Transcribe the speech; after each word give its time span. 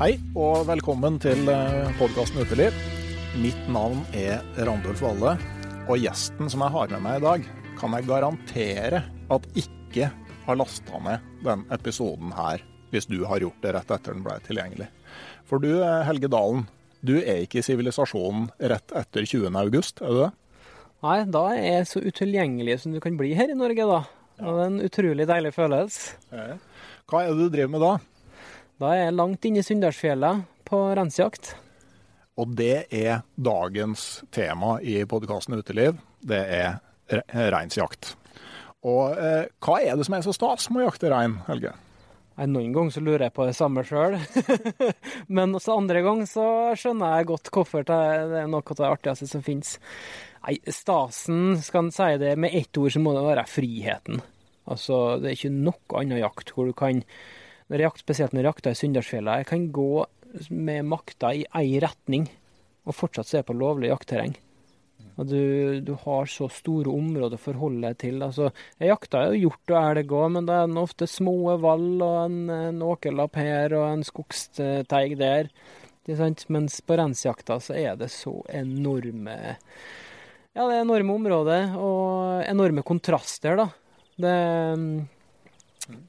Hei 0.00 0.14
og 0.32 0.62
velkommen 0.64 1.18
til 1.20 1.42
podkasten 1.98 2.40
Uteliv. 2.40 2.72
Mitt 3.36 3.66
navn 3.68 3.98
er 4.16 4.38
Randulf 4.64 5.02
Valle, 5.04 5.34
og 5.92 6.00
gjesten 6.00 6.48
som 6.48 6.62
jeg 6.64 6.72
har 6.72 6.94
med 6.94 7.02
meg 7.04 7.18
i 7.18 7.24
dag, 7.26 7.42
kan 7.76 7.92
jeg 7.92 8.06
garantere 8.08 9.02
at 9.28 9.48
ikke 9.60 10.06
har 10.46 10.56
lasta 10.56 11.02
ned 11.04 11.26
den 11.44 11.66
episoden 11.76 12.32
her, 12.32 12.64
hvis 12.94 13.10
du 13.12 13.18
har 13.28 13.44
gjort 13.44 13.60
det 13.60 13.74
rett 13.76 13.92
etter 13.92 14.16
den 14.16 14.24
ble 14.24 14.38
tilgjengelig. 14.46 14.86
For 15.44 15.60
du, 15.60 15.68
Helge 16.08 16.30
Dalen, 16.32 16.64
du 17.04 17.18
er 17.18 17.44
ikke 17.44 17.60
i 17.60 17.66
sivilisasjonen 17.68 18.48
rett 18.72 18.94
etter 18.96 19.28
20. 19.28 19.52
august, 19.52 20.00
er 20.00 20.08
du 20.08 20.22
det? 20.22 20.30
Nei, 21.04 21.18
da 21.28 21.42
er 21.58 21.66
jeg 21.74 21.90
så 21.92 22.00
utilgjengelig 22.00 22.78
som 22.86 22.96
du 22.96 23.04
kan 23.04 23.20
bli 23.20 23.34
her 23.36 23.52
i 23.52 23.58
Norge, 23.66 23.84
da. 23.84 24.00
Og 24.40 24.48
det 24.48 24.64
er 24.64 24.72
en 24.72 24.80
utrolig 24.88 25.28
deilig 25.28 25.52
følelse. 25.58 26.16
Hva 27.04 27.20
er 27.26 27.34
det 27.34 27.50
du 27.50 27.52
driver 27.52 27.76
med 27.76 27.84
da? 27.84 27.92
Da 28.80 28.94
er 28.94 29.02
jeg 29.06 29.16
langt 29.18 29.44
inne 29.44 29.60
i 29.60 29.66
Sunndalsfjellet 29.66 30.46
på 30.68 30.78
rensjakt. 30.96 31.52
Og 32.40 32.54
det 32.56 32.86
er 32.96 33.20
dagens 33.36 34.22
tema 34.32 34.78
i 34.80 35.02
podkasten 35.08 35.58
Uteliv. 35.60 35.98
Det 36.24 36.38
er 36.40 36.78
re- 37.12 37.50
reinsjakt. 37.52 38.14
Og 38.88 39.12
eh, 39.20 39.44
hva 39.60 39.76
er 39.84 39.98
det 40.00 40.06
som 40.08 40.16
er 40.16 40.24
så 40.24 40.32
stas 40.32 40.70
med 40.72 40.80
å 40.80 40.86
jakte 40.88 41.10
rein, 41.12 41.36
Helge? 41.50 41.74
Noen 42.40 42.70
ganger 42.72 42.94
så 42.94 43.02
lurer 43.04 43.26
jeg 43.26 43.34
på 43.36 43.44
det 43.44 43.52
samme 43.58 43.82
sjøl. 43.84 44.14
Men 45.36 45.52
også 45.58 45.74
andre 45.76 46.00
ganger 46.06 46.30
så 46.30 46.46
skjønner 46.80 47.18
jeg 47.18 47.28
godt 47.28 47.50
hvorfor 47.52 47.84
det 47.84 47.98
er 48.40 48.48
noe 48.48 48.64
av 48.64 48.78
det 48.78 48.88
artigste 48.88 49.28
som 49.28 49.44
finnes. 49.44 49.74
Nei, 50.46 50.54
stasen, 50.72 51.58
skal 51.60 51.84
en 51.84 51.92
si 51.92 52.08
det 52.22 52.32
med 52.40 52.56
ett 52.56 52.80
ord, 52.80 52.94
så 52.94 53.02
må 53.04 53.12
det 53.12 53.26
være 53.26 53.44
friheten. 53.50 54.22
Altså, 54.72 55.18
det 55.20 55.28
er 55.28 55.36
ikke 55.36 55.52
noe 55.52 56.00
annen 56.00 56.22
jakt 56.22 56.54
hvor 56.56 56.70
du 56.70 56.72
kan 56.78 57.02
når 57.70 57.78
jeg 57.78 57.86
jakt, 57.86 58.04
Spesielt 58.04 58.34
når 58.34 58.42
jeg 58.42 58.50
jakter 58.50 58.74
i 58.74 58.78
Sunndalsfjella. 58.80 59.40
Jeg 59.40 59.50
kan 59.50 59.66
gå 59.74 59.90
med 60.50 60.86
makta 60.90 61.32
i 61.34 61.44
ei 61.58 61.80
retning 61.82 62.28
og 62.88 62.96
fortsatt 62.96 63.28
se 63.30 63.42
på 63.46 63.54
lovlig 63.54 63.90
jaktterreng. 63.92 64.34
Og 65.20 65.28
du, 65.28 65.80
du 65.84 65.92
har 66.00 66.28
så 66.30 66.48
store 66.52 66.90
områder 66.92 67.36
å 67.36 67.42
forholde 67.42 67.90
deg 67.90 67.98
til. 68.00 68.22
Altså, 68.24 68.48
jeg 68.80 68.90
jakter 68.90 69.30
jo 69.30 69.44
hjort 69.44 69.74
og 69.74 69.78
elg 69.80 70.14
òg, 70.16 70.26
men 70.36 70.48
det 70.48 70.56
er 70.56 70.80
ofte 70.80 71.08
små 71.10 71.34
vall 71.60 71.88
og 72.00 72.16
en, 72.24 72.38
en 72.54 72.82
åkerlapp 72.86 73.36
her 73.40 73.76
og 73.76 73.86
en 73.90 74.04
skogsteig 74.06 75.18
der. 75.20 75.50
Mens 76.50 76.80
på 76.82 76.96
rensjakta 76.98 77.60
så 77.62 77.76
er 77.76 77.98
det 78.00 78.08
så 78.10 78.32
enorme 78.50 79.36
Ja, 80.56 80.64
det 80.64 80.72
er 80.72 80.80
enorme 80.80 81.14
områder 81.14 81.76
og 81.78 82.40
enorme 82.48 82.82
kontraster, 82.82 83.60
da. 83.60 83.68
Det 84.20 84.34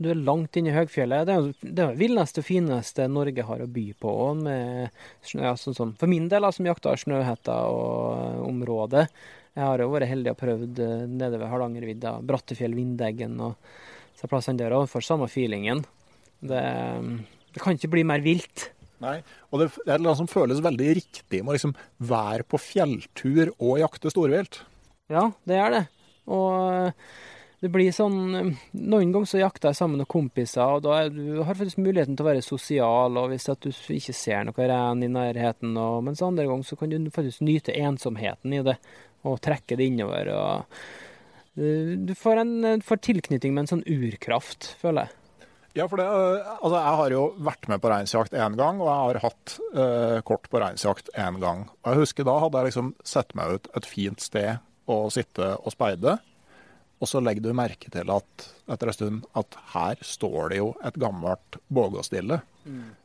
du 0.02 0.10
er 0.12 0.22
langt 0.22 0.58
inne 0.60 0.72
i 0.72 0.76
høgfjellet. 0.76 1.28
Det 1.28 1.34
er 1.34 1.40
jo 1.42 1.52
det 1.62 1.84
er 1.84 1.92
det 1.94 2.00
villeste 2.00 2.42
og 2.42 2.48
fineste 2.48 3.08
Norge 3.12 3.46
har 3.48 3.64
å 3.64 3.70
by 3.70 3.86
på. 4.02 4.16
Med 4.40 5.04
snø, 5.28 5.46
ja, 5.46 5.54
sånn 5.60 5.78
som 5.78 5.94
for 6.00 6.12
min 6.12 6.28
del, 6.32 6.48
som 6.56 6.68
jakter 6.68 7.00
Snøhetta 7.02 7.58
og 7.72 8.46
området. 8.48 9.08
Jeg 9.52 9.68
har 9.68 9.84
jo 9.84 9.92
vært 9.92 10.08
heldig 10.08 10.32
og 10.32 10.40
prøvd 10.40 10.80
eh, 10.80 11.08
nede 11.12 11.40
ved 11.42 11.50
Hardangervidda, 11.52 12.14
Brattefjell, 12.24 12.76
Vindeggen 12.78 13.36
og 13.44 13.58
så 14.20 14.30
plassene 14.32 14.62
der 14.62 14.76
òg. 14.78 14.88
Får 14.92 15.04
samme 15.04 15.28
feelingen. 15.32 15.84
Det, 16.40 16.62
det 17.52 17.64
kan 17.64 17.76
ikke 17.76 17.92
bli 17.98 18.06
mer 18.08 18.24
vilt. 18.24 18.70
Nei, 19.02 19.18
og 19.50 19.64
det, 19.64 19.72
det 19.88 19.96
er 19.96 20.04
noe 20.04 20.14
som 20.18 20.30
føles 20.30 20.62
veldig 20.62 20.92
riktig 21.00 21.42
med 21.42 21.52
å 21.52 21.58
liksom 21.58 21.74
være 22.06 22.46
på 22.46 22.60
fjelltur 22.62 23.50
og 23.58 23.80
jakte 23.82 24.14
storvilt. 24.14 24.62
Ja, 25.12 25.32
det 25.50 25.58
er 25.58 25.74
det. 25.74 25.84
Og 26.32 26.94
det 27.62 27.70
blir 27.70 27.94
sånn 27.94 28.18
Noen 28.74 29.12
ganger 29.14 29.30
så 29.30 29.42
jakter 29.42 29.70
jeg 29.70 29.78
sammen 29.78 30.02
med 30.02 30.10
kompiser, 30.10 30.66
og 30.66 30.82
da 30.86 30.98
er, 31.04 31.14
du 31.14 31.44
har 31.46 31.58
faktisk 31.58 31.82
muligheten 31.82 32.18
til 32.18 32.26
å 32.26 32.30
være 32.32 32.42
sosial, 32.46 33.20
og 33.22 33.30
hvis 33.30 33.48
at 33.54 33.62
du 33.62 33.70
ikke 33.70 34.16
ser 34.18 34.48
noe 34.48 34.68
ren 34.72 35.06
i 35.06 35.12
nærheten, 35.12 35.78
og, 35.78 36.02
mens 36.08 36.24
andre 36.26 36.48
ganger 36.50 36.68
så 36.68 36.80
kan 36.80 36.92
du 36.92 37.14
faktisk 37.14 37.46
nyte 37.46 37.78
ensomheten 37.78 38.58
i 38.58 38.64
det, 38.66 38.78
og 39.30 39.38
trekke 39.46 39.78
det 39.78 39.92
innover. 39.92 40.32
og 40.34 41.62
eh, 41.62 41.94
Du 42.02 42.16
får 42.18 42.42
en 42.42 42.82
får 42.82 43.04
tilknytning 43.12 43.54
med 43.54 43.68
en 43.68 43.74
sånn 43.76 43.86
urkraft, 43.86 44.74
føler 44.82 45.06
jeg. 45.06 45.18
Ja, 45.78 45.86
for 45.88 46.02
det, 46.02 46.06
altså 46.58 46.74
jeg 46.74 46.96
har 47.00 47.14
jo 47.14 47.22
vært 47.48 47.70
med 47.72 47.80
på 47.80 47.92
reinsjakt 47.94 48.34
én 48.36 48.58
gang, 48.60 48.82
og 48.82 48.90
jeg 48.90 48.98
har 49.06 49.22
hatt 49.30 49.54
eh, 49.72 50.18
kort 50.28 50.50
på 50.52 50.60
reinsjakt 50.60 51.14
én 51.14 51.38
gang. 51.40 51.64
Og 51.86 51.94
jeg 51.94 52.02
husker 52.02 52.28
Da 52.28 52.36
hadde 52.42 52.60
jeg 52.60 52.72
liksom 52.72 52.92
sett 53.08 53.32
meg 53.38 53.56
ut 53.56 53.72
et 53.78 53.88
fint 53.88 54.20
sted 54.20 54.60
å 54.92 55.06
sitte 55.14 55.54
og 55.62 55.72
speide. 55.72 56.18
Og 57.02 57.10
så 57.10 57.22
legger 57.24 57.48
du 57.48 57.56
merke 57.58 57.90
til 57.90 58.12
at 58.14 58.48
etter 58.72 58.92
en 58.92 58.96
stund 58.96 59.24
at 59.38 59.58
her 59.74 60.02
står 60.06 60.52
det 60.54 60.60
jo 60.62 60.72
et 60.86 61.00
gammelt 61.02 61.58
bågåstille. 61.74 62.38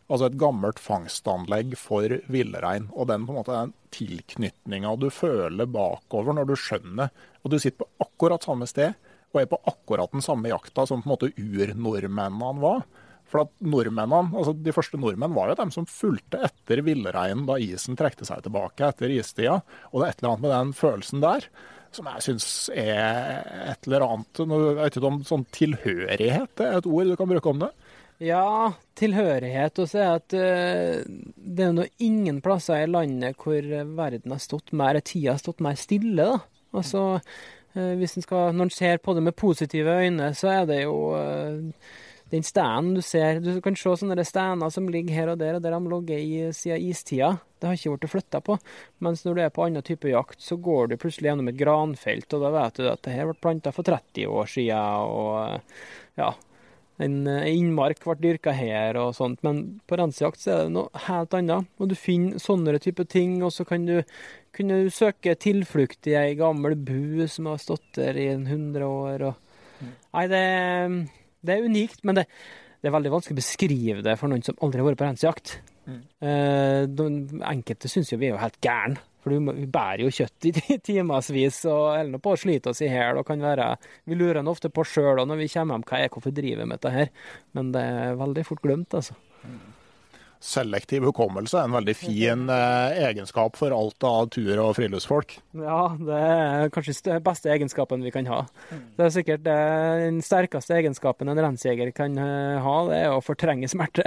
Altså 0.06 0.28
et 0.28 0.36
gammelt 0.38 0.78
fangstanlegg 0.82 1.72
for 1.80 2.12
villrein. 2.30 2.90
Og 2.92 3.08
den 3.10 3.24
på 3.26 3.32
en 3.32 3.40
måte 3.40 3.56
den 3.56 3.72
tilknytninga 3.96 4.92
du 5.00 5.08
føler 5.10 5.70
bakover 5.70 6.36
når 6.36 6.50
du 6.50 6.54
skjønner 6.60 7.08
Og 7.42 7.50
du 7.50 7.58
sitter 7.58 7.84
på 7.84 8.04
akkurat 8.04 8.44
samme 8.44 8.68
sted 8.68 8.92
og 9.32 9.40
er 9.42 9.48
på 9.50 9.58
akkurat 9.68 10.12
den 10.12 10.24
samme 10.24 10.48
jakta 10.48 10.86
som 10.88 11.02
på 11.02 11.08
en 11.08 11.14
måte 11.14 11.32
urnordmennene 11.36 12.62
var. 12.62 12.84
For 13.26 13.42
at 13.42 13.50
nordmennene, 13.64 14.30
altså 14.38 14.54
De 14.54 14.72
første 14.72 15.00
nordmenn 15.00 15.34
var 15.34 15.50
jo 15.50 15.56
dem 15.58 15.72
som 15.74 15.88
fulgte 15.90 16.44
etter 16.46 16.84
villreinen 16.86 17.46
da 17.48 17.58
isen 17.58 17.98
trekte 17.98 18.28
seg 18.28 18.44
tilbake 18.44 18.86
etter 18.86 19.12
istida. 19.12 19.58
Og 19.90 20.00
det 20.00 20.06
er 20.06 20.14
et 20.14 20.22
eller 20.22 20.34
annet 20.34 20.44
med 20.44 20.54
den 20.54 20.76
følelsen 20.78 21.24
der 21.24 21.48
som 21.94 22.08
jeg 22.10 22.24
syns 22.24 22.46
er 22.74 23.42
et 23.70 23.86
eller 23.86 24.04
annet 24.06 24.40
Jeg 24.40 24.76
vet 24.78 24.98
ikke 24.98 25.10
om 25.10 25.20
sånn 25.26 25.44
tilhørighet 25.54 26.62
er 26.64 26.78
et 26.78 26.88
ord 26.90 27.12
du 27.12 27.16
kan 27.18 27.30
bruke 27.30 27.52
om 27.52 27.60
det? 27.62 27.70
Ja, 28.22 28.72
tilhørighet. 28.96 29.78
Og 29.82 29.90
så 29.90 30.00
er 30.00 30.14
at 30.14 30.36
uh, 30.36 31.02
det 31.36 31.66
er 31.66 31.74
nå 31.76 31.84
ingen 32.02 32.40
plasser 32.44 32.84
i 32.84 32.88
landet 32.88 33.36
hvor 33.42 33.60
verden 33.98 34.32
har 34.32 34.40
stått 34.40 34.72
mer, 34.76 34.98
tida 35.04 35.34
har 35.34 35.42
stått 35.42 35.60
mer 35.64 35.76
stille. 35.76 36.16
da. 36.16 36.40
Altså, 36.76 37.04
uh, 37.76 37.92
hvis 38.00 38.16
en 38.16 38.24
skal, 38.24 38.56
Når 38.56 38.70
en 38.70 38.76
ser 38.78 39.04
på 39.04 39.14
det 39.14 39.22
med 39.22 39.36
positive 39.36 39.98
øyne, 40.00 40.32
så 40.34 40.48
er 40.54 40.66
det 40.72 40.82
jo 40.84 40.96
uh, 41.12 41.92
den 42.32 42.42
stenen 42.42 42.94
du 42.96 43.02
ser 43.06 43.38
Du 43.40 43.60
kan 43.62 43.76
se 43.78 43.92
sånne 44.00 44.24
stener 44.26 44.72
som 44.74 44.88
ligger 44.90 45.14
her 45.14 45.30
og 45.32 45.38
der, 45.38 45.58
og 45.58 45.62
der 45.62 45.76
de 45.76 45.92
ligger 45.92 46.18
i, 46.18 46.40
siden 46.56 46.88
istida. 46.88 47.36
Det 47.60 47.68
har 47.68 47.78
ikke 47.78 47.94
blitt 47.94 48.12
flytta 48.16 48.40
på. 48.44 48.56
Mens 49.04 49.22
når 49.24 49.36
du 49.36 49.42
er 49.44 49.52
på 49.54 49.66
annen 49.66 49.86
type 49.86 50.10
jakt, 50.10 50.40
så 50.42 50.58
går 50.58 50.90
du 50.90 50.96
plutselig 51.00 51.30
gjennom 51.30 51.52
et 51.52 51.60
granfelt, 51.60 52.26
og 52.34 52.42
da 52.42 52.50
vet 52.56 52.80
du 52.80 52.90
at 52.90 53.04
det 53.06 53.14
her 53.14 53.30
ble 53.30 53.38
planta 53.38 53.72
for 53.74 53.86
30 53.86 54.26
år 54.26 54.50
siden, 54.50 55.06
og 55.06 56.18
ja, 56.18 56.32
en 57.02 57.26
eh, 57.28 57.50
innmark 57.52 58.00
ble 58.04 58.16
dyrka 58.22 58.54
her 58.56 58.96
og 59.00 59.14
sånt, 59.18 59.42
men 59.44 59.80
på 59.88 59.98
rensejakt 60.00 60.40
så 60.40 60.52
er 60.52 60.62
det 60.64 60.74
noe 60.76 61.04
helt 61.06 61.36
annet. 61.36 61.68
Og 61.78 61.90
du 61.92 61.96
finner 61.98 62.42
sånne 62.42 62.78
type 62.82 63.04
ting, 63.12 63.38
og 63.44 63.52
så 63.54 63.66
kan 63.68 63.84
du, 63.88 64.00
kunne 64.56 64.82
du 64.84 64.92
søke 64.92 65.36
tilflukt 65.40 66.08
i 66.08 66.16
ei 66.18 66.34
gammel 66.38 66.76
bu 66.76 67.26
som 67.30 67.50
har 67.52 67.60
stått 67.62 67.86
der 68.00 68.18
i 68.20 68.30
en 68.32 68.48
hundre 68.48 68.88
år. 68.88 69.28
Og... 69.30 69.62
Mm. 69.76 69.92
Nei, 70.16 70.26
det, 70.32 70.44
det, 71.42 71.56
er 71.56 71.66
unikt, 71.66 72.04
men 72.06 72.20
det, 72.20 72.26
det, 72.80 72.88
er 72.88 72.96
veldig 72.96 73.14
vanskelig 73.16 73.36
å 73.36 73.42
beskrive 73.42 74.06
det 74.06 74.16
for 74.20 74.32
noen 74.32 74.44
som 74.46 74.56
aldri 74.64 74.82
har 74.82 74.90
vært 74.90 75.02
på 75.02 75.08
rensjakt. 75.08 75.58
Mm. 75.86 76.00
Eh, 76.28 77.50
enkelte 77.52 77.90
syns 77.90 78.10
jo 78.12 78.18
vi 78.20 78.30
er 78.30 78.36
jo 78.36 78.42
helt 78.42 78.58
gærne 78.64 79.02
for 79.26 79.34
vi 79.34 79.66
bærer 79.66 80.04
jo 80.04 80.12
kjøtt 80.14 80.46
i 80.46 80.52
timevis 80.86 81.64
og 81.66 81.96
holder 81.96 82.20
på 82.22 82.34
å 82.36 82.38
slite 82.38 82.70
oss 82.70 82.82
i 82.86 82.90
hjel. 82.92 83.18
Vi 84.06 84.18
lurer 84.18 84.38
nå 84.38 84.54
ofte 84.54 84.70
på 84.70 84.84
sjøl 84.86 85.24
når 85.26 85.40
vi 85.40 85.48
kommer 85.50 85.74
hjem 85.74 85.86
hva 85.88 85.98
er 85.98 86.12
hvorfor 86.14 86.34
driver 86.36 86.62
vi 86.62 86.68
med 86.70 86.78
dette 86.78 86.92
her. 86.94 87.10
Men 87.58 87.72
det 87.74 87.82
er 87.82 88.20
veldig 88.20 88.44
fort 88.46 88.62
glemt, 88.62 88.94
altså. 88.94 89.18
Selektiv 90.46 91.02
hukommelse 91.08 91.58
er 91.58 91.66
en 91.66 91.74
veldig 91.74 91.94
fin 91.98 92.44
eh, 92.52 92.98
egenskap 93.08 93.56
for 93.58 93.74
alt 93.74 94.04
av 94.06 94.28
tur- 94.30 94.60
og 94.62 94.76
friluftsfolk. 94.78 95.34
Ja, 95.58 95.80
det 95.98 96.20
er 96.22 96.70
kanskje 96.74 96.94
den 97.08 97.24
beste 97.26 97.50
egenskapen 97.50 98.04
vi 98.06 98.12
kan 98.14 98.28
ha. 98.30 98.44
Det 98.70 99.08
er 99.08 99.14
sikkert 99.16 99.50
eh, 99.50 100.04
den 100.04 100.20
sterkeste 100.22 100.76
egenskapen 100.78 101.32
en 101.32 101.42
rensjeger 101.42 101.90
kan 101.96 102.14
eh, 102.22 102.62
ha, 102.62 102.76
det 102.90 103.00
er 103.00 103.14
å 103.16 103.24
fortrenge 103.26 103.70
smerte. 103.72 104.06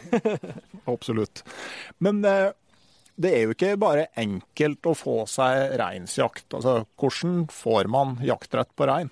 Absolutt. 0.94 1.44
Men 2.04 2.20
eh, 2.28 2.50
det 3.20 3.32
er 3.36 3.46
jo 3.46 3.56
ikke 3.56 3.78
bare 3.80 4.10
enkelt 4.20 4.86
å 4.88 4.96
få 4.96 5.22
seg 5.28 5.78
reinsjakt. 5.80 6.46
Altså, 6.56 6.82
hvordan 7.00 7.46
får 7.52 7.88
man 7.92 8.18
jaktrett 8.24 8.76
på 8.76 8.88
rein? 8.88 9.10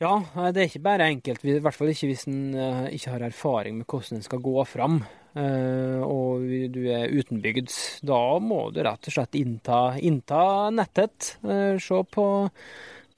Ja, 0.00 0.14
det 0.54 0.62
er 0.62 0.68
ikke 0.68 0.84
bare 0.84 1.08
enkelt. 1.12 1.42
I 1.44 1.58
hvert 1.60 1.76
fall 1.76 1.90
ikke 1.92 2.08
hvis 2.08 2.22
en 2.30 2.54
uh, 2.56 2.86
ikke 2.88 3.12
har 3.12 3.24
erfaring 3.26 3.80
med 3.80 3.88
hvordan 3.90 4.20
en 4.20 4.24
skal 4.24 4.40
gå 4.40 4.62
fram. 4.64 5.02
Uh, 5.30 6.02
og 6.02 6.46
du 6.74 6.80
er 6.90 7.12
utenbygds. 7.12 8.00
Da 8.06 8.38
må 8.42 8.64
du 8.74 8.80
rett 8.82 9.06
og 9.06 9.14
slett 9.14 9.36
innta, 9.38 9.94
innta 10.02 10.70
nettet. 10.74 11.36
Uh, 11.44 11.78
se 11.78 12.00
på, 12.10 12.24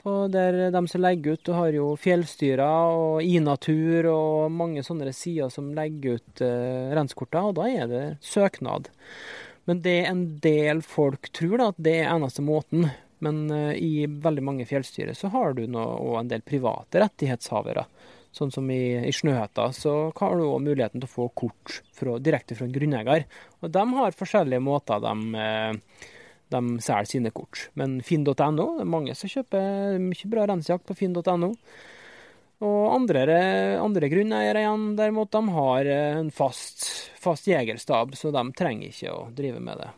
på 0.03 0.15
der 0.33 0.59
de 0.73 0.83
som 0.91 1.01
legger 1.01 1.37
ut. 1.37 1.45
Du 1.47 1.53
har 1.57 1.73
jo 1.73 1.93
Fjellstyra 1.97 2.69
og 2.93 3.25
iNatur 3.25 4.11
og 4.11 4.53
mange 4.53 4.85
sånne 4.85 5.13
sider 5.15 5.49
som 5.53 5.71
legger 5.77 6.19
ut 6.19 6.45
uh, 6.45 6.93
renskorter, 6.93 7.49
og 7.49 7.57
da 7.61 7.69
er 7.71 7.89
det 7.89 8.03
søknad. 8.21 8.91
Men 9.65 9.81
det 9.81 9.99
en 10.05 10.25
del 10.43 10.83
folk 10.85 11.31
tror, 11.33 11.57
da, 11.57 11.71
at 11.71 11.81
det 11.81 11.97
er 12.03 12.13
eneste 12.13 12.45
måten. 12.45 12.91
Men 13.23 13.47
uh, 13.49 13.71
i 13.73 14.05
veldig 14.05 14.45
mange 14.45 14.69
fjellstyrer 14.69 15.17
så 15.17 15.33
har 15.33 15.57
du 15.57 15.65
nå 15.65 15.81
òg 15.81 16.19
en 16.21 16.33
del 16.35 16.45
private 16.45 17.01
rettighetshavere. 17.01 17.87
Sånn 18.33 18.51
som 18.53 18.69
i, 18.73 18.81
i 19.05 19.13
Snøhetta, 19.13 19.67
så 19.77 20.09
har 20.17 20.35
du 20.37 20.47
òg 20.47 20.63
muligheten 20.65 21.03
til 21.03 21.09
å 21.09 21.13
få 21.13 21.27
kort 21.37 21.81
fra, 21.93 22.17
direkte 22.17 22.57
fra 22.57 22.65
en 22.65 22.73
grunneier. 22.73 23.27
Og 23.61 23.73
de 23.73 23.83
har 23.99 24.17
forskjellige 24.17 24.63
måter 24.65 25.03
de, 25.03 25.13
uh, 25.37 26.07
de 26.55 26.61
selger 26.81 27.11
sine 27.11 27.33
kort. 27.35 27.67
Men 27.77 27.99
finn.no, 28.05 28.33
det 28.33 28.85
er 28.85 28.89
mange 28.89 29.17
som 29.17 29.29
kjøper 29.29 29.99
mye 30.01 30.31
bra 30.33 30.47
rensjakt 30.49 30.87
på 30.89 30.97
finn.no. 30.97 31.53
Og 32.63 32.83
andre, 32.93 33.37
andre 33.83 34.07
grunneiere 34.11 34.61
igjen, 34.63 34.93
derimot, 34.97 35.31
de 35.33 35.55
har 35.57 35.89
eh, 35.89 36.19
en 36.21 36.29
fast, 36.31 36.85
fast 37.19 37.49
jegerstab, 37.49 38.15
så 38.15 38.31
de 38.31 38.43
trenger 38.55 38.93
ikke 38.93 39.11
å 39.11 39.25
drive 39.35 39.59
med 39.63 39.81
det. 39.83 39.89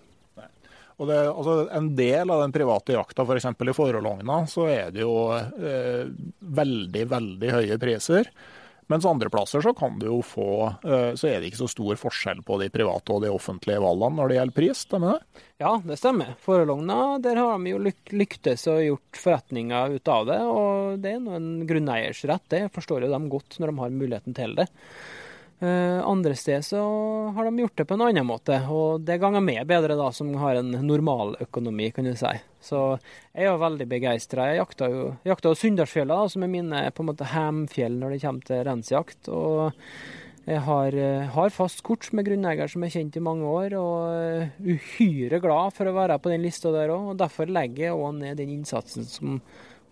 Og 0.95 1.09
det, 1.09 1.21
altså, 1.27 1.56
En 1.75 1.89
del 1.97 2.31
av 2.31 2.44
den 2.44 2.53
private 2.56 2.95
jakta, 2.95 3.25
f.eks. 3.25 3.50
For 3.57 3.71
i 3.71 3.75
Forhologna, 3.75 4.44
så 4.47 4.68
er 4.71 4.94
det 4.95 5.03
jo 5.03 5.15
eh, 5.36 6.06
veldig, 6.39 7.07
veldig 7.12 7.56
høye 7.57 7.80
priser. 7.81 8.31
Mens 8.88 9.06
andre 9.09 9.31
plasser 9.33 9.63
så 9.65 9.74
kan 9.74 9.95
du 9.97 10.06
jo 10.06 10.19
få 10.21 10.50
eh, 10.86 11.15
Så 11.18 11.25
er 11.25 11.39
det 11.42 11.50
ikke 11.50 11.63
så 11.63 11.69
stor 11.71 11.97
forskjell 11.97 12.44
på 12.45 12.59
de 12.62 12.68
private 12.69 13.15
og 13.15 13.24
de 13.24 13.31
offentlige 13.33 13.81
valgene 13.81 14.19
når 14.19 14.30
det 14.30 14.38
gjelder 14.38 14.57
pris, 14.59 14.83
stemmer 14.86 15.15
det? 15.15 15.44
Ja, 15.63 15.71
det 15.81 15.97
stemmer. 15.97 16.36
Forelogna, 16.44 17.00
der 17.24 17.39
har 17.41 17.57
de 17.57 17.74
jo 17.74 17.81
lyktes 17.81 18.68
og 18.69 18.83
gjort 18.86 19.21
forretninger 19.24 19.98
ut 19.98 20.12
av 20.12 20.30
det. 20.30 20.39
Og 20.45 21.01
det 21.01 21.15
er 21.15 21.24
nå 21.24 21.36
en 21.38 21.51
grunneiers 21.68 22.21
rett, 22.30 22.45
det 22.53 22.65
forstår 22.75 23.07
jo 23.07 23.13
de 23.15 23.21
godt 23.31 23.57
når 23.59 23.71
de 23.71 23.81
har 23.81 23.95
muligheten 23.95 24.38
til 24.38 24.57
det. 24.59 24.69
Uh, 25.63 26.03
andre 26.03 26.35
steder 26.35 26.61
så 26.61 26.79
har 27.35 27.45
de 27.45 27.59
gjort 27.59 27.77
det 27.79 27.85
på 27.87 27.95
en 27.95 28.01
annen 28.09 28.25
måte, 28.27 28.57
og 28.67 29.05
det 29.07 29.15
ganger 29.21 29.39
meg 29.39 29.61
bedre 29.69 29.95
da, 29.95 30.09
som 30.11 30.33
har 30.41 30.59
en 30.59 30.73
normaløkonomi, 30.83 31.93
kan 31.95 32.09
du 32.09 32.11
si. 32.19 32.33
Så 32.59 32.81
jeg 33.31 33.45
er 33.45 33.53
jo 33.53 33.61
veldig 33.61 33.87
begeistra. 33.87 34.49
Jeg 34.51 34.59
jakta 34.59 34.89
jo, 34.91 35.05
jakta 35.23 35.53
jo 35.53 35.59
Sunndalsfjella, 35.61 36.17
som 36.33 36.43
er 36.43 36.51
mine 36.51 36.81
på 36.91 37.05
en 37.05 37.09
måte 37.11 37.29
hemfjell 37.31 37.95
når 38.01 38.15
det 38.15 38.19
kommer 38.25 38.49
til 38.49 38.61
reinsjakt. 38.67 39.31
Og 39.31 39.79
jeg 40.43 40.59
har, 40.67 40.99
uh, 40.99 41.31
har, 41.37 41.55
fast 41.55 41.85
kort 41.87 42.09
med 42.11 42.27
grunneier 42.27 42.75
som 42.75 42.83
er 42.83 42.91
kjent 42.97 43.15
i 43.15 43.23
mange 43.23 43.47
år, 43.47 43.77
og 43.79 44.43
uh, 44.43 44.59
uhyre 44.59 45.39
glad 45.39 45.71
for 45.77 45.87
å 45.87 45.95
være 45.95 46.19
på 46.19 46.35
den 46.35 46.43
lista 46.43 46.75
der 46.75 46.91
òg. 46.91 47.13
Og 47.13 47.23
derfor 47.23 47.47
legger 47.47 47.93
jeg 47.93 47.95
òg 47.95 48.19
ned 48.19 48.43
den 48.43 48.51
innsatsen 48.59 49.07
som 49.07 49.39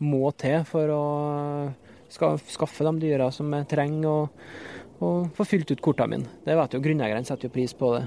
må 0.03 0.27
til 0.35 0.67
for 0.67 0.91
å 0.91 1.03
skaffe 2.11 2.83
de 2.83 2.95
dyra 3.07 3.31
som 3.31 3.47
jeg 3.55 3.71
trenger. 3.71 4.11
og 4.11 4.81
og 5.03 5.31
få 5.37 5.47
fylt 5.47 5.71
ut 5.73 5.83
kortene 5.83 6.17
mine. 6.17 6.35
Det 6.45 6.57
vet 6.59 6.75
jo 6.75 6.83
Grunneierne 6.83 7.27
setter 7.27 7.49
jo 7.49 7.55
pris 7.55 7.75
på 7.77 7.95
det. 7.97 8.05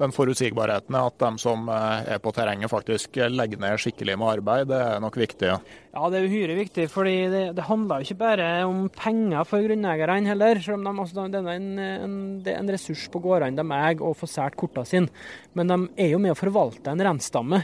Den 0.00 0.10
forutsigbarheten 0.14 0.96
er 0.96 1.06
at 1.06 1.18
de 1.20 1.28
som 1.38 1.68
eh, 1.70 2.14
er 2.14 2.20
på 2.22 2.32
terrenget 2.34 2.70
faktisk 2.72 3.18
legger 3.30 3.60
ned 3.60 3.78
skikkelig 3.78 4.16
med 4.18 4.30
arbeid, 4.38 4.70
det 4.72 4.78
er 4.80 5.02
nok 5.04 5.18
viktig? 5.20 5.50
Ja, 5.52 5.58
ja 5.92 6.08
det 6.10 6.18
er 6.18 6.28
uhyre 6.30 6.56
viktig. 6.58 6.86
fordi 6.90 7.16
det, 7.30 7.42
det 7.58 7.66
handler 7.68 8.00
jo 8.00 8.08
ikke 8.08 8.22
bare 8.24 8.48
om 8.66 8.86
penger 8.96 9.46
for 9.46 9.62
grunneierne 9.62 10.32
heller. 10.32 10.62
Selv 10.64 10.80
om 10.80 10.88
de, 10.88 10.94
altså, 11.04 11.28
det 11.30 11.42
er 11.42 11.50
en, 11.52 11.70
en, 11.78 12.16
det 12.42 12.54
er 12.54 12.62
en 12.64 12.72
ressurs 12.74 13.04
på 13.12 13.22
gårdene 13.22 13.60
de 13.60 13.78
eier 13.78 14.02
og 14.02 14.16
får 14.18 14.32
sært 14.32 14.58
kortene 14.58 14.88
sine. 14.88 15.26
Men 15.54 15.70
de 15.70 15.78
er 16.02 16.14
jo 16.16 16.22
med 16.24 16.34
å 16.34 16.40
forvalte 16.40 16.90
en 16.90 17.06
rensstamme. 17.10 17.62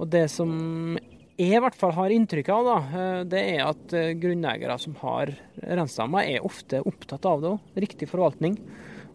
Og 0.00 0.10
det 0.10 0.26
som 0.32 0.50
jeg 1.40 1.56
i 1.56 1.62
hvert 1.64 1.78
fall 1.78 1.94
har 1.96 2.12
inntrykk 2.12 2.50
av, 2.52 2.66
da, 2.66 2.76
eh, 3.00 3.22
det 3.32 3.40
er 3.54 3.62
at 3.64 3.94
eh, 3.96 4.12
grunneiere 4.20 4.76
som 4.80 4.96
har 5.00 5.32
reinstammer, 5.56 6.28
er 6.28 6.44
ofte 6.46 6.82
opptatt 6.84 7.26
av 7.28 7.40
det 7.40 7.52
òg. 7.54 7.74
Riktig 7.86 8.08
forvaltning. 8.10 8.58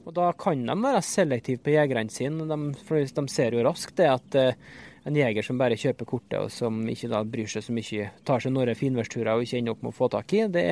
Og 0.05 0.13
da 0.13 0.31
kan 0.37 0.61
de 0.65 0.75
være 0.81 1.01
selektive 1.05 1.61
på 1.65 1.73
jegerne 1.75 2.13
sine. 2.13 2.47
De, 2.49 2.59
for 2.85 2.97
de 3.01 3.25
ser 3.33 3.57
jo 3.57 3.65
raskt 3.65 3.97
det 4.01 4.09
at 4.09 4.37
eh, 4.41 4.57
en 5.05 5.17
jeger 5.17 5.45
som 5.45 5.61
bare 5.61 5.77
kjøper 5.77 6.09
kortet, 6.09 6.39
og 6.41 6.53
som 6.53 6.81
ikke 6.89 7.11
da 7.11 7.21
bryr 7.29 7.49
seg 7.49 7.67
så 7.67 7.75
mye, 7.77 8.09
tar 8.25 8.41
seg 8.41 8.55
noen 8.55 8.77
finværsturer 8.77 9.35
og 9.35 9.45
ikke 9.45 9.61
ender 9.61 9.75
opp 9.75 9.85
med 9.85 9.93
å 9.93 9.99
få 9.99 10.09
tak 10.17 10.33
i, 10.33 10.45
det 10.49 10.67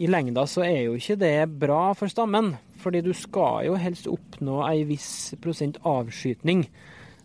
i 0.00 0.08
lengda 0.08 0.46
så 0.48 0.62
er 0.64 0.86
jo 0.86 0.96
ikke 0.96 1.18
det 1.20 1.36
bra 1.60 1.92
for 1.92 2.08
stammen. 2.08 2.54
Fordi 2.80 3.02
du 3.04 3.12
skal 3.12 3.66
jo 3.68 3.76
helst 3.78 4.08
oppnå 4.08 4.62
ei 4.64 4.86
viss 4.88 5.34
prosent 5.42 5.76
avskytning. 5.84 6.64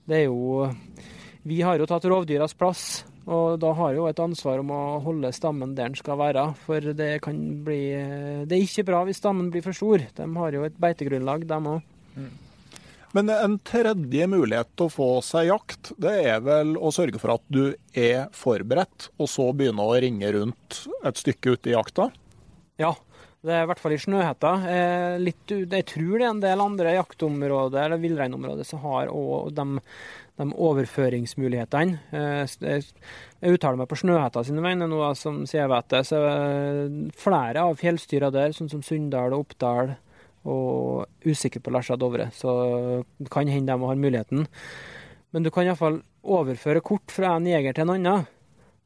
Det 0.03 0.23
er 0.23 0.27
jo 0.27 0.67
Vi 1.47 1.61
har 1.63 1.79
jo 1.79 1.87
tatt 1.87 2.03
rovdyras 2.03 2.53
plass 2.59 3.05
og 3.27 3.59
da 3.59 3.73
har 3.75 3.93
jo 3.97 4.07
et 4.07 4.19
ansvar 4.23 4.61
om 4.61 4.71
å 4.71 4.81
holde 5.03 5.33
stammen 5.35 5.75
der 5.75 5.91
den 5.91 5.99
skal 5.99 6.19
være. 6.19 6.45
For 6.63 6.93
det 6.95 7.11
kan 7.25 7.37
bli 7.67 7.81
Det 8.47 8.55
er 8.55 8.63
ikke 8.63 8.87
bra 8.87 9.03
hvis 9.07 9.19
stammen 9.19 9.51
blir 9.51 9.65
for 9.65 9.75
stor. 9.75 10.05
De 10.15 10.27
har 10.39 10.55
jo 10.55 10.63
et 10.63 10.77
beitegrunnlag, 10.79 11.43
dem 11.49 11.71
òg. 11.75 11.95
Mm. 12.15 12.35
Men 13.15 13.31
en 13.33 13.55
tredje 13.65 14.27
mulighet 14.29 14.69
til 14.75 14.87
å 14.87 14.93
få 14.93 15.09
seg 15.25 15.47
jakt, 15.49 15.91
det 15.99 16.13
er 16.27 16.41
vel 16.43 16.75
å 16.77 16.91
sørge 16.93 17.19
for 17.21 17.37
at 17.37 17.43
du 17.51 17.71
er 17.97 18.27
forberedt, 18.35 19.09
og 19.17 19.31
så 19.31 19.47
begynne 19.55 19.83
å 19.83 19.95
ringe 19.95 20.31
rundt 20.35 20.81
et 21.07 21.19
stykke 21.19 21.55
ute 21.55 21.71
i 21.71 21.75
jakta? 21.75 22.09
Ja, 22.77 22.93
det 23.47 23.55
er 23.55 23.65
i 23.65 23.69
hvert 23.71 23.81
fall 23.81 23.95
i 23.95 23.99
Snøhetta. 24.01 24.53
Eh, 24.69 25.17
litt, 25.23 25.43
jeg 25.49 25.87
tror 25.89 26.13
det 26.13 26.27
er 26.27 26.31
en 26.33 26.43
del 26.43 26.63
andre 26.63 26.95
jaktområder 26.97 27.85
eller 27.85 28.01
villreinområder 28.03 28.67
som 28.67 28.83
har 28.85 29.11
òg 29.13 29.53
de 29.57 29.67
de 30.37 30.53
overføringsmulighetene. 30.53 31.97
Eh, 32.13 32.43
jeg 32.61 33.55
uttaler 33.55 33.79
meg 33.79 33.89
på 33.89 33.97
Snøhetta 33.97 34.43
sine 34.45 34.61
vegne 34.61 34.85
nå, 34.89 34.99
som 35.17 35.39
jeg 35.49 35.69
vet 35.71 35.89
det. 35.93 36.03
Så 36.05 36.19
flere 37.17 37.63
av 37.65 37.79
fjellstyra 37.81 38.29
der, 38.33 38.53
sånn 38.53 38.69
som 38.69 38.83
Sunndal 38.85 39.33
og 39.33 39.47
Oppdal, 39.47 39.95
og 40.47 41.25
usikker 41.25 41.63
på 41.63 41.73
Lesja 41.75 41.97
Dovre, 41.99 42.29
så 42.31 42.53
det 43.17 43.31
kan 43.33 43.49
hende 43.51 43.73
de 43.73 43.89
har 43.89 43.99
muligheten. 43.99 44.45
Men 45.35 45.43
du 45.43 45.51
kan 45.51 45.67
iallfall 45.67 45.99
overføre 46.23 46.85
kort 46.85 47.11
fra 47.11 47.33
en 47.35 47.49
jeger 47.49 47.75
til 47.75 47.87
en 47.87 47.95
annen. 47.97 48.29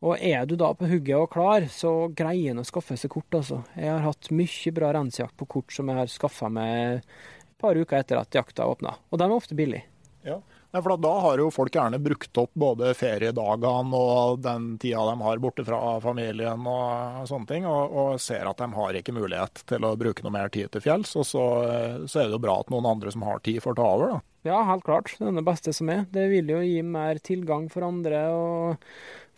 Og 0.01 0.17
er 0.17 0.47
du 0.49 0.55
da 0.57 0.71
på 0.73 0.87
hugget 0.89 1.17
og 1.19 1.29
klar, 1.33 1.67
så 1.69 2.09
greier 2.17 2.55
en 2.55 2.63
å 2.63 2.65
skaffe 2.65 2.97
seg 2.97 3.11
kort, 3.13 3.29
altså. 3.37 3.61
Jeg 3.77 3.91
har 3.91 4.01
hatt 4.07 4.31
mye 4.33 4.73
bra 4.73 4.89
rensjakt 4.97 5.37
på 5.37 5.49
kort 5.57 5.75
som 5.75 5.91
jeg 5.91 5.99
har 5.99 6.09
skaffa 6.09 6.49
meg 6.49 7.03
et 7.03 7.59
par 7.61 7.77
uker 7.77 7.99
etter 7.99 8.17
at 8.17 8.33
jakta 8.33 8.65
åpna. 8.65 8.95
Og 9.11 9.21
de 9.21 9.27
er 9.27 9.35
ofte 9.35 9.57
billige. 9.57 9.85
Ja. 10.25 10.39
For 10.71 10.95
Da 10.97 11.11
har 11.19 11.41
jo 11.41 11.49
folk 11.51 11.73
gjerne 11.75 11.99
brukt 11.99 12.37
opp 12.39 12.53
både 12.55 12.93
feriedagene 12.95 13.97
og 13.97 14.39
den 14.39 14.77
tida 14.79 15.03
de 15.09 15.15
har 15.19 15.41
borte 15.43 15.65
fra 15.67 15.97
familien 15.99 16.63
og 16.63 17.27
sånne 17.27 17.49
ting, 17.49 17.67
og, 17.67 17.91
og, 17.91 18.11
ser 18.23 18.47
at 18.47 18.61
de 18.61 18.69
har 18.77 18.95
ikke 18.95 19.15
mulighet 19.15 19.65
til 19.67 19.83
å 19.83 19.97
bruke 19.99 20.23
noe 20.23 20.31
mer 20.37 20.53
tid 20.53 20.71
til 20.71 20.85
fjells. 20.85 21.11
Og 21.19 21.27
så, 21.27 21.45
så 22.07 22.21
er 22.21 22.29
det 22.29 22.37
jo 22.39 22.43
bra 22.47 22.61
at 22.63 22.71
noen 22.71 22.87
andre 22.87 23.11
som 23.11 23.27
har 23.27 23.43
tid, 23.43 23.59
får 23.61 23.75
ta 23.81 23.89
over. 23.97 24.15
da. 24.15 24.21
Ja, 24.47 24.61
helt 24.65 24.87
klart. 24.87 25.11
Det 25.19 25.27
er 25.27 25.35
det 25.37 25.45
beste 25.45 25.75
som 25.75 25.91
er. 25.91 26.05
Det 26.09 26.23
vil 26.31 26.55
jo 26.55 26.61
gi 26.63 26.79
mer 26.87 27.19
tilgang 27.21 27.67
for 27.69 27.85
andre 27.85 28.23
og 28.33 28.87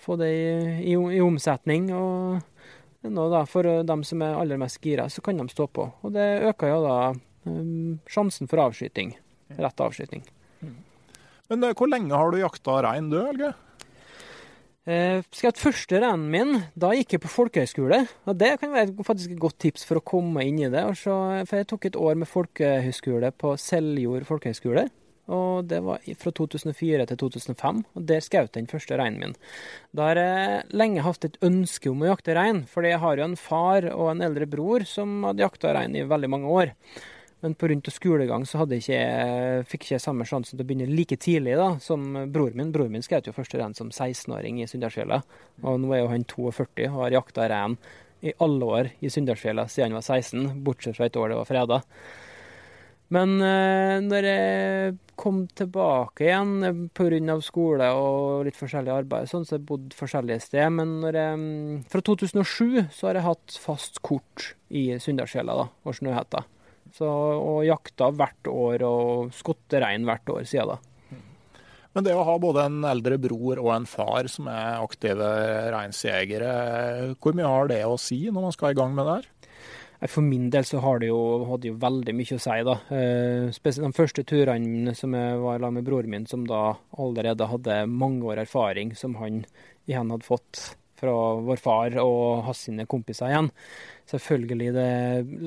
få 0.04 0.18
det 0.20 0.30
i, 0.32 0.48
i, 0.92 0.98
i 1.18 1.22
omsetning. 1.24 1.90
og 1.96 3.10
nå 3.10 3.28
da, 3.32 3.44
For 3.50 3.84
dem 3.84 4.06
som 4.08 4.24
er 4.24 4.38
aller 4.40 4.60
mest 4.62 4.80
gira, 4.84 5.10
så 5.10 5.24
kan 5.24 5.40
de 5.40 5.48
stå 5.52 5.68
på. 5.68 5.90
Og 6.04 6.14
det 6.16 6.28
øker 6.52 6.72
jo 6.72 6.80
da 6.86 6.98
um, 7.50 8.00
sjansen 8.08 8.48
for 8.52 8.64
avskyting. 8.64 9.16
Rett 9.58 9.84
avskyting. 9.84 10.24
Men 11.52 11.68
eh, 11.68 11.76
hvor 11.76 11.92
lenge 11.92 12.16
har 12.16 12.32
du 12.32 12.40
jakta 12.40 12.80
rein 12.86 13.12
du, 13.12 13.20
Helge? 13.20 13.52
Eh, 14.84 15.22
skal 15.32 15.54
første 15.56 16.00
reinen 16.04 16.26
min, 16.32 16.58
da 16.76 16.90
gikk 16.96 17.16
jeg 17.16 17.24
på 17.24 17.32
folkehøyskole. 17.32 18.02
Og 18.28 18.40
det 18.40 18.56
kan 18.60 18.74
være 18.74 19.06
faktisk 19.06 19.36
et 19.36 19.44
godt 19.44 19.60
tips 19.64 19.86
for 19.88 20.00
å 20.00 20.06
komme 20.14 20.44
inn 20.48 20.60
i 20.60 20.72
det. 20.72 20.84
Så, 21.00 21.14
for 21.48 21.60
jeg 21.60 21.70
tok 21.72 21.88
et 21.88 22.00
år 22.00 22.20
med 22.20 22.32
folkehøyskole 22.32 23.32
på 23.40 23.56
Seljord 23.62 24.28
folkehøyskole. 24.28 24.88
Og 25.32 25.64
det 25.72 25.80
var 25.86 26.04
fra 26.20 26.34
2004 26.36 27.06
til 27.08 27.20
2005, 27.22 27.80
og 27.96 28.06
der 28.10 28.24
skjøt 28.24 28.58
den 28.58 28.68
første 28.68 28.98
reinen 29.00 29.22
min. 29.22 29.36
Da 29.96 30.10
har 30.10 30.20
jeg 30.20 30.76
lenge 30.76 31.06
hatt 31.06 31.24
et 31.24 31.40
ønske 31.46 31.92
om 31.92 32.04
å 32.04 32.10
jakte 32.12 32.36
rein, 32.36 32.66
for 32.68 32.84
jeg 32.84 33.00
har 33.00 33.18
jo 33.20 33.28
en 33.30 33.40
far 33.40 33.88
og 33.94 34.12
en 34.12 34.26
eldre 34.28 34.50
bror 34.52 34.84
som 34.90 35.22
hadde 35.30 35.46
jakta 35.46 35.72
rein 35.78 35.96
i 35.96 36.04
veldig 36.10 36.32
mange 36.34 36.52
år. 36.52 36.74
Men 37.44 37.56
pga. 37.60 37.92
skolegang 37.92 38.46
så 38.48 38.62
hadde 38.62 38.78
ikke, 38.80 39.00
fikk 39.68 39.88
ikke 39.88 40.00
samme 40.00 40.28
sjansen 40.28 40.56
til 40.56 40.64
å 40.64 40.68
begynne 40.68 40.88
like 40.88 41.18
tidlig 41.20 41.58
da, 41.60 41.74
som 41.84 42.06
bror 42.32 42.56
min. 42.56 42.72
Bror 42.72 42.92
min 42.92 43.04
skjøt 43.04 43.28
jo 43.28 43.36
første 43.36 43.60
rein 43.60 43.76
som 43.76 43.92
16-åring 43.92 44.62
i 44.64 44.68
Sunndalsfjella. 44.68 45.20
Og 45.64 45.82
nå 45.84 45.92
er 45.92 46.04
jo 46.04 46.12
han 46.14 46.24
42 46.24 46.88
og 46.88 47.02
har 47.02 47.18
jakta 47.20 47.50
rein 47.52 47.76
i 48.24 48.32
alle 48.44 48.70
år 48.78 48.92
i 49.04 49.12
Sunndalsfjella 49.12 49.68
siden 49.68 49.92
han 49.92 50.00
var 50.00 50.08
16, 50.08 50.64
bortsett 50.64 50.96
fra 50.96 51.10
et 51.10 51.20
år 51.20 51.34
det 51.34 51.42
var 51.42 51.50
freda. 51.50 51.82
Men 53.14 53.36
eh, 53.46 53.98
når 54.02 54.28
jeg 54.28 54.94
kom 55.20 55.44
tilbake 55.54 56.26
igjen 56.26 56.88
pga. 56.96 57.36
skole 57.46 57.90
og 57.94 58.48
litt 58.48 58.58
forskjellig 58.58 58.94
arbeid, 58.94 59.30
sånn, 59.30 59.46
så 59.46 59.58
jeg 59.58 59.68
bodd 59.70 59.94
forskjellige 59.98 60.48
steder. 60.48 60.72
Men 60.74 60.96
jeg, 61.06 61.84
fra 61.92 62.02
2007 62.02 62.90
så 62.94 63.10
har 63.10 63.20
jeg 63.20 63.28
hatt 63.28 63.60
fast 63.62 64.02
kort 64.06 64.54
i 64.74 64.88
Sunndalsfjella 64.98 65.60
og 65.62 66.00
Snøhetta. 66.00 66.46
Og 67.04 67.64
jakta 67.66 68.10
hvert 68.14 68.50
år 68.50 68.84
og 68.86 69.32
skutt 69.34 69.78
rein 69.82 70.06
hvert 70.08 70.30
år 70.30 70.50
siden 70.50 70.76
da. 70.76 70.82
Men 71.94 72.06
det 72.08 72.16
å 72.18 72.26
ha 72.26 72.34
både 72.42 72.66
en 72.66 72.86
eldre 72.90 73.20
bror 73.22 73.60
og 73.62 73.70
en 73.76 73.86
far 73.86 74.26
som 74.32 74.48
er 74.50 74.82
aktive 74.82 75.28
reinsjegere, 75.76 76.54
hvor 77.22 77.38
mye 77.38 77.50
har 77.50 77.70
det 77.70 77.84
å 77.86 78.00
si 78.02 78.24
når 78.34 78.48
man 78.48 78.56
skal 78.56 78.74
i 78.74 78.78
gang 78.80 78.96
med 78.98 79.06
det 79.06 79.18
her? 79.20 79.28
For 80.10 80.26
min 80.26 80.50
del 80.52 80.66
så 80.68 80.82
det 81.00 81.08
jo, 81.08 81.20
hadde 81.48 81.70
jo 81.70 81.80
veldig 81.80 82.14
mye 82.18 82.36
å 82.36 82.42
si, 82.42 82.60
da. 82.68 82.76
Eh, 82.92 83.50
spesielt 83.56 83.88
de 83.88 83.96
første 83.96 84.24
turene 84.28 84.96
som 84.98 85.14
jeg 85.16 85.40
var 85.40 85.60
sammen 85.60 85.80
med 85.80 85.88
broren 85.88 86.12
min, 86.12 86.26
som 86.28 86.48
da 86.50 86.74
allerede 87.00 87.48
hadde 87.48 87.84
mange 87.88 88.26
år 88.28 88.44
erfaring, 88.44 88.96
som 89.00 89.16
han 89.22 89.44
igjen 89.88 90.12
hadde 90.12 90.28
fått 90.28 90.64
fra 91.04 91.14
vår 91.44 91.60
far 91.60 91.98
og 92.04 92.44
hans 92.48 92.66
sine 92.68 92.88
kompiser 92.90 93.32
igjen. 93.32 93.50
Selvfølgelig, 94.12 94.72
det, 94.76 94.90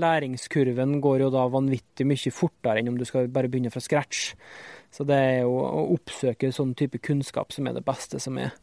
læringskurven 0.05 0.99
går 1.05 1.27
jo 1.27 1.33
da 1.35 1.47
vanvittig 1.53 2.09
mye 2.09 2.33
fortere 2.35 2.81
enn 2.81 2.93
om 2.93 3.01
du 3.01 3.07
skal 3.09 3.31
bare 3.33 3.51
begynne 3.53 3.73
fra 3.73 3.85
scratch. 3.85 4.31
Så 4.93 5.05
det 5.09 5.17
er 5.17 5.41
jo 5.45 5.57
å 5.61 5.89
oppsøke 5.97 6.53
sånn 6.55 6.77
type 6.79 7.01
kunnskap 7.05 7.53
som 7.53 7.69
er 7.69 7.77
det 7.77 7.85
beste 7.85 8.21
som 8.23 8.39
er. 8.41 8.55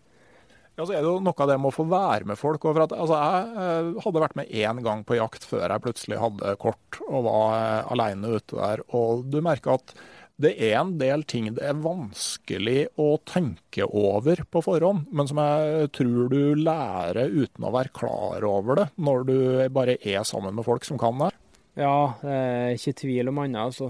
Ja, 0.73 0.87
så 0.87 0.95
er 0.95 1.03
det 1.03 1.09
jo 1.09 1.19
noe 1.21 1.37
av 1.37 1.51
det 1.51 1.59
med 1.61 1.69
å 1.69 1.75
få 1.75 1.85
være 1.85 2.25
med 2.31 2.39
folk. 2.39 2.63
At, 2.65 2.95
altså, 2.97 3.19
jeg 3.19 3.93
hadde 4.07 4.23
vært 4.23 4.39
med 4.39 4.49
én 4.49 4.81
gang 4.85 5.03
på 5.05 5.19
jakt 5.19 5.45
før 5.45 5.67
jeg 5.67 5.83
plutselig 5.85 6.17
hadde 6.21 6.55
kort 6.61 6.99
og 7.05 7.27
var 7.27 7.55
eh, 7.59 7.91
alene 7.93 8.39
ute 8.39 8.57
der. 8.57 8.81
Og 8.97 9.27
du 9.29 9.37
merker 9.45 9.77
at 9.77 9.93
det 10.41 10.55
er 10.65 10.79
en 10.79 10.95
del 10.97 11.21
ting 11.29 11.51
det 11.53 11.61
er 11.61 11.77
vanskelig 11.77 12.87
å 12.97 13.19
tenke 13.29 13.85
over 13.85 14.41
på 14.49 14.63
forhånd, 14.65 15.05
men 15.13 15.29
som 15.29 15.37
jeg 15.43 15.91
tror 15.93 16.31
du 16.33 16.57
lærer 16.57 17.29
uten 17.29 17.67
å 17.67 17.73
være 17.75 17.93
klar 17.93 18.47
over 18.47 18.81
det, 18.81 18.87
når 18.97 19.27
du 19.29 19.37
bare 19.77 19.99
er 20.01 20.25
sammen 20.25 20.57
med 20.57 20.65
folk 20.65 20.89
som 20.89 20.97
kan 21.01 21.21
det. 21.21 21.29
Ja, 21.73 22.13
det 22.21 22.33
er 22.37 22.75
ikke 22.75 22.93
tvil 23.01 23.29
om 23.31 23.39
annet. 23.41 23.61
Altså. 23.63 23.87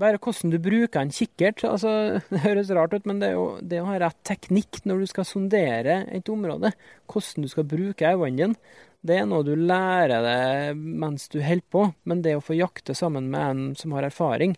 Bare 0.00 0.20
hvordan 0.24 0.52
du 0.54 0.58
bruker 0.64 1.02
en 1.02 1.12
kikkert. 1.12 1.60
Altså, 1.68 1.90
det 2.32 2.42
høres 2.46 2.72
rart 2.72 2.96
ut, 2.96 3.08
men 3.08 3.20
det, 3.20 3.34
jo, 3.34 3.46
det 3.60 3.82
å 3.82 3.88
ha 3.90 3.98
rett 4.06 4.20
teknikk 4.28 4.80
når 4.88 5.04
du 5.04 5.10
skal 5.10 5.28
sondere 5.28 6.02
et 6.16 6.32
område, 6.32 6.72
hvordan 7.12 7.44
du 7.44 7.52
skal 7.52 7.68
bruke 7.68 8.14
øynene 8.14 8.38
dine, 8.38 8.76
det 9.06 9.14
er 9.14 9.28
noe 9.30 9.44
du 9.46 9.52
lærer 9.54 10.24
deg 10.24 10.80
mens 10.80 11.28
du 11.30 11.38
holder 11.44 11.68
på. 11.70 11.84
Men 12.08 12.24
det 12.24 12.38
å 12.38 12.44
få 12.44 12.56
jakte 12.58 12.96
sammen 12.98 13.28
med 13.30 13.44
en 13.44 13.62
som 13.78 13.92
har 13.94 14.08
erfaring, 14.08 14.56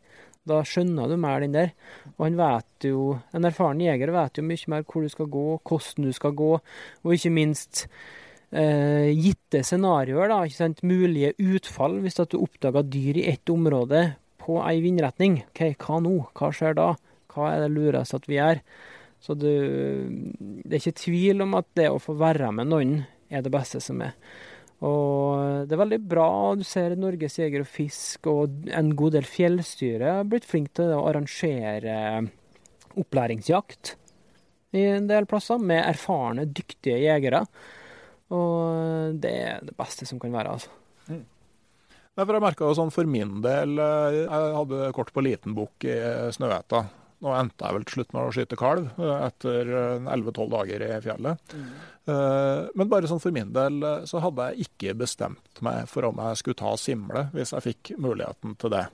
da 0.48 0.62
skjønner 0.64 1.10
du 1.10 1.18
mer 1.20 1.42
den 1.42 1.56
der. 1.56 1.74
Og 2.16 2.28
han 2.28 2.38
vet 2.38 2.88
jo, 2.88 3.18
en 3.36 3.50
erfaren 3.50 3.82
jeger 3.84 4.14
vet 4.14 4.40
jo 4.40 4.46
mye 4.46 4.72
mer 4.72 4.86
hvor 4.86 5.04
du 5.04 5.12
skal 5.12 5.28
gå, 5.34 5.44
hvordan 5.66 6.08
du 6.08 6.14
skal 6.16 6.34
gå, 6.38 6.54
og 6.56 7.14
ikke 7.16 7.34
minst 7.34 7.84
eh, 8.52 9.10
gitte 9.14 9.62
scenarioer, 9.66 10.30
da, 10.32 10.40
ikke 10.44 10.58
sant? 10.58 10.82
mulige 10.86 11.34
utfall 11.38 11.98
hvis 12.04 12.20
at 12.22 12.32
du 12.32 12.40
oppdager 12.42 12.86
dyr 12.86 13.20
i 13.20 13.28
ett 13.32 13.52
område 13.52 14.04
på 14.40 14.60
ei 14.64 14.80
vindretning. 14.84 15.42
Ok, 15.50 15.64
hva 15.84 16.00
nå? 16.04 16.16
Hva 16.36 16.52
skjer 16.54 16.78
da? 16.78 16.92
Hva 17.30 17.52
er 17.54 17.64
det 17.64 17.74
lureste 17.74 18.18
at 18.18 18.28
vi 18.30 18.38
gjør? 18.40 18.62
Så 19.20 19.36
du, 19.36 19.50
det 20.64 20.72
er 20.72 20.80
ikke 20.80 21.02
tvil 21.02 21.44
om 21.44 21.58
at 21.58 21.68
det 21.76 21.90
å 21.92 22.00
få 22.00 22.16
være 22.18 22.48
med 22.56 22.70
noen 22.70 22.94
er 23.30 23.44
det 23.44 23.52
beste 23.52 23.82
som 23.84 24.00
er. 24.02 24.16
Og 24.80 25.68
det 25.68 25.76
er 25.76 25.82
veldig 25.82 26.00
bra. 26.08 26.30
Du 26.56 26.64
ser 26.64 26.96
Norges 26.96 27.36
Jeger 27.36 27.66
og 27.66 27.68
Fisk 27.68 28.30
og 28.32 28.70
en 28.72 28.94
god 28.96 29.18
del 29.18 29.28
fjellstyre 29.28 30.14
har 30.20 30.28
blitt 30.28 30.48
flinke 30.48 30.72
til 30.80 30.94
å 30.96 31.04
arrangere 31.10 31.96
opplæringsjakt 32.98 33.94
i 34.78 34.86
en 34.94 35.08
del 35.10 35.26
plasser, 35.28 35.58
med 35.58 35.82
erfarne, 35.82 36.46
dyktige 36.46 37.00
jegere. 37.02 37.42
Og 38.36 39.18
det 39.22 39.34
er 39.42 39.66
det 39.66 39.76
beste 39.78 40.06
som 40.06 40.20
kan 40.22 40.32
være, 40.34 40.54
altså. 40.54 40.70
Mm. 41.10 41.24
For 42.20 42.36
jeg 42.36 42.44
merka 42.44 42.70
sånn 42.76 42.92
for 42.92 43.08
min 43.08 43.38
del 43.40 43.78
eh, 43.80 44.16
Jeg 44.20 44.48
hadde 44.52 44.90
kort 44.92 45.12
på 45.14 45.22
liten 45.24 45.54
bukk 45.56 45.86
i 45.88 45.96
Snøhetta. 46.34 46.84
Nå 47.20 47.32
endte 47.36 47.66
jeg 47.66 47.76
vel 47.76 47.82
til 47.84 47.98
slutt 47.98 48.14
med 48.16 48.22
å 48.22 48.32
skyte 48.32 48.56
kalv 48.58 48.86
eh, 48.96 49.24
etter 49.26 49.72
11-12 50.08 50.46
dager 50.54 50.84
i 50.86 50.92
fjellet. 51.04 51.52
Mm. 51.52 51.66
Eh, 52.12 52.60
men 52.80 52.88
bare 52.92 53.10
sånn 53.10 53.20
for 53.20 53.34
min 53.36 53.52
del 53.52 53.76
eh, 53.84 54.06
så 54.08 54.22
hadde 54.24 54.46
jeg 54.48 54.70
ikke 54.70 54.96
bestemt 55.02 55.60
meg 55.64 55.84
for 55.90 56.08
om 56.08 56.22
jeg 56.24 56.40
skulle 56.40 56.60
ta 56.62 56.72
simle 56.80 57.26
hvis 57.34 57.52
jeg 57.56 57.66
fikk 57.66 57.92
muligheten 58.00 58.56
til 58.60 58.74
det. 58.76 58.86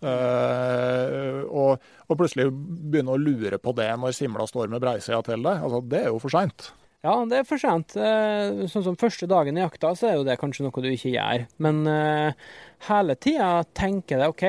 Og, 0.00 1.74
og, 1.76 2.12
plutselig 2.16 2.46
begynne 2.48 3.12
å 3.12 3.20
lure 3.20 3.58
på 3.60 3.74
det 3.76 3.90
når 4.00 4.14
simla 4.16 4.46
står 4.48 4.70
med 4.72 4.80
breisida 4.80 5.18
til 5.26 5.44
deg, 5.44 5.60
altså, 5.60 5.82
det 5.92 5.98
er 6.00 6.08
jo 6.08 6.22
for 6.22 6.32
seint. 6.32 6.70
Ja, 7.00 7.14
det 7.24 7.38
er 7.38 7.46
for 7.48 7.60
sent. 7.60 7.94
Uh, 7.96 8.66
sånn 8.68 8.84
som 8.84 8.98
første 9.00 9.28
dagen 9.30 9.56
i 9.56 9.62
jakta, 9.62 9.94
så 9.96 10.10
er 10.10 10.18
jo 10.18 10.26
det 10.26 10.36
kanskje 10.40 10.66
noe 10.66 10.84
du 10.84 10.90
ikke 10.90 11.14
gjør. 11.14 11.46
Men 11.64 11.80
uh, 11.88 12.50
hele 12.90 13.16
tida 13.16 13.62
tenker 13.76 14.20
jeg 14.20 14.34
OK, 14.34 14.44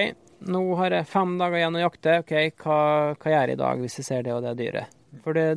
nå 0.51 0.63
har 0.81 0.98
jeg 0.98 1.08
fem 1.08 1.38
dager 1.39 1.62
igjen 1.62 1.79
å 1.79 1.86
jakte. 1.86 2.17
OK, 2.25 2.36
hva, 2.63 2.81
hva 3.15 3.31
gjør 3.34 3.53
jeg 3.53 3.55
i 3.55 3.62
dag 3.63 3.86
hvis 3.86 3.98
jeg 4.01 4.10
ser 4.10 4.27
det 4.27 4.36
og 4.36 4.43
det 4.43 4.58
dyret? 4.60 5.00
For 5.24 5.38
det, 5.38 5.48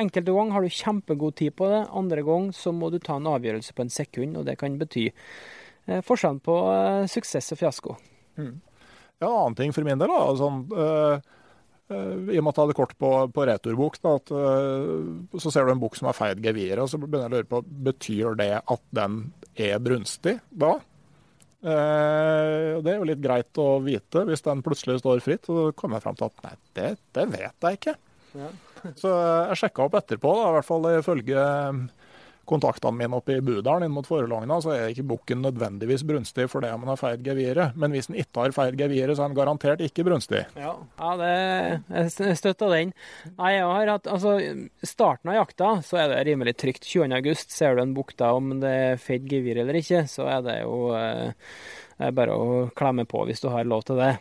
Enkelte 0.00 0.32
ganger 0.32 0.56
har 0.56 0.64
du 0.64 0.72
kjempegod 0.72 1.34
tid 1.36 1.52
på 1.58 1.66
det, 1.68 1.82
andre 1.92 2.22
ganger 2.24 2.56
så 2.56 2.70
må 2.72 2.88
du 2.88 2.96
ta 3.02 3.18
en 3.18 3.28
avgjørelse 3.28 3.74
på 3.76 3.84
en 3.84 3.92
sekund, 3.92 4.38
og 4.40 4.46
det 4.48 4.54
kan 4.62 4.78
bety 4.80 5.10
uh, 5.12 6.00
forskjellen 6.00 6.40
på 6.42 6.54
uh, 6.64 7.04
suksess 7.12 7.52
og 7.52 7.60
fiasko. 7.60 7.96
Mm. 8.40 8.54
Ja, 9.20 9.28
en 9.28 9.36
annen 9.36 9.58
ting 9.58 9.74
for 9.76 9.84
min 9.86 10.00
del, 10.00 10.10
da, 10.10 10.32
sånn, 10.34 10.64
øh, 10.72 11.20
i 11.92 12.38
og 12.38 12.44
med 12.44 12.52
at 12.52 12.58
jeg 12.58 12.62
hadde 12.64 12.78
kort 12.78 12.94
på, 13.00 13.10
på 13.34 13.44
returbok, 13.48 13.98
da, 14.02 14.14
at, 14.20 14.32
øh, 14.34 15.40
så 15.42 15.52
ser 15.52 15.66
du 15.66 15.74
en 15.74 15.82
bok 15.82 15.98
som 15.98 16.08
er 16.10 16.16
feid 16.16 16.42
geviret, 16.44 16.82
og 16.82 16.90
så 16.90 17.00
begynner 17.00 17.26
jeg 17.26 17.32
å 17.32 17.36
lure 17.36 17.50
på 17.50 17.62
betyr 17.88 18.38
det 18.40 18.52
at 18.60 18.84
den 18.96 19.20
er 19.60 19.82
brunstig 19.82 20.38
da? 20.50 20.76
Eh, 21.62 22.80
det 22.82 22.90
er 22.90 22.96
jo 22.98 23.06
litt 23.06 23.22
greit 23.22 23.58
å 23.62 23.76
vite 23.84 24.24
hvis 24.26 24.42
den 24.42 24.64
plutselig 24.66 24.98
står 24.98 25.22
fritt. 25.22 25.46
Og 25.46 25.58
så 25.58 25.74
kommer 25.78 25.98
jeg 25.98 26.06
fram 26.06 26.18
til 26.18 26.28
at 26.28 26.46
nei, 26.46 26.54
det, 26.78 26.88
det 27.14 27.26
vet 27.36 27.68
jeg 27.68 27.80
ikke. 27.80 27.96
Ja. 28.38 28.50
Så 28.98 29.10
jeg 29.12 29.58
sjekka 29.60 29.84
opp 29.86 29.94
etterpå, 30.00 30.32
da, 30.34 30.48
i 30.48 30.54
hvert 30.56 30.66
fall 30.66 30.88
ifølge 30.90 31.42
kontaktene 32.48 32.96
mine 32.98 33.18
oppe 33.18 33.36
i 33.38 33.42
Budalen 33.44 33.86
inn 33.86 33.94
mot 33.94 34.06
Forelogna, 34.06 34.58
så 34.62 34.72
er 34.74 34.90
ikke 34.90 35.06
bukken 35.12 35.42
nødvendigvis 35.44 36.04
brunstig 36.06 36.48
fordi 36.50 36.72
man 36.80 36.92
har 36.92 37.00
feid 37.00 37.22
geviret. 37.26 37.76
Men 37.78 37.94
hvis 37.94 38.10
den 38.10 38.18
ikke 38.22 38.46
har 38.46 38.56
feid 38.56 38.78
geviret, 38.80 39.14
så 39.16 39.24
er 39.24 39.32
den 39.32 39.38
garantert 39.38 39.84
ikke 39.84 40.06
brunstig. 40.06 40.44
Ja, 40.58 40.74
ja 40.98 41.12
det, 41.20 42.08
jeg 42.18 42.38
støtter 42.40 42.74
den. 42.74 42.94
Nei, 43.38 43.54
jeg 43.58 43.68
har 43.68 43.94
hatt, 43.94 44.10
altså, 44.10 44.36
starten 44.86 45.32
av 45.32 45.38
jakta 45.42 45.72
så 45.86 46.02
er 46.02 46.12
det 46.12 46.24
rimelig 46.30 46.56
trygt. 46.60 46.88
20. 46.92 47.14
august 47.14 47.54
ser 47.54 47.76
du 47.76 47.84
en 47.84 47.94
bukk 47.96 48.16
da, 48.18 48.32
om 48.36 48.58
det 48.62 48.74
er 48.88 49.00
feid 49.00 49.30
gevir 49.30 49.62
eller 49.62 49.78
ikke, 49.78 50.04
så 50.10 50.26
er 50.32 50.44
det 50.44 50.58
jo 50.64 50.92
eh, 50.98 51.32
bare 52.12 52.36
å 52.36 52.66
klemme 52.76 53.06
på 53.08 53.24
hvis 53.28 53.42
du 53.44 53.50
har 53.52 53.68
lov 53.68 53.86
til 53.88 54.02
det. 54.02 54.14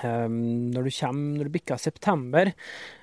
Um, 0.00 0.70
når 0.72 0.86
du 0.86 0.90
kommer, 0.96 1.36
når 1.36 1.48
du 1.48 1.54
bikker 1.58 1.80
september 1.80 2.48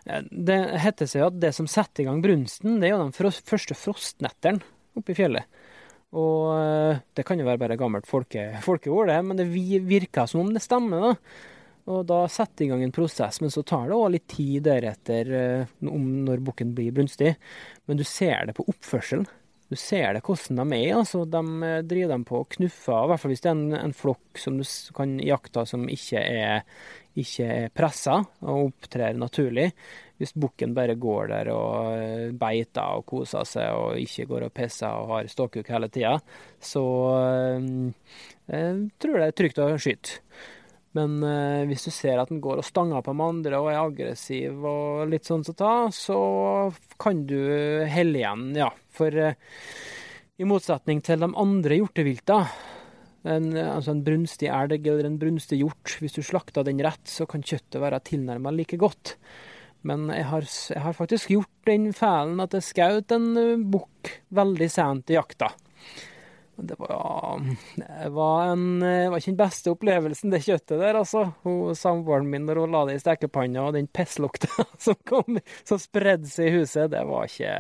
Det 0.08 0.58
heter 0.84 1.10
seg 1.10 1.26
at 1.26 1.40
det 1.42 1.52
som 1.56 1.68
setter 1.70 2.04
i 2.04 2.08
gang 2.08 2.22
brunsten, 2.24 2.80
det 2.80 2.90
er 2.90 2.96
jo 2.96 3.08
de 3.10 3.32
første 3.50 3.76
frostnettene 3.76 4.64
oppe 4.98 5.14
i 5.14 5.18
fjellet. 5.18 5.48
Og 6.16 6.54
uh, 6.56 7.00
det 7.18 7.26
kan 7.28 7.40
jo 7.40 7.48
være 7.48 7.60
bare 7.66 7.78
gammelt 7.80 8.08
folke, 8.08 8.50
folkeord, 8.64 9.12
det, 9.12 9.20
men 9.28 9.40
det 9.40 9.50
virker 9.52 10.30
som 10.30 10.46
om 10.46 10.54
det 10.56 10.64
stemmer. 10.64 11.04
da. 11.10 11.42
Og 11.88 12.04
da 12.08 12.22
setter 12.32 12.66
i 12.66 12.70
gang 12.72 12.82
en 12.84 12.96
prosess, 12.96 13.42
men 13.44 13.52
så 13.52 13.64
tar 13.68 13.88
det 13.88 13.96
òg 13.96 14.14
litt 14.16 14.28
tid 14.32 14.64
deretter 14.68 15.34
uh, 15.36 15.76
om 15.92 16.08
når 16.28 16.44
bukken 16.48 16.72
blir 16.78 16.96
brunstig. 16.96 17.36
Men 17.88 18.00
du 18.00 18.06
ser 18.08 18.48
det 18.48 18.56
på 18.58 18.68
oppførselen. 18.72 19.28
Du 19.68 19.76
ser 19.76 20.16
det 20.16 20.24
hvordan 20.24 20.62
de 20.72 20.80
er. 20.80 20.96
altså 20.96 21.26
De 21.28 21.44
eh, 21.68 21.82
driver 21.84 22.14
dem 22.16 22.26
på 22.28 22.44
knuffer, 22.56 23.04
i 23.04 23.12
hvert 23.12 23.22
fall 23.24 23.34
hvis 23.34 23.44
det 23.44 23.52
er 23.52 23.58
en, 23.58 23.78
en 23.82 23.96
flokk 23.96 24.40
som 24.40 24.60
du 24.60 24.64
kan 24.96 25.18
jakte 25.20 25.66
som 25.68 25.88
ikke 25.92 26.22
er, 26.24 26.62
ikke 27.20 27.48
er 27.52 27.74
pressa 27.76 28.22
og 28.46 28.70
opptrer 28.70 29.18
naturlig. 29.20 29.72
Hvis 30.18 30.34
bukken 30.34 30.72
bare 30.74 30.96
går 30.98 31.34
der 31.34 31.52
og 31.54 31.92
eh, 32.00 32.30
beiter 32.32 33.02
og 33.02 33.06
koser 33.12 33.46
seg 33.46 33.76
og 33.76 34.00
ikke 34.02 34.30
går 34.32 34.48
og 34.48 34.56
pisser 34.56 35.04
og 35.04 35.18
har 35.18 35.32
ståkuk 35.32 35.68
hele 35.74 35.92
tida, 35.94 36.16
så 36.64 36.86
øh, 37.20 37.92
jeg 38.48 38.80
tror 39.04 39.20
det 39.20 39.28
er 39.28 39.38
trygt 39.44 39.62
å 39.62 39.74
skyte. 39.76 40.22
Men 40.96 41.20
eh, 41.26 41.66
hvis 41.70 41.88
du 41.88 41.92
ser 41.94 42.22
at 42.22 42.32
den 42.32 42.40
går 42.42 42.62
og 42.62 42.66
stanger 42.66 43.04
på 43.06 43.14
med 43.18 43.34
andre 43.36 43.60
og 43.60 43.70
er 43.72 43.82
aggressiv 43.82 44.64
og 44.66 45.12
litt 45.12 45.28
sånn 45.28 45.44
som 45.46 45.54
så 45.54 45.60
ta, 45.60 45.74
så 45.94 46.20
kan 47.02 47.26
du 47.30 47.38
helle 47.90 48.22
igjen, 48.22 48.50
ja. 48.58 48.72
For 48.96 49.14
eh, 49.14 49.38
i 50.38 50.48
motsetning 50.48 51.04
til 51.06 51.22
de 51.24 51.30
andre 51.34 51.80
hjortevilta, 51.80 52.40
en, 53.28 53.52
altså 53.58 53.92
en 53.92 54.04
brunstig 54.06 54.50
elg 54.54 54.86
eller 54.88 55.10
en 55.10 55.20
brunstig 55.20 55.60
hjort, 55.60 55.98
hvis 56.00 56.16
du 56.16 56.22
slakter 56.24 56.66
den 56.68 56.80
rett, 56.86 57.04
så 57.10 57.28
kan 57.30 57.44
kjøttet 57.44 57.82
være 57.84 58.04
tilnærmet 58.08 58.56
like 58.56 58.80
godt. 58.80 59.18
Men 59.88 60.08
jeg 60.14 60.28
har, 60.32 60.48
jeg 60.74 60.84
har 60.84 60.96
faktisk 60.96 61.32
gjort 61.34 61.70
den 61.70 61.90
fælen 61.96 62.42
at 62.44 62.56
jeg 62.56 62.68
skjøt 62.70 63.14
en 63.16 63.28
uh, 63.38 63.66
bukk 63.76 64.14
veldig 64.36 64.70
sent 64.72 65.12
i 65.14 65.18
jakta. 65.18 65.52
Det 66.60 66.76
var, 66.80 67.42
det 67.76 68.10
var, 68.10 68.48
en, 68.52 68.80
det 68.80 69.10
var 69.14 69.22
ikke 69.22 69.32
den 69.32 69.38
beste 69.38 69.72
opplevelsen, 69.72 70.32
det 70.34 70.40
kjøttet 70.42 70.80
der, 70.82 70.98
altså. 70.98 71.28
Samboeren 71.78 72.30
min, 72.32 72.48
når 72.50 72.64
hun 72.64 72.74
la 72.74 72.82
det 72.90 72.96
i 72.98 73.02
stekepanna, 73.04 73.68
og 73.68 73.76
den 73.78 73.90
pisslukta 73.94 74.50
som, 74.86 74.98
kom, 75.06 75.38
som 75.68 75.82
spredde 75.82 76.30
seg 76.32 76.50
i 76.50 76.56
huset, 76.58 76.90
det 76.96 77.04
var 77.06 77.30
ikke 77.30 77.54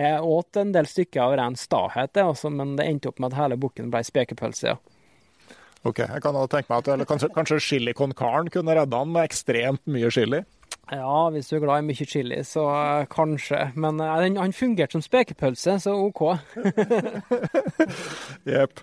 Jeg 0.00 0.22
åt 0.24 0.60
en 0.62 0.72
del 0.72 0.88
stykker 0.88 1.26
av 1.26 1.36
ren 1.42 1.58
stahet, 1.60 2.16
altså, 2.22 2.48
men 2.54 2.78
det 2.80 2.88
endte 2.88 3.12
opp 3.12 3.20
med 3.20 3.34
at 3.34 3.42
hele 3.42 3.60
bukken 3.60 3.92
ble 3.92 4.02
spekepølse, 4.08 4.72
ja. 4.72 4.80
Ok, 5.84 6.02
jeg 6.04 6.20
kan 6.24 6.36
tenke 6.52 6.68
meg 6.68 6.88
at 6.88 7.06
kanskje, 7.08 7.30
kanskje 7.32 7.60
chili 7.64 7.94
con 7.96 8.12
carne 8.16 8.52
kunne 8.52 8.74
redda 8.76 8.98
han 9.00 9.12
med 9.14 9.28
ekstremt 9.28 9.84
mye 9.88 10.10
chili? 10.12 10.42
Ja, 10.90 11.28
hvis 11.30 11.46
du 11.46 11.54
er 11.54 11.62
glad 11.62 11.84
i 11.84 11.86
mye 11.86 12.06
chili, 12.08 12.40
så 12.46 12.64
uh, 12.66 13.04
kanskje. 13.10 13.60
Men 13.78 14.00
uh, 14.02 14.08
han, 14.10 14.38
han, 14.40 14.54
fungerte 14.54 14.96
som 14.96 15.04
spekepølse, 15.04 15.76
så 15.84 15.94
OK. 15.94 16.24
Jepp. 18.50 18.82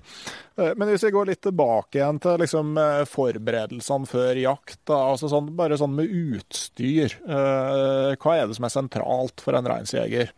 Uh, 0.56 0.72
men 0.80 0.88
hvis 0.88 1.04
vi 1.04 1.12
går 1.12 1.28
litt 1.34 1.44
tilbake 1.44 2.00
igjen 2.00 2.22
til 2.24 2.40
liksom, 2.40 2.80
forberedelsene 3.12 4.08
før 4.08 4.40
jakt, 4.40 4.80
da, 4.88 5.02
altså 5.12 5.28
sånn, 5.34 5.52
bare 5.60 5.80
sånn 5.80 5.98
med 5.98 6.16
utstyr. 6.16 7.18
hva 7.28 8.38
er 8.38 8.48
det 8.48 8.56
som 8.56 8.70
er 8.70 8.76
sentralt 8.78 9.44
for 9.44 9.60
en 9.60 9.68
reinsjeger? 9.68 10.32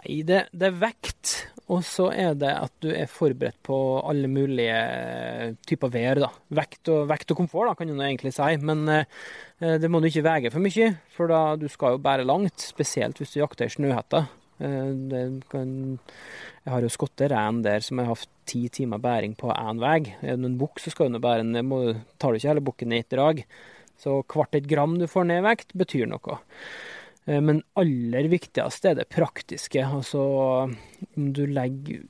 Nei, 0.00 0.22
det, 0.26 0.46
det, 0.50 0.72
er 0.72 0.78
vekt, 0.80 1.36
og 1.70 1.84
så 1.86 2.08
er 2.10 2.34
det 2.38 2.50
at 2.50 2.72
du 2.82 2.88
er 2.90 3.10
forberedt 3.10 3.60
på 3.66 3.76
alle 4.02 4.26
mulige 4.30 5.54
typer 5.68 5.92
vær. 5.94 6.20
da. 6.24 6.30
Vekt 6.58 6.90
og, 6.90 7.04
vekt 7.10 7.30
og 7.30 7.38
komfort, 7.44 7.70
da, 7.70 7.76
kan 7.78 7.92
du 7.92 7.94
egentlig 8.00 8.34
si. 8.34 8.50
Men 8.66 8.82
eh, 8.90 9.78
det 9.78 9.90
må 9.90 10.00
du 10.00 10.08
ikke 10.10 10.26
veie 10.26 10.50
for 10.50 10.64
mye, 10.64 10.90
for 11.14 11.30
da 11.30 11.40
du 11.60 11.68
skal 11.70 11.94
jo 11.94 12.02
bære 12.02 12.26
langt. 12.26 12.58
Spesielt 12.72 13.22
hvis 13.22 13.36
du 13.36 13.40
jakter 13.42 13.70
i 13.70 13.74
snøhetta. 13.76 14.24
Eh, 14.60 15.38
kan, 15.52 15.72
jeg 16.64 16.74
har 16.74 16.84
jo 16.84 16.92
skutt 16.92 17.26
rein 17.32 17.62
der 17.64 17.86
som 17.86 18.02
har 18.02 18.10
hatt 18.12 18.28
ti 18.50 18.66
timer 18.72 18.98
bæring 18.98 19.38
på 19.38 19.52
én 19.54 19.80
vei. 19.80 20.00
Er 20.26 20.40
du 20.40 20.48
en 20.50 20.58
bukk, 20.60 20.82
så 20.82 20.90
skal 20.92 21.14
du 21.14 21.22
bære 21.22 21.46
den, 21.46 22.02
tar 22.18 22.32
du 22.34 22.40
ikke 22.40 22.50
hele 22.50 22.66
bukken 22.66 22.92
i 22.96 23.04
ett 23.04 23.14
drag. 23.14 23.44
Så 24.00 24.22
hvert 24.26 24.56
et 24.56 24.66
gram 24.68 24.98
du 24.98 25.06
får 25.10 25.28
ned 25.28 25.42
i 25.42 25.46
vekt, 25.46 25.76
betyr 25.76 26.08
noe. 26.08 26.40
Eh, 27.26 27.40
men 27.40 27.62
aller 27.80 28.30
viktigst 28.32 28.86
er 28.88 28.96
det 28.98 29.10
praktiske. 29.12 29.84
Altså 29.84 30.22
om 30.70 31.28
du 31.36 31.44
legger 31.46 32.06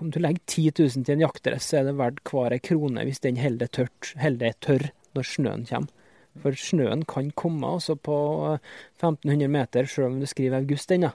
om 0.00 0.08
du 0.08 0.20
legger 0.22 0.40
10 0.46 0.70
000 0.78 1.04
til 1.04 1.14
en 1.16 1.24
jaktdress, 1.26 1.66
så 1.68 1.80
er 1.80 1.88
det 1.88 1.98
verdt 1.98 2.22
hver 2.30 2.54
ei 2.56 2.60
krone 2.62 3.02
hvis 3.04 3.20
den 3.24 3.40
holder 3.40 3.68
tørt, 3.68 4.12
holder 4.16 4.54
tørr 4.64 4.86
når 5.16 5.26
snøen 5.28 5.64
kommer. 5.68 5.94
For 6.38 6.54
snøen 6.54 7.02
kan 7.08 7.32
komme 7.36 7.66
altså 7.76 7.96
på 7.98 8.16
1500 8.54 9.50
meter, 9.50 9.88
selv 9.90 10.12
om 10.12 10.20
du 10.22 10.28
skriver 10.30 10.62
august 10.62 10.92
ennå. 10.94 11.10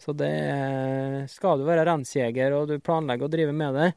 Så 0.00 0.14
det 0.16 0.32
skal 1.28 1.60
du 1.60 1.66
være 1.68 1.84
rensjeger 1.84 2.54
og 2.56 2.70
du 2.70 2.78
planlegger 2.80 3.28
å 3.28 3.32
drive 3.32 3.52
med 3.52 3.76
det, 3.76 3.90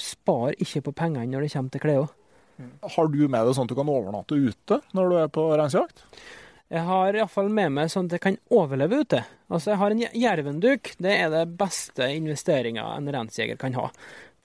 spar 0.00 0.56
ikke 0.56 0.86
på 0.88 0.94
pengene 0.96 1.28
når 1.28 1.44
det 1.44 1.52
kommer 1.52 1.74
til 1.74 1.84
klær. 1.84 2.08
Har 2.96 3.10
du 3.12 3.20
med 3.28 3.44
deg 3.44 3.54
sånn 3.54 3.68
at 3.68 3.74
du 3.74 3.78
kan 3.78 3.92
overnatte 3.92 4.38
ute 4.38 4.80
når 4.96 5.12
du 5.12 5.18
er 5.20 5.28
på 5.34 5.44
rensjakt? 5.60 6.06
Jeg 6.68 6.84
har 6.84 7.16
iallfall 7.16 7.48
med 7.48 7.72
meg 7.72 7.88
sånn 7.92 8.10
at 8.10 8.18
jeg 8.18 8.24
kan 8.26 8.38
overleve 8.52 9.00
ute. 9.00 9.22
Altså, 9.48 9.72
jeg 9.72 9.80
har 9.80 9.94
en 9.94 10.02
jervenduk. 10.20 10.90
Det 11.00 11.14
er 11.14 11.30
det 11.32 11.46
beste 11.60 12.10
investeringa 12.12 12.84
en 12.92 13.08
reinsjeger 13.14 13.56
kan 13.60 13.76
ha. 13.78 13.86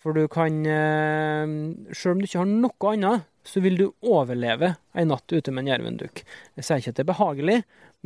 For 0.03 0.15
du 0.15 0.27
kan 0.31 0.63
Sjøl 0.63 1.95
Selv 1.95 2.13
om 2.13 2.21
du 2.21 2.27
ikke 2.27 2.41
har 2.41 2.49
noe 2.49 2.93
annet, 2.93 3.27
så 3.43 3.59
vil 3.63 3.75
du 3.75 3.85
overleve 4.07 4.73
ei 4.95 5.03
natt 5.07 5.27
ute 5.31 5.51
med 5.51 5.65
en 5.65 5.73
jervenduk. 5.73 6.23
Jeg 6.55 6.63
sier 6.63 6.79
ikke 6.79 6.93
at 6.93 6.99
det 6.99 7.03
er 7.03 7.11
behagelig, 7.11 7.57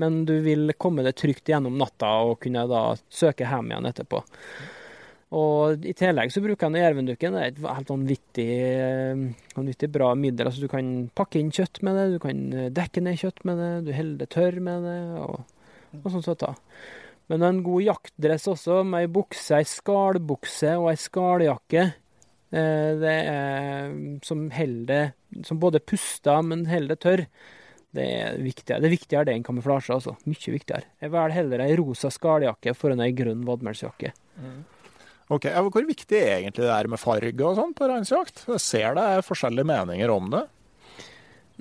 men 0.02 0.24
du 0.26 0.34
vil 0.46 0.74
komme 0.82 1.06
deg 1.06 1.18
trygt 1.18 1.50
gjennom 1.50 1.78
natta 1.78 2.10
og 2.26 2.40
kunne 2.42 2.66
da 2.70 2.82
søke 3.10 3.46
hjem 3.46 3.70
igjen 3.70 3.90
etterpå. 3.92 4.24
Og 5.36 5.84
i 5.84 5.92
tillegg 5.98 6.32
så 6.32 6.40
bruker 6.40 6.72
jeg 6.72 6.86
jervendukken. 6.86 7.36
Det 7.36 7.42
er 7.42 7.50
et 7.52 7.60
helt 7.68 7.90
vanvittig, 7.92 8.52
eh, 8.80 9.24
vanvittig 9.58 9.90
bra 9.92 10.14
middel. 10.16 10.48
Altså, 10.48 10.64
du 10.64 10.72
kan 10.72 11.10
pakke 11.18 11.42
inn 11.42 11.52
kjøtt 11.52 11.82
med 11.84 12.00
det, 12.00 12.06
du 12.14 12.20
kan 12.24 12.46
eh, 12.54 12.70
dekke 12.72 13.04
ned 13.04 13.20
kjøtt 13.20 13.44
med 13.48 13.60
det, 13.60 13.72
du 13.90 13.92
holder 13.98 14.22
det 14.22 14.30
tørr 14.32 14.60
med 14.64 14.88
det, 14.88 15.02
og, 15.20 15.44
og 16.00 16.08
sånn 16.14 16.24
sånt. 16.24 16.46
da. 16.46 16.54
Men 17.28 17.44
en 17.44 17.60
god 17.66 17.84
jaktdress 17.84 18.48
også, 18.54 18.86
med 18.88 19.04
ei 19.04 19.12
bukse, 19.12 19.60
ei 19.60 19.68
skallbukse 19.68 20.78
og 20.80 20.94
ei 20.94 21.02
skalljakke. 21.02 21.84
Eh, 22.56 22.92
det 23.02 23.18
er 23.28 23.92
som 24.24 24.46
holder 24.56 25.10
Som 25.44 25.60
både 25.60 25.82
puster, 25.84 26.40
men 26.40 26.64
holder 26.72 26.96
det 26.96 27.02
tørr. 27.04 27.26
Det 27.92 28.06
er 28.16 28.38
viktigere. 28.40 28.80
Det 28.80 28.88
er 28.88 28.96
viktigere 28.96 29.28
det 29.28 29.34
enn 29.36 29.44
kamuflasje, 29.44 29.92
altså. 29.98 30.16
Mye 30.24 30.56
viktigere. 30.56 30.88
Jeg 31.04 31.12
velger 31.12 31.36
heller 31.36 31.64
ei 31.66 31.76
rosa 31.76 32.08
skalljakke 32.14 32.72
foran 32.80 33.04
ei 33.04 33.12
grønn 33.12 33.44
vadmelsjakke. 33.44 34.14
Mm. 34.40 34.64
Ok, 35.28 35.44
Hvor 35.44 35.84
viktig 35.84 36.16
er 36.16 36.38
egentlig 36.38 36.64
det 36.64 36.72
er 36.72 36.88
med 36.88 37.02
farge 37.02 37.44
og 37.44 37.58
sånn 37.58 37.74
på 37.76 37.90
reinsjakt? 37.90 38.46
Jeg 38.48 38.64
ser 38.64 38.96
det 38.96 39.04
er 39.04 39.26
forskjellige 39.28 39.68
meninger 39.68 40.14
om 40.14 40.30
det. 40.32 40.46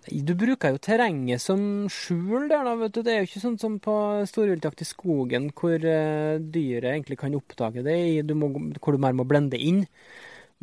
Du 0.07 0.37
bruker 0.39 0.71
jo 0.71 0.79
terrenget 0.79 1.43
som 1.43 1.61
skjul 1.91 2.47
der, 2.47 2.63
da. 2.63 2.77
vet 2.79 2.95
du. 2.95 3.01
Det 3.03 3.11
er 3.15 3.25
jo 3.25 3.27
ikke 3.31 3.43
sånn 3.43 3.59
som 3.59 3.81
på 3.83 3.97
storviltjakt 4.31 4.85
i 4.85 4.87
skogen, 4.87 5.51
hvor 5.57 5.83
uh, 5.83 6.39
dyret 6.39 6.93
egentlig 6.93 7.19
kan 7.19 7.35
oppdage 7.35 7.83
det, 7.83 7.99
du 8.29 8.37
må, 8.39 8.53
hvor 8.79 8.95
du 8.95 9.03
mer 9.03 9.17
må 9.19 9.27
blende 9.27 9.59
inn. 9.59 9.83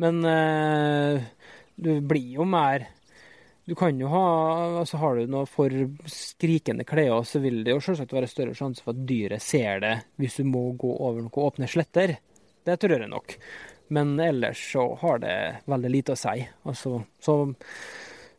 Men 0.00 0.24
uh, 0.24 1.20
du 1.76 1.98
blir 2.00 2.38
jo 2.40 2.46
mer 2.48 2.88
Du 3.64 3.76
kan 3.78 3.94
jo 3.96 4.08
ha 4.10 4.22
altså 4.80 4.98
Har 4.98 5.14
du 5.16 5.30
noe 5.30 5.46
for 5.46 5.70
skrikende 6.10 6.84
klær, 6.84 7.22
så 7.24 7.38
vil 7.40 7.62
det 7.64 7.72
jo 7.76 7.82
selvsagt 7.84 8.12
være 8.12 8.28
større 8.28 8.56
sjanse 8.58 8.82
for 8.82 8.92
at 8.92 9.06
dyret 9.06 9.42
ser 9.42 9.80
det 9.84 9.94
hvis 10.20 10.40
du 10.40 10.48
må 10.48 10.66
gå 10.76 10.90
over 10.98 11.22
noen 11.22 11.46
åpne 11.46 11.68
sletter. 11.70 12.18
Det 12.64 12.76
tror 12.80 12.96
jeg 12.96 13.10
nok. 13.12 13.36
Men 13.92 14.16
ellers 14.20 14.60
så 14.72 14.86
har 15.00 15.20
det 15.22 15.36
veldig 15.68 15.90
lite 15.92 16.14
å 16.14 16.18
si. 16.18 16.38
Altså, 16.64 17.02
så, 17.20 17.34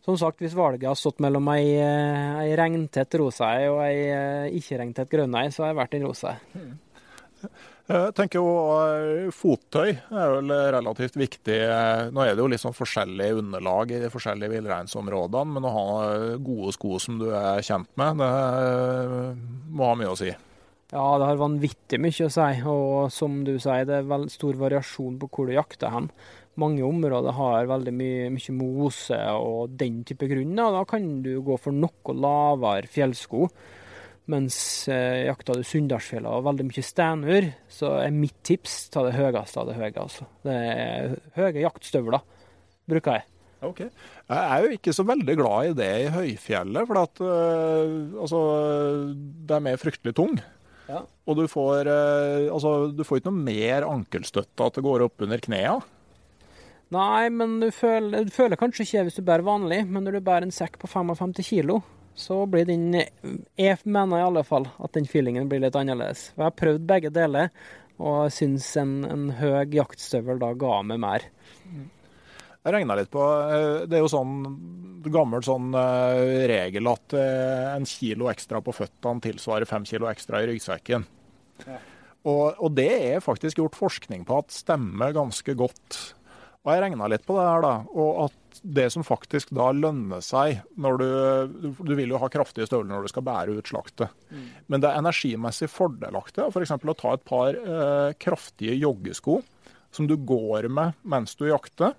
som 0.05 0.17
sagt, 0.17 0.41
hvis 0.41 0.57
valget 0.57 0.89
har 0.89 0.97
stått 0.97 1.21
mellom 1.23 1.47
ei, 1.53 1.75
ei 1.77 2.55
regntett 2.57 3.19
rosa 3.21 3.53
og 3.69 3.83
ei 3.85 4.09
eh, 4.09 4.57
ikke-regntett 4.57 5.11
grønn 5.11 5.37
ei, 5.37 5.51
så 5.53 5.63
har 5.65 5.73
jeg 5.73 5.79
vært 5.83 5.95
den 5.95 6.07
rosa. 6.09 6.35
Jeg 7.85 8.13
tenker 8.17 8.41
jo 8.41 8.49
eh, 8.73 9.27
Fottøy 9.29 9.91
er 9.93 10.33
vel 10.33 10.55
relativt 10.73 11.19
viktig. 11.21 11.59
Nå 12.09 12.25
er 12.25 12.33
det 12.33 12.41
jo 12.41 12.49
litt 12.49 12.63
sånn 12.63 12.73
forskjellig 12.73 13.29
underlag 13.43 13.93
i 13.93 14.01
de 14.01 14.09
forskjellige 14.09 14.55
villreinsområdene, 14.57 15.59
men 15.59 15.69
å 15.69 15.75
ha 15.77 15.85
gode 16.41 16.73
sko 16.73 16.97
som 17.01 17.21
du 17.21 17.29
er 17.29 17.61
kjent 17.65 17.91
med, 18.01 18.17
det 18.17 18.33
må 19.77 19.91
ha 19.91 20.01
mye 20.01 20.13
å 20.15 20.17
si. 20.17 20.33
Ja, 20.95 21.17
det 21.19 21.27
har 21.27 21.39
vanvittig 21.41 21.99
mye 21.99 22.27
å 22.27 22.31
si. 22.31 22.49
Og 22.71 23.11
som 23.11 23.41
du 23.43 23.57
sier, 23.59 23.83
det 23.87 23.99
er 23.99 24.27
stor 24.31 24.55
variasjon 24.59 25.17
på 25.19 25.27
hvor 25.27 25.49
du 25.49 25.55
jakter 25.57 25.91
hen. 25.91 26.07
Mange 26.61 26.85
områder 26.87 27.35
har 27.35 27.67
veldig 27.67 27.91
mye, 27.91 28.29
mye 28.31 28.55
mose 28.55 29.17
og 29.35 29.73
den 29.75 30.05
type 30.07 30.29
grunn. 30.31 30.55
Da 30.55 30.85
kan 30.87 31.17
du 31.25 31.33
gå 31.43 31.59
for 31.59 31.75
noe 31.75 32.15
lavere 32.15 32.87
fjellsko. 32.87 33.49
Mens 34.31 34.57
eh, 34.89 35.27
jakter 35.27 35.59
du 35.59 35.67
Sunndalsfjella 35.67 36.31
og 36.39 36.47
veldig 36.47 36.65
mye 36.65 36.85
steinur, 36.85 37.51
så 37.69 37.91
er 37.99 38.15
mitt 38.15 38.39
tips 38.47 38.87
ta 38.93 39.03
det 39.05 39.13
høyeste 39.19 39.61
av 39.61 39.69
det 39.69 39.75
høye. 39.77 39.93
Altså. 40.01 40.25
Det 40.47 40.55
er 40.55 41.15
høye 41.35 41.65
jaktstøvler, 41.67 42.23
bruker 42.89 43.19
jeg. 43.19 43.29
Ok. 43.65 43.83
Jeg 43.83 44.39
er 44.39 44.63
jo 44.63 44.73
ikke 44.77 44.93
så 44.95 45.05
veldig 45.05 45.35
glad 45.37 45.69
i 45.69 45.77
det 45.77 45.93
i 46.05 46.09
høyfjellet, 46.13 46.87
for 46.87 47.03
at, 47.03 47.21
øh, 47.21 47.93
altså, 48.23 48.41
det 49.51 49.59
er 49.59 49.81
fryktelig 49.81 50.15
tung. 50.17 50.39
Ja. 50.89 51.01
Og 51.25 51.39
du 51.39 51.45
får, 51.49 51.89
øh, 51.89 52.53
altså, 52.53 52.73
du 52.93 53.03
får 53.05 53.21
ikke 53.21 53.31
noe 53.31 53.45
mer 53.47 53.87
ankelstøtte 53.89 54.67
at 54.67 54.77
det 54.77 54.85
går 54.85 55.05
opp 55.07 55.25
under 55.25 55.41
knærne. 55.41 55.91
Nei, 56.93 57.29
men 57.33 57.57
du 57.63 57.71
føler, 57.73 58.27
du 58.27 58.31
føler 58.31 58.59
kanskje 58.61 58.85
ikke 58.85 59.07
hvis 59.07 59.17
du 59.17 59.23
bærer 59.25 59.45
vanlig, 59.45 59.81
men 59.89 60.05
når 60.05 60.19
du 60.19 60.25
bærer 60.27 60.45
en 60.45 60.53
sekk 60.53 60.77
på 60.79 60.89
55 60.91 61.41
kilo, 61.47 61.79
så 62.15 62.45
blir 62.47 62.67
den 62.69 62.93
Jeg 62.93 63.79
mener 63.83 64.21
i 64.21 64.27
alle 64.27 64.45
fall 64.47 64.69
at 64.77 64.93
den 64.95 65.09
feelingen 65.09 65.49
blir 65.49 65.63
litt 65.63 65.75
annerledes. 65.75 66.29
Jeg 66.37 66.45
har 66.45 66.55
prøvd 66.55 66.85
begge 66.87 67.11
deler, 67.11 67.49
og 67.99 68.31
syns 68.35 68.67
en, 68.79 68.99
en 69.07 69.27
høy 69.39 69.73
jaktstøvel 69.75 70.39
da 70.39 70.53
ga 70.59 70.79
meg 70.87 71.01
mer. 71.01 71.27
Jeg 72.65 72.73
regna 72.73 72.95
litt 72.97 73.11
på 73.13 73.21
øh, 73.21 73.83
Det 73.85 73.99
er 73.99 74.01
jo 74.01 74.09
sånn 74.09 74.37
gammel 75.13 75.43
sånn 75.45 75.69
øh, 75.77 76.45
regel 76.49 76.89
at 76.89 77.13
øh, 77.13 77.75
en 77.75 77.83
kilo 77.85 78.25
ekstra 78.31 78.57
på 78.65 78.73
føttene 78.73 79.21
tilsvarer 79.21 79.69
fem 79.69 79.85
kilo 79.85 80.09
ekstra 80.09 80.41
i 80.41 80.47
ryggsekken. 80.49 81.05
Og, 82.25 82.57
og 82.57 82.71
det 82.73 82.89
er 82.89 83.21
faktisk 83.21 83.61
gjort 83.61 83.77
forskning 83.77 84.23
på 84.25 84.39
at 84.41 84.55
stemmer 84.55 85.13
ganske 85.13 85.53
godt. 85.53 85.99
Og 86.65 86.71
jeg 86.73 86.81
regna 86.81 87.09
litt 87.11 87.25
på 87.27 87.35
det 87.37 87.45
her, 87.45 87.61
da. 87.61 87.73
Og 87.93 88.23
at 88.23 88.61
det 88.65 88.87
som 88.95 89.05
faktisk 89.05 89.51
da 89.53 89.67
lønner 89.75 90.23
seg 90.25 90.63
når 90.81 90.97
du 90.97 91.09
Du 91.85 91.91
vil 91.93 92.09
jo 92.09 92.21
ha 92.21 92.29
kraftige 92.31 92.65
støvler 92.65 92.95
når 92.95 93.05
du 93.05 93.11
skal 93.13 93.25
bære 93.27 93.59
ut 93.59 93.69
slaktet. 93.69 94.09
Men 94.65 94.81
det 94.81 94.89
er 94.89 95.03
energimessig 95.03 95.69
fordelaktig 95.69 96.47
f.eks. 96.49 96.73
For 96.73 96.95
å 96.95 96.97
ta 96.97 97.13
et 97.13 97.27
par 97.29 97.59
eh, 97.59 98.15
kraftige 98.17 98.73
joggesko 98.79 99.43
som 99.93 100.09
du 100.09 100.17
går 100.17 100.67
med 100.73 100.97
mens 101.05 101.37
du 101.37 101.45
jakter. 101.47 101.93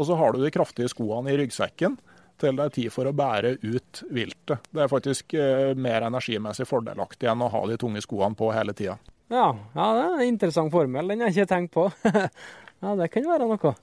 Og 0.00 0.08
så 0.08 0.16
har 0.16 0.32
du 0.32 0.40
de 0.40 0.52
kraftige 0.54 0.88
skoene 0.88 1.32
i 1.32 1.36
ryggsekken 1.36 1.98
til 2.40 2.56
det 2.56 2.66
er 2.66 2.72
tid 2.72 2.92
for 2.94 3.04
å 3.04 3.12
bære 3.12 3.58
ut 3.60 4.02
viltet. 4.08 4.64
Det 4.72 4.84
er 4.86 4.88
faktisk 4.88 5.34
eh, 5.36 5.74
mer 5.76 6.06
energimessig 6.08 6.64
fordelaktig 6.68 7.28
enn 7.28 7.44
å 7.44 7.50
ha 7.52 7.64
de 7.68 7.76
tunge 7.80 8.00
skoene 8.00 8.38
på 8.38 8.48
hele 8.56 8.72
tida. 8.76 8.96
Ja, 9.30 9.50
ja, 9.76 9.88
det 9.94 10.06
er 10.06 10.14
en 10.14 10.30
interessant 10.32 10.72
formel. 10.72 11.12
Den 11.12 11.20
har 11.20 11.30
jeg 11.30 11.44
ikke 11.44 11.52
tenkt 11.52 11.74
på. 11.76 11.90
ja, 12.82 12.94
det 12.96 13.10
kan 13.12 13.28
være 13.28 13.50
noe. 13.50 13.74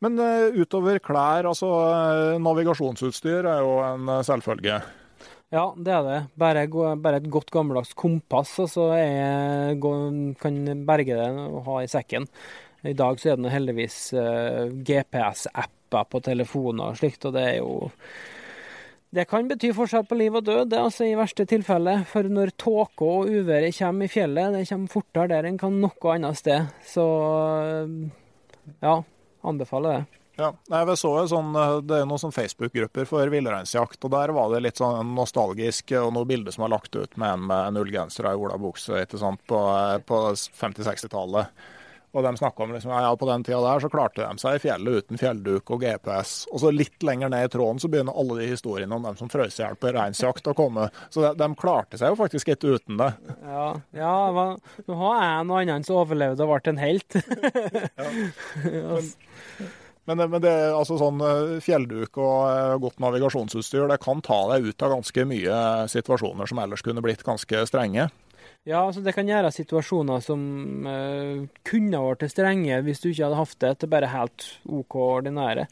Men 0.00 0.22
eh, 0.24 0.56
utover 0.62 1.02
klær, 1.04 1.50
altså 1.50 1.68
eh, 1.90 2.38
navigasjonsutstyr 2.40 3.44
er 3.44 3.60
jo 3.60 3.76
en 3.84 4.08
eh, 4.08 4.22
selvfølge. 4.24 4.78
Ja, 5.50 5.66
det 5.76 5.92
er 5.92 6.06
det. 6.06 6.18
Bare, 6.38 6.64
bare 7.02 7.18
et 7.20 7.28
godt 7.28 7.50
gammeldags 7.52 7.92
kompass, 7.98 8.54
og 8.62 8.70
så 8.70 8.86
altså, 8.94 10.34
kan 10.40 10.60
berge 10.86 11.18
det 11.18 11.26
å 11.26 11.60
ha 11.66 11.80
i 11.82 11.90
sekken. 11.90 12.28
I 12.82 12.96
dag 12.96 13.20
så 13.20 13.32
er 13.32 13.40
det 13.40 13.52
heldigvis 13.52 13.96
eh, 14.16 14.68
GPS-apper 14.86 16.06
på 16.10 16.20
telefoner 16.24 16.92
og 16.92 17.00
slikt, 17.00 17.26
og 17.28 17.34
det 17.36 17.46
er 17.48 17.56
jo 17.58 17.90
Det 19.10 19.26
kan 19.28 19.48
bety 19.50 19.72
forskjell 19.74 20.06
på 20.06 20.16
liv 20.16 20.36
og 20.38 20.46
død, 20.46 20.70
det 20.70 20.78
er 20.78 20.86
altså 20.86 21.08
i 21.08 21.16
verste 21.18 21.44
tilfelle. 21.50 21.96
For 22.06 22.28
når 22.30 22.54
tåke 22.56 23.04
og 23.04 23.26
uværet 23.28 23.74
kommer 23.76 24.06
i 24.06 24.12
fjellet, 24.12 24.54
det 24.54 24.68
kommer 24.70 24.92
fortere 24.92 25.32
der 25.32 25.48
enn 25.48 25.58
kan 25.58 25.80
noe 25.82 26.14
annet 26.14 26.38
sted. 26.38 26.70
Så 26.86 27.04
eh, 27.66 28.70
ja, 28.86 28.96
anbefaler 29.42 29.98
det. 29.98 30.20
Ja, 30.40 30.54
jeg 30.72 30.86
så 30.96 31.10
jo 31.18 31.26
sånn, 31.28 31.50
eh, 31.58 31.74
Det 31.84 31.98
er 31.98 32.06
noen 32.08 32.22
sånn 32.22 32.32
Facebook-grupper 32.32 33.08
for 33.10 33.34
villreinsjakt, 33.34 33.98
og 34.06 34.14
der 34.14 34.32
var 34.32 34.54
det 34.54 34.62
litt 34.64 34.80
sånn 34.80 35.12
nostalgisk 35.18 35.92
og 36.00 36.14
noen 36.16 36.30
bilder 36.30 36.54
som 36.54 36.64
var 36.64 36.72
lagt 36.78 36.96
ut 36.96 37.18
med 37.20 37.34
en 37.34 37.44
med 37.50 37.76
nullgenser 37.76 37.82
ullgenser 37.82 38.30
og 38.30 38.30
ei 38.30 38.46
olabukse 38.46 39.04
på, 39.50 39.60
på 40.08 40.22
50-60-tallet. 40.62 41.52
Og 42.10 42.24
de 42.26 42.30
snakka 42.40 42.64
om 42.64 42.72
liksom, 42.74 42.90
ja, 42.90 43.10
på 43.14 43.26
den 43.28 43.44
tida 43.46 43.60
der 43.62 43.82
så 43.84 43.88
klarte 43.92 44.24
de 44.26 44.42
seg 44.42 44.56
i 44.56 44.62
fjellet 44.64 45.04
uten 45.04 45.20
fjellduk 45.20 45.70
og 45.70 45.84
GPS. 45.84 46.32
Og 46.50 46.58
så 46.64 46.72
litt 46.74 47.04
lenger 47.06 47.30
ned 47.30 47.46
i 47.46 47.52
tråden 47.52 47.78
så 47.78 47.86
begynner 47.92 48.16
alle 48.18 48.40
de 48.40 48.48
historiene 48.50 48.96
om 48.96 49.04
dem 49.06 49.18
som 49.20 49.30
frøs 49.30 49.60
i 49.60 49.62
hjel 49.62 49.78
på 49.78 49.92
reinsjakt 49.94 50.50
å 50.50 50.56
komme. 50.58 50.88
Så 51.14 51.22
de, 51.22 51.30
de 51.38 51.48
klarte 51.60 52.00
seg 52.00 52.10
jo 52.10 52.18
faktisk 52.18 52.50
ikke 52.50 52.74
uten 52.80 52.98
det. 52.98 53.12
Ja, 53.46 53.68
ja 53.94 54.14
hva- 54.34 54.58
nå 54.88 54.98
har 55.04 55.20
jeg 55.22 55.36
en 55.44 55.52
og 55.54 55.60
annen 55.62 55.86
som 55.86 56.00
overlevde 56.02 56.42
og 56.46 56.50
ble 56.56 56.74
en 56.74 56.82
helt. 56.82 57.20
Men, 60.08 60.16
men 60.32 60.40
det, 60.42 60.50
er 60.50 60.72
altså 60.74 60.96
sånn 60.98 61.20
eh, 61.22 61.58
fjellduk 61.62 62.16
og 62.18 62.38
eh, 62.48 62.72
godt 62.82 62.96
navigasjonsutstyr 63.04 63.84
det 63.92 63.98
kan 64.02 64.22
ta 64.24 64.38
deg 64.50 64.64
ut 64.72 64.82
av 64.82 64.94
ganske 64.96 65.26
mye 65.28 65.58
situasjoner 65.92 66.48
som 66.50 66.58
ellers 66.64 66.82
kunne 66.82 67.04
blitt 67.04 67.22
ganske 67.26 67.60
strenge. 67.68 68.08
Ja, 68.68 68.82
altså 68.82 69.00
det 69.00 69.14
kan 69.16 69.28
gjøre 69.28 69.48
situasjoner 69.54 70.20
som 70.20 70.40
uh, 70.84 71.46
kunne 71.64 72.02
vært 72.04 72.26
strenge 72.28 72.82
hvis 72.84 73.00
du 73.00 73.08
ikke 73.08 73.24
hadde 73.24 73.38
hatt 73.38 73.56
det, 73.64 73.72
til 73.80 73.90
bare 73.92 74.10
helt 74.12 74.46
OK 74.68 74.96
ordinære. 75.00 75.64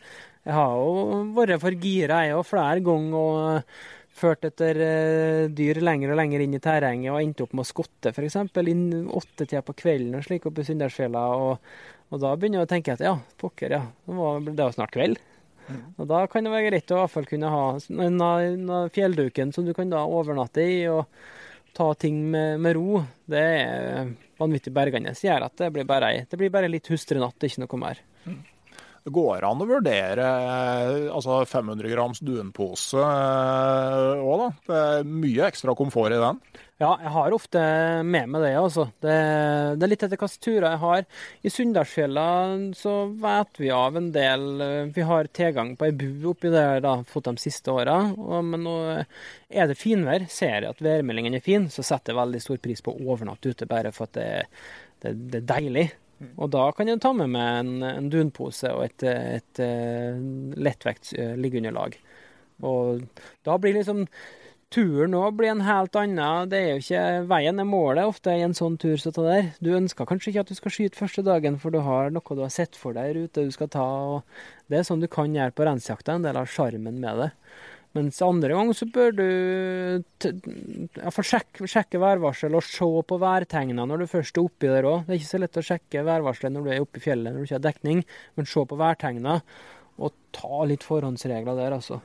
Jeg 0.48 0.57
har 0.57 0.77
jo 0.81 1.18
vært 1.37 1.61
for 1.61 1.77
gira 1.77 2.22
jeg 2.24 2.38
òg 2.38 2.46
flere 2.48 2.81
ganger 2.87 3.18
og 3.18 3.40
uh, 3.59 3.83
ført 4.18 4.46
etter 4.48 4.81
uh, 4.81 5.42
dyr 5.53 5.83
lenger 5.85 6.14
og 6.14 6.20
lenger 6.22 6.46
inn 6.46 6.57
i 6.57 6.62
terrenget 6.64 7.12
og 7.12 7.20
endte 7.20 7.44
opp 7.44 7.53
med 7.59 7.66
å 7.66 7.68
skotte 7.68 8.14
f.eks. 8.14 8.38
inn 8.64 8.87
åttetida 9.05 9.61
på 9.66 9.77
kvelden 9.85 10.16
og 10.16 10.24
slik 10.24 10.48
oppe 10.48 10.64
i 10.64 10.70
Sunndalsfjella. 10.70 11.24
Og, 11.44 11.74
og 12.09 12.22
da 12.24 12.31
begynner 12.40 12.62
jeg 12.62 12.70
å 12.70 12.72
tenke 12.72 12.96
at 12.96 13.05
ja, 13.05 13.18
pokker, 13.42 13.74
ja, 13.77 13.83
nå 14.09 14.31
er 14.31 14.48
det 14.48 14.64
jo 14.64 14.79
snart 14.79 14.96
kveld. 14.96 15.20
Og 16.01 16.09
da 16.09 16.22
kan 16.33 16.46
det 16.46 16.55
være 16.55 16.70
greit 16.70 16.88
å 16.88 16.96
i 16.96 17.03
hvert 17.03 17.12
fall 17.12 17.29
kunne 17.29 17.53
ha 17.53 17.64
en, 17.77 18.22
en 18.24 18.70
fjellduken 18.94 19.53
som 19.53 19.68
du 19.68 19.74
kan 19.77 19.92
da 19.92 20.07
overnatte 20.09 20.64
i. 20.64 20.87
og 20.88 21.05
ta 21.78 21.92
ting 21.94 22.20
med, 22.32 22.58
med 22.60 22.74
ro, 22.76 23.02
det 23.30 23.42
er 23.62 24.12
vanvittig 24.38 24.72
bergende. 24.74 25.14
Det 25.14 25.28
gjør 25.28 25.46
at 25.46 25.58
det 25.60 25.72
blir 25.74 25.86
bare, 25.86 26.12
det 26.26 26.38
blir 26.40 26.50
bare 26.50 26.70
litt 26.70 26.90
hustrenatt, 26.90 27.38
ikke 27.46 27.62
noe 27.62 27.80
mer. 27.80 28.00
Det 29.08 29.12
går 29.14 29.44
an 29.46 29.62
å 29.62 29.68
vurdere 29.68 30.24
eh, 30.26 31.06
altså 31.14 31.38
500 31.48 31.88
grams 31.94 32.18
dunpose 32.20 33.00
òg, 33.00 34.42
da. 34.42 34.48
Det 34.66 34.80
er 34.82 35.12
mye 35.22 35.46
ekstra 35.46 35.72
komfort 35.78 36.12
i 36.12 36.18
den. 36.20 36.42
Ja, 36.78 36.92
jeg 37.02 37.10
har 37.10 37.34
ofte 37.34 37.60
med 38.06 38.28
meg 38.30 38.44
det, 38.44 38.52
altså. 38.54 38.84
Det, 39.02 39.14
det 39.74 39.82
er 39.82 39.90
litt 39.90 40.02
etter 40.06 40.14
hvilke 40.20 40.42
turer 40.44 40.66
jeg 40.68 40.80
har. 40.84 41.06
I 41.42 41.50
Sunndalsfjella 41.50 42.26
så 42.78 42.92
vet 43.18 43.58
vi 43.58 43.72
av 43.74 43.98
en 43.98 44.12
del 44.14 44.44
Vi 44.94 45.06
har 45.08 45.30
tilgang 45.34 45.72
på 45.74 45.88
ei 45.88 45.96
bu 45.98 46.28
oppi 46.30 46.52
der, 46.54 46.78
da, 46.84 47.00
fått 47.02 47.26
de 47.26 47.34
siste 47.42 47.74
åra. 47.74 47.96
Men 48.46 48.62
nå 48.62 48.76
er 48.94 49.66
det 49.66 49.78
finvær, 49.80 50.28
ser 50.30 50.60
jeg 50.60 50.70
at 50.70 50.84
værmeldingen 50.86 51.34
er 51.34 51.42
fin, 51.42 51.66
så 51.66 51.82
setter 51.82 52.14
jeg 52.14 52.20
veldig 52.20 52.44
stor 52.46 52.62
pris 52.68 52.84
på 52.86 52.94
å 52.94 53.10
overnatte 53.10 53.50
ute, 53.50 53.66
bare 53.66 53.90
for 53.96 54.06
at 54.06 54.14
det, 54.20 54.30
det, 55.02 55.16
det 55.34 55.42
er 55.42 55.50
deilig. 55.56 55.88
Og 56.38 56.46
da 56.54 56.68
kan 56.78 56.90
jeg 56.90 57.02
ta 57.02 57.10
med 57.14 57.34
meg 57.34 57.60
en, 57.64 57.74
en 57.90 58.10
dunpose 58.10 58.70
og 58.74 58.86
et, 58.86 59.02
et, 59.10 59.60
eh, 59.66 60.18
lettvekts 60.58 61.14
eh, 61.18 61.34
liggeunderlag. 61.42 61.98
Og 62.66 63.04
da 63.46 63.54
blir 63.62 63.76
liksom 63.76 64.06
turen 64.74 65.16
òg 65.16 65.38
blir 65.38 65.52
en 65.52 65.64
helt 65.64 65.96
annen. 65.96 66.50
Det 66.52 66.59
er 66.59 66.68
jo 66.74 66.83
ikke 66.83 67.04
veien 67.31 67.62
er 67.62 67.68
målet 67.68 68.09
ofte 68.09 68.35
i 68.37 68.44
en 68.44 68.57
sånn 68.57 68.76
tur 68.81 68.98
som 69.00 69.14
det 69.16 69.24
der. 69.28 69.48
Du 69.64 69.72
ønsker 69.76 70.09
kanskje 70.09 70.33
ikke 70.33 70.44
at 70.44 70.52
du 70.52 70.59
skal 70.59 70.74
skyte 70.74 71.00
første 71.00 71.24
dagen, 71.26 71.57
for 71.62 71.74
du 71.74 71.81
har 71.85 72.12
noe 72.12 72.37
du 72.37 72.44
har 72.44 72.52
sett 72.52 72.76
for 72.76 72.96
deg 72.96 73.16
rute 73.16 73.46
du 73.48 73.54
skal 73.54 73.72
ta. 73.72 73.87
og 73.87 74.68
Det 74.68 74.81
er 74.81 74.87
sånn 74.88 75.04
du 75.04 75.09
kan 75.11 75.35
gjøre 75.35 75.57
på 75.57 75.66
reinsjakta, 75.68 76.18
en 76.18 76.28
del 76.28 76.40
av 76.40 76.50
sjarmen 76.52 77.00
med 77.00 77.24
det. 77.24 77.31
Mens 77.96 78.20
andre 78.22 78.52
ganger 78.52 78.76
så 78.76 78.87
bør 78.92 79.14
du 79.16 79.24
ja, 80.20 81.11
sjekke, 81.11 81.64
sjekke 81.64 82.00
værvarsel 82.02 82.52
og 82.54 82.66
se 82.66 82.88
på 83.09 83.18
værtegna 83.18 83.87
når 83.88 84.04
du 84.04 84.11
først 84.12 84.37
er 84.37 84.44
oppi 84.44 84.68
der 84.68 84.87
òg. 84.87 85.07
Det 85.07 85.14
er 85.14 85.22
ikke 85.22 85.31
så 85.31 85.40
lett 85.40 85.57
å 85.57 85.64
sjekke 85.70 86.04
værvarselet 86.07 86.54
når 86.54 86.66
du 86.66 86.70
er 86.74 86.85
oppe 86.85 87.00
i 87.00 87.07
fjellet 87.09 87.33
når 87.33 87.40
du 87.40 87.48
ikke 87.48 87.57
har 87.57 87.66
dekning, 87.70 88.04
men 88.37 88.50
se 88.52 88.66
på 88.68 88.78
værtegna 88.78 89.40
og 89.98 90.14
ta 90.37 90.62
litt 90.68 90.85
forhåndsregler 90.87 91.57
der, 91.59 91.74
altså. 91.81 92.02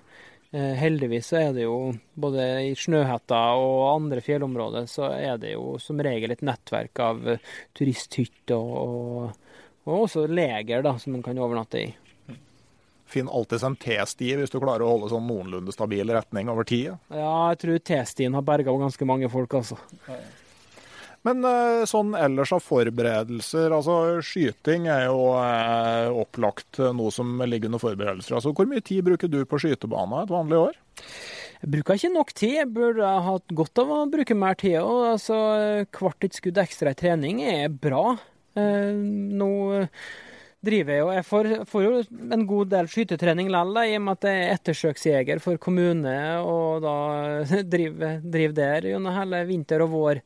Eh, 0.54 0.74
heldigvis 0.78 1.32
så 1.32 1.40
er 1.40 1.54
det 1.56 1.64
jo 1.66 1.78
både 2.14 2.44
i 2.68 2.74
Snøhetta 2.78 3.40
og 3.58 3.88
andre 3.90 4.22
fjellområder 4.22 4.86
så 4.86 5.08
er 5.16 5.40
det 5.42 5.56
jo 5.56 5.80
som 5.82 5.98
regel 6.06 6.36
et 6.36 6.44
nettverk 6.46 7.02
av 7.02 7.24
eh, 7.34 7.48
turisthytter 7.74 8.54
og, 8.62 8.92
og, 8.94 9.56
og 9.88 10.04
også 10.04 10.28
leger 10.30 10.86
da, 10.86 10.94
som 11.02 11.16
man 11.18 11.26
kan 11.26 11.42
overnatte 11.42 11.82
i. 11.82 11.88
Finn 13.10 13.32
alltid 13.34 13.66
en 13.66 13.80
T-sti 13.82 14.30
hvis 14.38 14.54
du 14.54 14.60
klarer 14.60 14.86
å 14.86 14.92
holde 14.94 15.10
sånn 15.10 15.26
noenlunde 15.26 15.74
stabil 15.74 16.14
retning 16.14 16.54
over 16.54 16.70
tid. 16.70 16.94
Ja, 17.10 17.34
jeg 17.50 17.60
tror 17.66 17.82
T-stien 17.90 18.38
har 18.38 18.46
berga 18.46 18.78
ganske 18.78 19.10
mange 19.10 19.34
folk, 19.34 19.58
altså. 19.58 19.82
Men 21.24 21.46
eh, 21.48 21.84
sånn 21.88 22.12
ellers 22.20 22.52
av 22.56 22.64
forberedelser, 22.66 23.72
altså 23.72 24.20
skyting 24.26 24.90
er 24.92 25.06
jo 25.08 25.30
eh, 25.40 26.10
opplagt 26.24 26.82
noe 26.96 27.14
som 27.16 27.40
ligger 27.48 27.72
under 27.72 27.84
forberedelser. 27.84 28.36
Altså 28.40 28.52
Hvor 28.56 28.68
mye 28.68 28.84
tid 28.84 29.06
bruker 29.08 29.32
du 29.32 29.44
på 29.48 29.62
skytebana 29.64 30.26
et 30.26 30.34
vanlig 30.34 30.60
år? 30.66 30.76
Jeg 31.64 31.72
bruker 31.78 31.96
ikke 31.96 32.12
nok 32.12 32.36
tid. 32.36 32.58
Jeg 32.58 32.74
burde 32.76 33.08
ha 33.08 33.24
hatt 33.24 33.56
godt 33.56 33.80
av 33.80 33.96
å 33.96 34.02
bruke 34.12 34.36
mer 34.36 34.60
tid. 34.60 34.82
Og 34.84 35.14
altså, 35.14 35.38
hvert 35.96 36.28
et 36.28 36.36
skudd 36.36 36.60
ekstra 36.60 36.92
i 36.92 37.00
trening 37.00 37.40
er 37.48 37.72
bra. 37.72 38.18
Eh, 38.60 38.92
nå 38.92 39.54
driver 40.64 40.94
jeg 40.94 41.02
jo 41.02 41.08
Jeg 41.12 41.26
får, 41.28 41.50
får 41.68 41.84
jo 41.84 41.94
en 42.36 42.44
god 42.48 42.70
del 42.72 42.90
skytetrening 42.92 43.50
likevel, 43.52 43.80
i 43.84 43.96
og 43.98 44.04
med 44.06 44.20
at 44.20 44.28
jeg 44.28 44.44
er 44.44 44.54
ettersøksjeger 44.58 45.42
for 45.44 45.60
kommune, 45.62 46.18
og 46.44 46.84
da 46.84 46.98
driver, 47.74 48.20
driver 48.24 48.60
der 48.60 48.92
gjennom 48.92 49.16
hele 49.18 49.44
vinter 49.50 49.84
og 49.88 49.96
vår. 49.96 50.22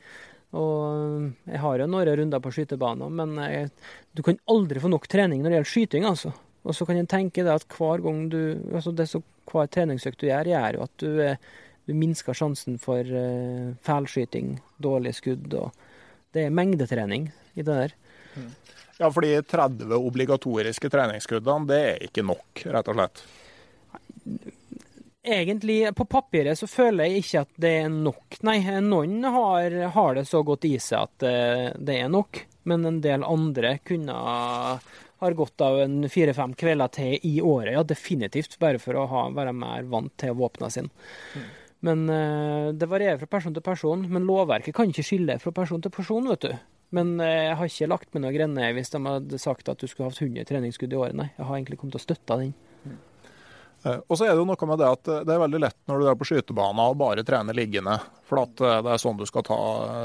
Og 0.55 1.49
jeg 1.49 1.59
har 1.59 1.81
jo 1.81 1.87
noen 1.91 2.11
runder 2.21 2.43
på 2.43 2.51
skytebanen, 2.55 3.15
men 3.19 3.39
jeg, 3.43 3.71
du 4.15 4.23
kan 4.23 4.39
aldri 4.47 4.79
få 4.79 4.91
nok 4.91 5.07
trening 5.11 5.41
når 5.41 5.51
det 5.51 5.57
gjelder 5.57 5.71
skyting, 5.73 6.07
altså. 6.07 6.31
Og 6.67 6.75
så 6.75 6.87
kan 6.87 6.99
jeg 6.99 7.09
tenke 7.11 7.43
deg 7.43 7.53
at 7.53 7.67
hver 7.77 8.03
gang 8.03 8.25
du 8.31 8.39
altså 8.75 8.91
det 8.95 9.07
så, 9.11 9.23
Hver 9.47 9.69
treningsøkt 9.71 10.19
du 10.19 10.27
gjør, 10.27 10.49
gjør 10.51 10.75
jo 10.75 10.83
at 10.83 10.95
du, 10.99 11.11
du 11.87 11.93
minsker 11.95 12.35
sjansen 12.35 12.75
for 12.83 12.99
uh, 12.99 13.69
feilskyting, 13.79 14.57
dårlige 14.83 15.21
skudd, 15.21 15.53
og 15.55 15.71
det 16.35 16.43
er 16.43 16.51
mengdetrening 16.51 17.29
i 17.55 17.63
det 17.63 17.77
der. 17.77 17.95
Mm. 18.35 18.49
Ja, 18.97 19.07
for 19.07 19.23
de 19.23 19.39
30 19.39 19.95
obligatoriske 19.95 20.91
treningsskuddene, 20.91 21.69
det 21.69 21.79
er 21.85 22.03
ikke 22.09 22.25
nok, 22.27 22.65
rett 22.67 22.91
og 22.91 22.99
slett? 22.99 23.23
Egentlig, 25.27 25.81
på 25.95 26.05
papiret 26.07 26.59
så 26.59 26.69
føler 26.71 27.09
jeg 27.09 27.23
ikke 27.23 27.41
at 27.43 27.57
det 27.59 27.73
er 27.81 27.89
nok. 27.91 28.37
Nei, 28.47 28.61
noen 28.83 29.25
har, 29.27 29.75
har 29.95 30.15
det 30.15 30.23
så 30.29 30.43
godt 30.47 30.67
i 30.69 30.77
seg 30.79 31.03
at 31.03 31.25
det, 31.25 31.33
eh, 31.33 31.73
det 31.89 31.99
er 32.03 32.13
nok. 32.13 32.45
Men 32.67 32.87
en 32.87 33.01
del 33.03 33.23
andre 33.23 33.77
kunne 33.87 34.15
har 35.17 35.33
gått 35.33 35.61
av 35.61 35.79
en 35.81 36.09
fire-fem 36.09 36.53
kvelder 36.53 36.91
til 36.93 37.25
i 37.25 37.37
året, 37.41 37.73
ja, 37.73 37.83
definitivt. 37.83 38.57
Bare 38.61 38.79
for 38.81 38.99
å 38.99 39.07
ha, 39.09 39.23
være 39.33 39.55
mer 39.55 39.87
vant 39.89 40.13
til 40.19 40.35
våpnene 40.37 40.73
sine. 40.73 41.07
Mm. 41.33 41.47
Men 41.87 42.03
uh, 42.09 42.73
det 42.73 42.89
varierer 42.89 43.19
fra 43.21 43.29
person 43.37 43.55
til 43.55 43.65
person. 43.65 44.05
Men 44.11 44.27
lovverket 44.29 44.75
kan 44.77 44.91
ikke 44.91 45.05
skille 45.05 45.39
fra 45.41 45.53
person 45.55 45.81
til 45.81 45.93
person, 45.93 46.29
vet 46.29 46.45
du. 46.45 46.53
Men 46.95 47.17
uh, 47.21 47.27
jeg 47.27 47.57
har 47.59 47.71
ikke 47.71 47.89
lagt 47.91 48.13
med 48.13 48.25
noe 48.25 48.35
grenne 48.35 48.71
hvis 48.77 48.93
de 48.93 49.01
hadde 49.03 49.41
sagt 49.41 49.69
at 49.73 49.81
du 49.81 49.89
skulle 49.89 50.11
hatt 50.11 50.21
100 50.21 50.47
treningsskudd 50.49 50.93
i 50.93 51.01
året. 51.01 51.17
Nei, 51.17 51.31
jeg 51.33 51.49
har 51.49 51.57
egentlig 51.57 51.81
kommet 51.81 51.97
til 51.97 52.03
å 52.03 52.07
støtte 52.07 52.39
den. 52.43 52.53
Eh, 53.87 53.99
og 54.07 54.17
så 54.19 54.27
er 54.27 54.33
det 54.33 54.41
jo 54.41 54.47
noe 54.47 54.69
med 54.69 54.81
det 54.81 54.89
at 54.89 55.09
eh, 55.11 55.23
det 55.27 55.33
er 55.33 55.41
veldig 55.43 55.61
lett 55.63 55.77
når 55.89 56.01
du 56.01 56.09
er 56.09 56.17
på 56.19 56.27
skytebanen 56.27 56.83
og 56.83 56.99
bare 56.99 57.23
trener 57.27 57.57
liggende, 57.57 57.95
for 58.27 58.43
at 58.43 58.63
eh, 58.63 58.79
det 58.85 58.93
er 58.93 59.01
sånn 59.01 59.19
du 59.19 59.25
skal 59.29 59.45
ta 59.47 59.59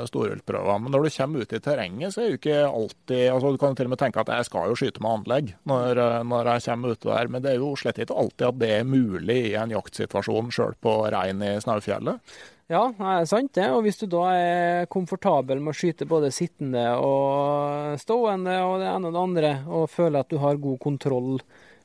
storviltprøver. 0.09 0.81
Men 0.85 0.95
når 0.95 1.07
du 1.07 1.17
kommer 1.17 1.43
ut 1.43 1.57
i 1.57 1.63
terrenget, 1.65 2.15
så 2.15 2.23
er 2.23 2.33
jo 2.33 2.41
ikke 2.41 2.63
alltid 2.69 3.27
altså 3.33 3.53
Du 3.53 3.61
kan 3.61 3.77
til 3.77 3.89
og 3.89 3.95
med 3.95 4.03
tenke 4.03 4.23
at 4.23 4.33
jeg 4.33 4.49
skal 4.49 4.71
jo 4.71 4.79
skyte 4.79 5.03
med 5.05 5.13
anlegg 5.19 5.53
når, 5.69 6.01
når 6.29 6.55
jeg 6.55 6.67
kommer 6.69 6.97
ute 6.97 7.11
der, 7.11 7.31
men 7.33 7.45
det 7.45 7.53
er 7.53 7.61
jo 7.61 7.75
slett 7.79 8.01
ikke 8.03 8.19
alltid 8.19 8.49
at 8.49 8.59
det 8.63 8.73
er 8.79 8.89
mulig 8.89 9.39
i 9.51 9.55
en 9.59 9.75
jaktsituasjon 9.75 10.53
sjøl 10.55 10.77
på 10.83 10.97
rein 11.13 11.43
i 11.45 11.55
Snaufjellet. 11.63 12.35
Ja, 12.73 12.87
det 12.97 13.09
er 13.11 13.27
sant 13.29 13.53
det. 13.59 13.67
Og 13.75 13.83
hvis 13.85 13.99
du 14.01 14.07
da 14.11 14.23
er 14.33 14.87
komfortabel 14.93 15.61
med 15.61 15.75
å 15.75 15.77
skyte 15.77 16.09
både 16.09 16.31
sittende 16.33 16.87
og 16.97 17.99
stående 18.01 18.57
og 18.65 18.79
det 18.81 18.89
ene 18.89 19.11
og 19.11 19.13
det 19.13 19.23
andre, 19.27 19.53
og 19.69 19.91
føler 19.93 20.23
at 20.23 20.33
du 20.33 20.39
har 20.41 20.61
god 20.63 20.81
kontroll 20.81 21.43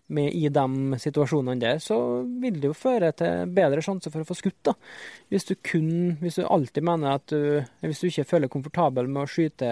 med 0.07 0.31
i 0.35 0.47
de 0.53 0.99
situasjonene 1.01 1.59
der, 1.59 1.81
så 1.83 1.97
vil 2.41 2.59
det 2.61 2.69
jo 2.69 2.77
føre 2.77 3.11
til 3.17 3.49
bedre 3.55 3.83
sjanse 3.83 4.11
for 4.13 4.23
å 4.23 4.27
få 4.27 4.37
skutt. 4.39 4.59
da. 4.69 4.75
Hvis 5.31 5.47
du 5.49 5.55
kun, 5.59 6.17
hvis 6.21 6.39
du 6.39 6.45
alltid 6.47 6.85
mener 6.87 7.17
at 7.17 7.27
du 7.27 7.63
Hvis 7.81 7.99
du 7.99 8.07
ikke 8.07 8.29
føler 8.29 8.51
komfortabel 8.51 9.07
med 9.07 9.25
å 9.25 9.29
skyte 9.31 9.69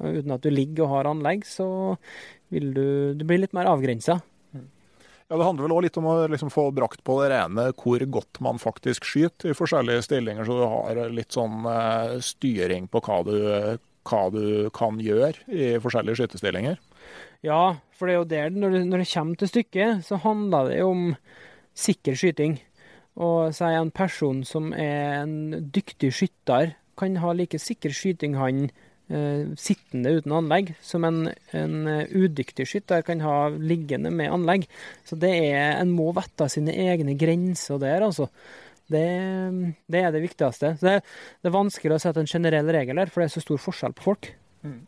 uten 0.00 0.32
at 0.32 0.42
du 0.42 0.50
ligger 0.50 0.86
og 0.86 0.94
har 0.94 1.10
anlegg, 1.10 1.44
så 1.44 1.96
vil 2.48 2.72
du, 2.74 2.86
du 3.14 3.24
blir 3.24 3.42
litt 3.42 3.56
mer 3.56 3.68
avgrensa. 3.68 4.20
Ja, 5.30 5.36
Det 5.36 5.44
handler 5.44 5.68
vel 5.68 5.74
òg 5.76 5.84
litt 5.84 5.98
om 6.00 6.08
å 6.10 6.16
liksom 6.26 6.50
få 6.50 6.70
brakt 6.74 7.04
på 7.06 7.20
det 7.20 7.30
rene 7.30 7.68
hvor 7.78 8.02
godt 8.16 8.40
man 8.42 8.58
faktisk 8.58 9.06
skyter 9.06 9.52
i 9.52 9.56
forskjellige 9.56 10.02
stillinger, 10.08 10.46
så 10.46 10.56
du 10.58 10.64
har 10.66 11.12
litt 11.14 11.36
sånn 11.36 11.62
uh, 11.68 12.16
styring 12.24 12.88
på 12.90 13.02
hva 13.06 13.20
du, 13.28 13.36
hva 14.10 14.22
du 14.34 14.70
kan 14.74 14.98
gjøre 14.98 15.46
i 15.46 15.76
forskjellige 15.82 16.22
skytestillinger. 16.22 16.80
Ja, 17.46 17.80
for 17.96 18.08
det 18.08 18.14
er 18.14 18.18
jo 18.18 18.28
der, 18.28 18.50
når 18.52 18.74
det, 18.74 18.82
når 18.88 19.02
det 19.02 19.12
kommer 19.14 19.40
til 19.40 19.48
stykket, 19.48 20.04
så 20.04 20.18
handler 20.20 20.68
det 20.68 20.82
jo 20.82 20.90
om 20.92 21.06
sikker 21.78 22.18
skyting. 22.18 22.58
Og 23.20 23.54
så 23.56 23.70
er 23.70 23.80
en 23.80 23.92
person 23.94 24.44
som 24.46 24.70
er 24.76 25.22
en 25.22 25.72
dyktig 25.72 26.12
skytter, 26.14 26.76
kan 27.00 27.16
ha 27.22 27.32
like 27.32 27.56
sikker 27.58 27.94
skyting 27.96 28.36
han 28.36 28.66
eh, 28.66 29.48
sittende 29.58 30.12
uten 30.18 30.34
anlegg, 30.36 30.74
som 30.84 31.06
en, 31.08 31.22
en 31.56 31.76
eh, 31.88 32.12
udyktig 32.12 32.66
skytter 32.68 33.04
kan 33.06 33.24
ha 33.24 33.36
liggende 33.56 34.12
med 34.12 34.32
anlegg. 34.36 34.66
Så 35.08 35.16
det 35.20 35.32
er, 35.48 35.78
en 35.80 35.94
må 35.96 36.10
vite 36.16 36.48
sine 36.52 36.76
egne 36.76 37.16
grenser 37.20 37.80
der, 37.80 38.04
altså. 38.10 38.28
Det, 38.90 39.06
det, 39.86 40.00
er 40.02 40.10
det 40.10 40.24
viktigste. 40.24 40.74
Det, 40.80 40.96
det, 41.04 41.46
er 41.46 41.54
vanskelig 41.54 41.94
å 41.94 42.00
sette 42.02 42.24
en 42.24 42.30
generell 42.30 42.66
regel 42.74 42.98
der, 42.98 43.10
for 43.12 43.22
det 43.22 43.28
er 43.28 43.36
så 43.36 43.44
stor 43.44 43.60
forskjell 43.62 43.94
på 43.94 44.08
folk. 44.08 44.32
Mm. 44.66 44.80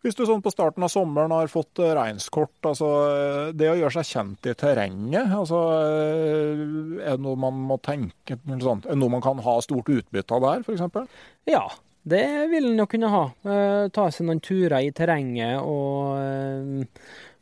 Hvis 0.00 0.16
du 0.16 0.22
sånn 0.24 0.40
på 0.40 0.52
starten 0.52 0.84
av 0.86 0.88
sommeren 0.88 1.32
har 1.34 1.50
fått 1.52 1.76
reinskort, 1.76 2.00
regnskort, 2.00 2.70
altså 2.70 2.88
eh, 3.10 3.50
det 3.52 3.68
å 3.68 3.76
gjøre 3.76 3.98
seg 3.98 4.08
kjent 4.08 4.48
i 4.48 4.54
terrenget, 4.56 5.34
altså 5.36 5.60
eh, 5.76 6.64
er 7.04 7.18
det 7.18 7.24
noe 7.26 7.36
man 7.36 7.60
må 7.68 7.76
tenke 7.84 8.38
sånn, 8.46 8.80
Er 8.86 8.94
det 8.94 9.00
noe 9.02 9.12
man 9.12 9.24
kan 9.24 9.42
ha 9.44 9.58
stort 9.60 9.92
utbytte 9.92 10.38
av 10.38 10.46
der, 10.46 10.64
f.eks.? 10.64 11.20
Ja, 11.50 11.66
det 12.08 12.24
vil 12.48 12.70
en 12.70 12.80
jo 12.80 12.88
kunne 12.88 13.12
ha. 13.12 13.24
Ta 13.92 14.06
seg 14.08 14.24
noen 14.24 14.40
turer 14.40 14.80
i 14.80 14.92
terrenget 14.96 15.60
og 15.60 16.86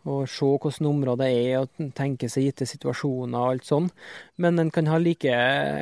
og 0.08 0.28
se 0.30 0.46
hvordan 0.48 0.88
området 0.88 1.28
er, 1.28 1.60
og 1.60 1.92
tenke 1.96 2.30
seg 2.32 2.48
gitte 2.48 2.66
situasjoner 2.68 3.36
og 3.36 3.52
alt 3.52 3.68
sånn. 3.68 3.90
Men 4.40 4.58
en 4.62 4.72
kan, 4.74 4.88
like, 5.02 5.34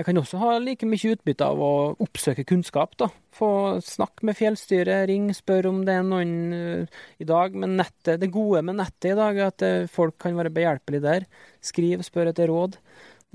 kan 0.07 0.21
også 0.21 0.41
ha 0.43 0.57
like 0.63 0.89
mye 0.89 1.15
utbytte 1.15 1.47
av 1.47 1.63
å 1.63 1.73
oppsøke 2.03 2.47
kunnskap. 2.49 2.97
da. 3.01 3.11
Få 3.37 3.49
snakke 3.85 4.27
med 4.27 4.39
fjellstyret, 4.39 5.07
ring, 5.11 5.31
spør 5.37 5.71
om 5.71 5.83
det 5.87 5.99
er 5.99 6.07
noen 6.07 6.37
uh, 6.53 7.01
i 7.23 7.29
dag. 7.29 7.55
Men 7.55 7.79
nettet, 7.81 8.21
det 8.23 8.33
gode 8.35 8.65
med 8.67 8.81
nettet 8.81 9.13
i 9.13 9.19
dag 9.19 9.39
er 9.39 9.51
at 9.53 9.67
uh, 9.67 9.91
folk 9.93 10.19
kan 10.23 10.39
være 10.39 10.55
behjelpelige 10.55 11.07
der. 11.07 11.29
Skriv, 11.65 12.05
spør 12.07 12.33
etter 12.33 12.51
råd. 12.53 12.81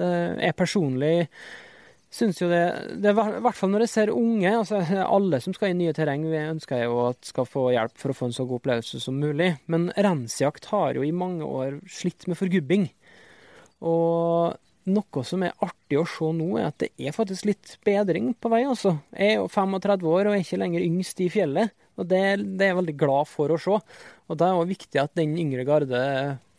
Det 0.02 0.14
er 0.42 0.58
personlig 0.58 1.30
syns 2.12 2.42
jo 2.42 2.50
det, 2.52 2.64
det 3.02 3.14
I 3.14 3.16
hvert 3.16 3.58
fall 3.58 3.72
når 3.72 3.86
jeg 3.86 3.94
ser 3.94 4.14
unge. 4.14 4.52
altså 4.52 4.82
Alle 5.02 5.40
som 5.44 5.56
skal 5.56 5.72
i 5.72 5.78
nye 5.80 5.94
terreng, 5.96 6.26
vi 6.28 6.42
ønsker 6.42 6.84
jo 6.84 6.98
at 7.08 7.28
skal 7.28 7.48
få 7.48 7.70
hjelp 7.76 7.96
for 8.00 8.14
å 8.14 8.18
få 8.18 8.30
en 8.30 8.36
så 8.36 8.48
god 8.48 8.62
opplevelse 8.62 9.02
som 9.04 9.20
mulig. 9.22 9.54
Men 9.72 9.90
rensjakt 9.96 10.68
har 10.74 11.00
jo 11.00 11.06
i 11.08 11.16
mange 11.16 11.48
år 11.48 11.80
slitt 11.90 12.28
med 12.28 12.40
forgubbing. 12.40 12.90
Og 13.88 14.58
noe 14.92 15.24
som 15.28 15.44
er 15.46 15.58
artig 15.62 16.00
å 16.00 16.08
se 16.10 16.32
nå, 16.36 16.50
er 16.60 16.70
at 16.72 16.80
det 16.82 16.92
er 17.00 17.16
faktisk 17.16 17.48
litt 17.50 17.76
bedring 17.86 18.34
på 18.34 18.52
vei. 18.52 18.64
altså. 18.68 18.98
Jeg 19.16 19.36
er 19.36 19.40
jo 19.40 19.50
35 19.52 20.08
år 20.12 20.28
og 20.28 20.36
er 20.36 20.44
ikke 20.44 20.62
lenger 20.62 20.86
yngst 20.86 21.22
i 21.24 21.32
fjellet. 21.34 21.76
Og 22.00 22.08
det, 22.10 22.22
det 22.58 22.66
er 22.66 22.72
jeg 22.72 22.80
veldig 22.80 22.98
glad 22.98 23.30
for 23.30 23.52
å 23.54 23.60
se. 23.62 23.78
Og 24.32 24.40
da 24.40 24.50
er 24.50 24.62
det 24.62 24.74
viktig 24.74 25.02
at 25.02 25.14
den 25.20 25.36
yngre 25.40 25.68
garde 25.68 26.02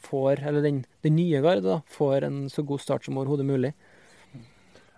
får, 0.02 0.42
eller 0.44 0.64
den, 0.64 0.82
den 1.04 1.16
nye 1.16 1.40
garde 1.42 1.80
får 1.90 2.28
en 2.28 2.44
så 2.52 2.64
god 2.66 2.82
start 2.84 3.06
som 3.06 3.18
overhodet 3.18 3.46
mulig. 3.48 3.72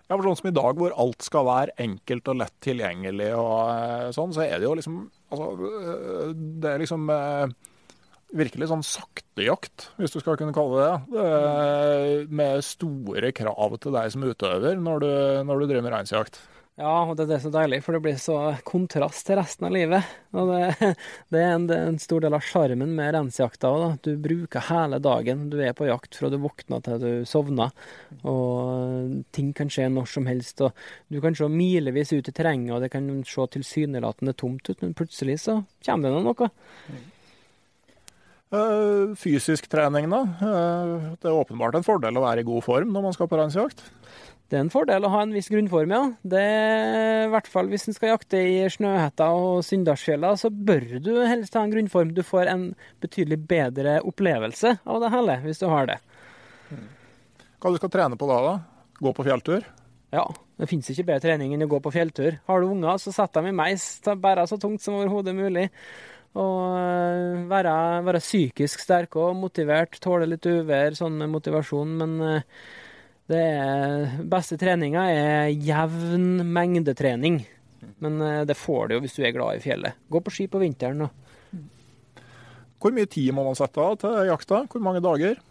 Ja, 0.05 0.13
for 0.13 0.27
sånn 0.27 0.37
som 0.37 0.49
i 0.51 0.53
dag, 0.53 0.77
hvor 0.77 0.93
alt 1.01 1.25
skal 1.25 1.47
være 1.47 1.73
enkelt 1.81 2.27
og 2.29 2.37
lett 2.37 2.53
tilgjengelig 2.61 3.31
og 3.41 3.55
eh, 3.73 4.09
sånn, 4.13 4.35
så 4.35 4.43
er 4.45 4.59
det 4.59 4.67
jo 4.67 4.75
liksom 4.77 5.05
Altså, 5.33 5.47
eh, 5.65 6.33
det 6.61 6.69
er 6.69 6.81
liksom 6.83 7.07
eh, 7.09 7.55
virkelig 8.37 8.67
sånn 8.69 8.83
saktejakt, 8.85 9.87
hvis 9.97 10.13
du 10.13 10.19
skal 10.21 10.37
kunne 10.37 10.53
kalle 10.53 10.83
det 10.83 11.15
det. 11.15 12.27
Med 12.29 12.61
store 12.63 13.31
krav 13.35 13.73
til 13.81 13.97
deg 13.97 14.13
som 14.13 14.27
utøver 14.27 14.77
når 14.77 15.01
du, 15.01 15.09
når 15.49 15.59
du 15.63 15.65
driver 15.65 15.87
med 15.87 15.95
reinsjakt. 15.95 16.39
Ja, 16.75 17.05
og 17.07 17.13
det, 17.15 17.29
det 17.29 17.37
er 17.37 17.43
så 17.45 17.49
deilig, 17.53 17.77
for 17.85 17.95
det 17.95 18.01
blir 18.03 18.17
så 18.19 18.37
kontrast 18.67 19.23
til 19.29 19.37
resten 19.39 19.63
av 19.63 19.71
livet. 19.71 20.09
Og 20.35 20.49
det, 20.51 20.89
det 21.31 21.39
er 21.39 21.53
en, 21.53 21.69
en, 21.71 21.99
stor 22.03 22.25
del 22.25 22.35
av 22.35 22.43
sjarmen 22.43 22.91
med 22.97 23.13
rensjakta 23.15 23.71
òg. 23.71 23.85
Du 24.03 24.11
bruker 24.19 24.67
hele 24.67 24.99
dagen. 24.99 25.45
Du 25.53 25.55
er 25.63 25.71
på 25.77 25.87
jakt 25.87 26.19
fra 26.19 26.27
du 26.33 26.35
våkner 26.43 26.83
til 26.83 26.99
du 26.99 27.09
sovner. 27.29 27.71
Og 28.27 29.23
ting 29.31 29.53
kan 29.55 29.71
skje 29.71 29.87
når 29.93 30.11
som 30.17 30.27
helst. 30.27 30.59
Og 30.67 30.75
du 31.07 31.21
kan 31.23 31.39
se 31.39 31.47
milevis 31.47 32.11
ut 32.11 32.27
i 32.27 32.35
terrenget, 32.35 32.75
og 32.75 32.83
det 32.83 32.91
kan 32.91 33.07
se 33.23 33.47
tilsynelatende 33.55 34.35
tomt 34.35 34.67
ut, 34.67 34.81
men 34.83 34.95
plutselig 34.99 35.39
så 35.47 35.61
kommer 35.87 36.11
det 36.11 36.25
noe. 36.27 36.53
Uh, 38.55 39.15
fysisk 39.19 39.71
trening, 39.71 40.11
da. 40.11 40.25
Uh, 40.43 41.15
det 41.15 41.31
er 41.31 41.39
åpenbart 41.39 41.79
en 41.79 41.87
fordel 41.87 42.19
å 42.19 42.27
være 42.27 42.43
i 42.43 42.47
god 42.47 42.67
form 42.67 42.91
når 42.91 43.07
man 43.07 43.15
skal 43.15 43.31
på 43.31 43.39
reinsjakt? 43.39 43.81
Det 44.45 44.59
er 44.59 44.61
en 44.61 44.69
fordel 44.69 45.07
å 45.07 45.09
ha 45.09 45.23
en 45.25 45.31
viss 45.33 45.47
grunnform, 45.49 45.93
ja. 45.95 46.01
Det 46.21 46.41
er, 46.41 47.23
I 47.25 47.31
hvert 47.33 47.47
fall 47.49 47.71
hvis 47.71 47.87
en 47.89 47.95
skal 47.97 48.11
jakte 48.11 48.37
i 48.37 48.59
Snøhetta 48.69 49.31
og 49.33 49.63
Sunndalsfjella, 49.65 50.35
så 50.37 50.51
bør 50.53 50.85
du 51.01 51.15
helst 51.25 51.57
ha 51.57 51.63
en 51.65 51.73
grunnform. 51.73 52.13
Du 52.13 52.21
får 52.25 52.51
en 52.51 52.67
betydelig 53.01 53.39
bedre 53.49 53.97
opplevelse 54.05 54.77
av 54.85 55.01
det 55.01 55.11
hele 55.15 55.39
hvis 55.47 55.63
du 55.63 55.65
har 55.71 55.89
det. 55.89 55.97
Hva 57.57 57.73
du 57.73 57.79
skal 57.81 57.93
trene 57.97 58.19
på 58.21 58.29
da? 58.29 58.37
da? 58.45 58.55
Gå 59.01 59.15
på 59.17 59.25
fjelltur? 59.25 59.65
Ja, 60.13 60.27
det 60.61 60.69
fins 60.69 60.87
ikke 60.93 61.07
bedre 61.09 61.25
trening 61.25 61.55
enn 61.55 61.65
å 61.65 61.71
gå 61.71 61.81
på 61.81 61.95
fjelltur. 61.95 62.37
Har 62.45 62.61
du 62.61 62.69
unger, 62.69 63.01
så 63.01 63.11
sett 63.15 63.33
dem 63.33 63.49
i 63.49 63.55
meis. 63.55 63.87
Bære 64.05 64.45
så 64.47 64.61
tungt 64.61 64.85
som 64.85 64.99
overhodet 64.99 65.33
mulig. 65.35 65.71
Og 66.37 66.77
eh, 66.77 67.41
være, 67.49 67.73
være 68.05 68.21
psykisk 68.21 68.83
sterk 68.85 69.17
og 69.17 69.33
motivert. 69.39 69.97
Tåle 70.03 70.29
litt 70.29 70.45
uvær, 70.45 70.93
sånn 70.95 71.17
motivasjon. 71.31 71.97
Men 72.03 72.15
uh, 72.21 72.65
Det 73.25 73.41
er, 73.41 74.17
beste 74.29 74.57
treninga 74.61 75.07
er 75.09 75.47
jevn 75.49 76.43
mengdetrening. 76.53 77.39
Men 78.03 78.21
eh, 78.21 78.43
det 78.45 78.57
får 78.59 78.89
du 78.89 78.97
jo 78.97 79.03
hvis 79.05 79.17
du 79.17 79.23
er 79.25 79.33
glad 79.33 79.57
i 79.57 79.63
fjellet. 79.63 79.97
Gå 80.11 80.21
på 80.21 80.33
ski 80.33 80.45
på 80.51 80.61
vinteren. 80.61 81.07
Og. 81.07 81.63
Hvor 82.81 82.93
mye 82.93 83.09
tid 83.09 83.31
må 83.33 83.47
man 83.47 83.57
sette 83.57 83.81
av 83.81 83.97
til 84.01 84.29
jakta? 84.29 84.65
Hvor 84.69 84.83
mange 84.83 85.03
dager? 85.05 85.41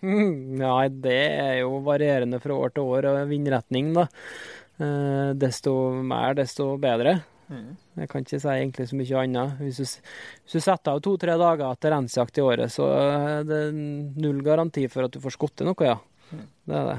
Ja, 0.00 0.88
det 0.88 1.18
er 1.36 1.58
jo 1.58 1.82
varierende 1.84 2.38
fra 2.40 2.54
år 2.56 2.70
til 2.72 2.86
år 2.88 3.08
og 3.10 3.18
vindretning, 3.28 3.90
da. 3.92 4.06
Eh, 4.80 5.32
desto 5.36 5.74
mer, 5.92 6.32
desto 6.38 6.72
bedre. 6.80 7.18
Jeg 7.50 8.08
kan 8.08 8.22
ikke 8.24 8.38
si 8.38 8.48
egentlig 8.48 8.86
så 8.88 8.96
mye 8.96 9.22
annet. 9.24 9.60
Hvis 9.60 9.80
du, 9.82 10.08
hvis 10.46 10.54
du 10.56 10.62
setter 10.62 10.94
av 10.94 11.02
to-tre 11.04 11.34
dager 11.36 11.76
til 11.76 11.92
rensjakt 11.92 12.38
i 12.38 12.44
året, 12.46 12.72
så 12.72 12.86
er 12.94 13.44
det 13.48 13.60
null 13.74 14.40
garanti 14.46 14.86
for 14.88 15.04
at 15.04 15.12
du 15.12 15.20
får 15.20 15.36
skutt 15.36 15.64
noe, 15.66 15.76
ja. 15.84 15.98
Det 16.30 16.78
er 16.80 16.92
det. 16.94 16.98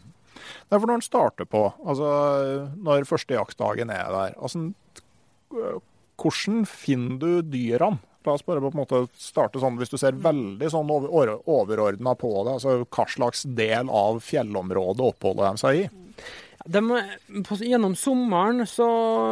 Det 0.00 0.76
er 0.76 0.80
for 0.80 0.86
når 0.88 1.00
den 1.00 1.06
starter 1.06 1.48
på, 1.50 1.64
altså 1.84 2.10
når 2.80 3.08
første 3.08 3.36
jaktdagen 3.36 3.90
er 3.92 4.12
der, 4.14 4.36
altså, 4.40 4.70
hvordan 6.20 6.62
finner 6.68 7.18
du 7.20 7.50
dyrene? 7.50 8.00
La 8.26 8.34
oss 8.36 8.44
bare 8.44 8.60
på 8.60 8.68
en 8.68 8.76
måte 8.82 8.98
starte 9.16 9.62
sånn, 9.62 9.78
hvis 9.80 9.88
du 9.88 9.96
ser 9.96 10.18
veldig 10.20 10.68
sånn 10.68 10.90
over, 10.92 11.38
overordna 11.48 12.12
på 12.20 12.34
det, 12.44 12.58
altså 12.58 12.74
hva 12.84 13.06
slags 13.08 13.46
del 13.56 13.88
av 13.88 14.20
fjellområdet 14.24 15.06
oppholder 15.06 15.46
de 15.46 15.62
seg 15.62 15.78
i? 15.78 15.86
De, 16.64 16.80
på, 17.48 17.56
gjennom 17.56 17.94
sommeren 17.96 18.66
så 18.68 18.86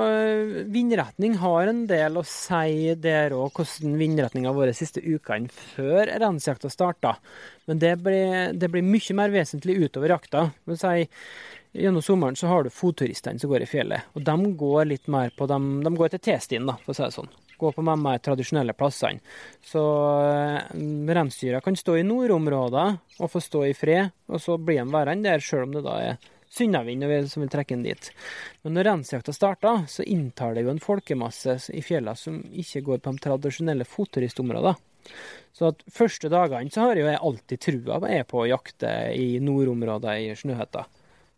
øh, 0.09 0.53
Vindretning 0.73 1.35
har 1.43 1.69
en 1.69 1.83
del 1.89 2.17
å 2.17 2.25
si 2.25 2.95
der 2.97 3.35
òg, 3.37 3.53
hvordan 3.53 3.99
vindretninga 4.01 4.49
har 4.49 4.57
vært 4.57 4.79
siste 4.79 5.03
ukene 5.05 5.53
før 5.53 6.09
reinsjakta 6.09 6.71
starta. 6.73 7.19
Men 7.69 7.83
det 7.83 7.99
blir, 8.01 8.55
det 8.57 8.71
blir, 8.73 8.87
mye 8.87 9.17
mer 9.19 9.35
vesentlig 9.35 9.77
utover 9.77 10.15
jakta. 10.15 10.47
Si, 10.73 11.09
gjennom 11.77 12.05
sommeren 12.05 12.39
så 12.39 12.49
har 12.49 12.65
du 12.65 12.73
fotturistene 12.73 13.41
som 13.43 13.53
går 13.53 13.67
i 13.67 13.69
fjellet. 13.69 14.09
Og 14.17 14.25
de 14.25 14.55
går 14.65 14.89
litt 14.95 15.13
mer 15.13 15.35
på 15.37 15.51
De, 15.51 15.61
de 15.85 15.95
går 16.01 16.15
til 16.15 16.25
T-stien, 16.31 16.73
for 16.87 16.95
å 16.95 16.97
si 16.97 17.05
det 17.05 17.17
sånn. 17.19 17.31
Går 17.61 17.77
på 17.77 17.85
de 17.85 17.99
mer 18.01 18.25
tradisjonelle 18.25 18.73
plassene. 18.79 19.21
Så 19.69 19.85
øh, 19.85 21.13
reinsdyra 21.13 21.61
kan 21.61 21.77
stå 21.77 22.01
i 22.01 22.09
nordområder 22.09 22.97
og 23.21 23.31
få 23.37 23.45
stå 23.45 23.67
i 23.69 23.77
fred, 23.77 24.17
og 24.33 24.41
så 24.41 24.57
blir 24.57 24.81
de 24.81 24.97
værende 24.97 25.29
der, 25.29 25.45
sjøl 25.45 25.69
om 25.69 25.77
det 25.77 25.85
da 25.85 26.01
er 26.09 26.35
Sunnavind 26.51 27.05
som 27.31 27.45
vil 27.45 27.51
trekke 27.53 27.77
den 27.77 27.87
dit. 27.87 28.11
Men 28.63 28.77
når 28.77 28.89
rensjakta 28.89 29.35
starter, 29.37 29.85
så 29.89 30.07
inntar 30.09 30.55
det 30.57 30.65
jo 30.65 30.73
en 30.73 30.83
folkemasse 30.83 31.59
i 31.77 31.83
fjellene 31.85 32.17
som 32.17 32.41
ikke 32.49 32.85
går 32.87 33.03
på 33.05 33.15
de 33.15 33.25
tradisjonelle 33.27 33.87
fotturistområdene. 33.89 34.79
Så 35.57 35.71
at 35.73 35.83
første 35.93 36.31
dagene 36.33 36.71
så 36.73 36.87
har 36.87 36.99
jo 37.01 37.07
jeg 37.09 37.21
alltid 37.25 37.63
trua 37.65 38.01
er 38.09 38.25
på 38.29 38.43
å 38.43 38.49
jakte 38.49 38.91
i 39.17 39.39
nordområder 39.43 40.25
i 40.25 40.35
Snøhetta. 40.37 40.85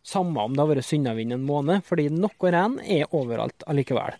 Samme 0.03 0.43
om 0.43 0.55
det 0.57 0.63
har 0.63 0.71
vært 0.71 0.89
sunnavind 0.89 1.37
en 1.37 1.45
måned, 1.45 1.85
fordi 1.85 2.09
noe 2.13 2.53
ren 2.53 2.79
er 2.81 3.11
overalt 3.17 3.67
allikevel. 3.69 4.17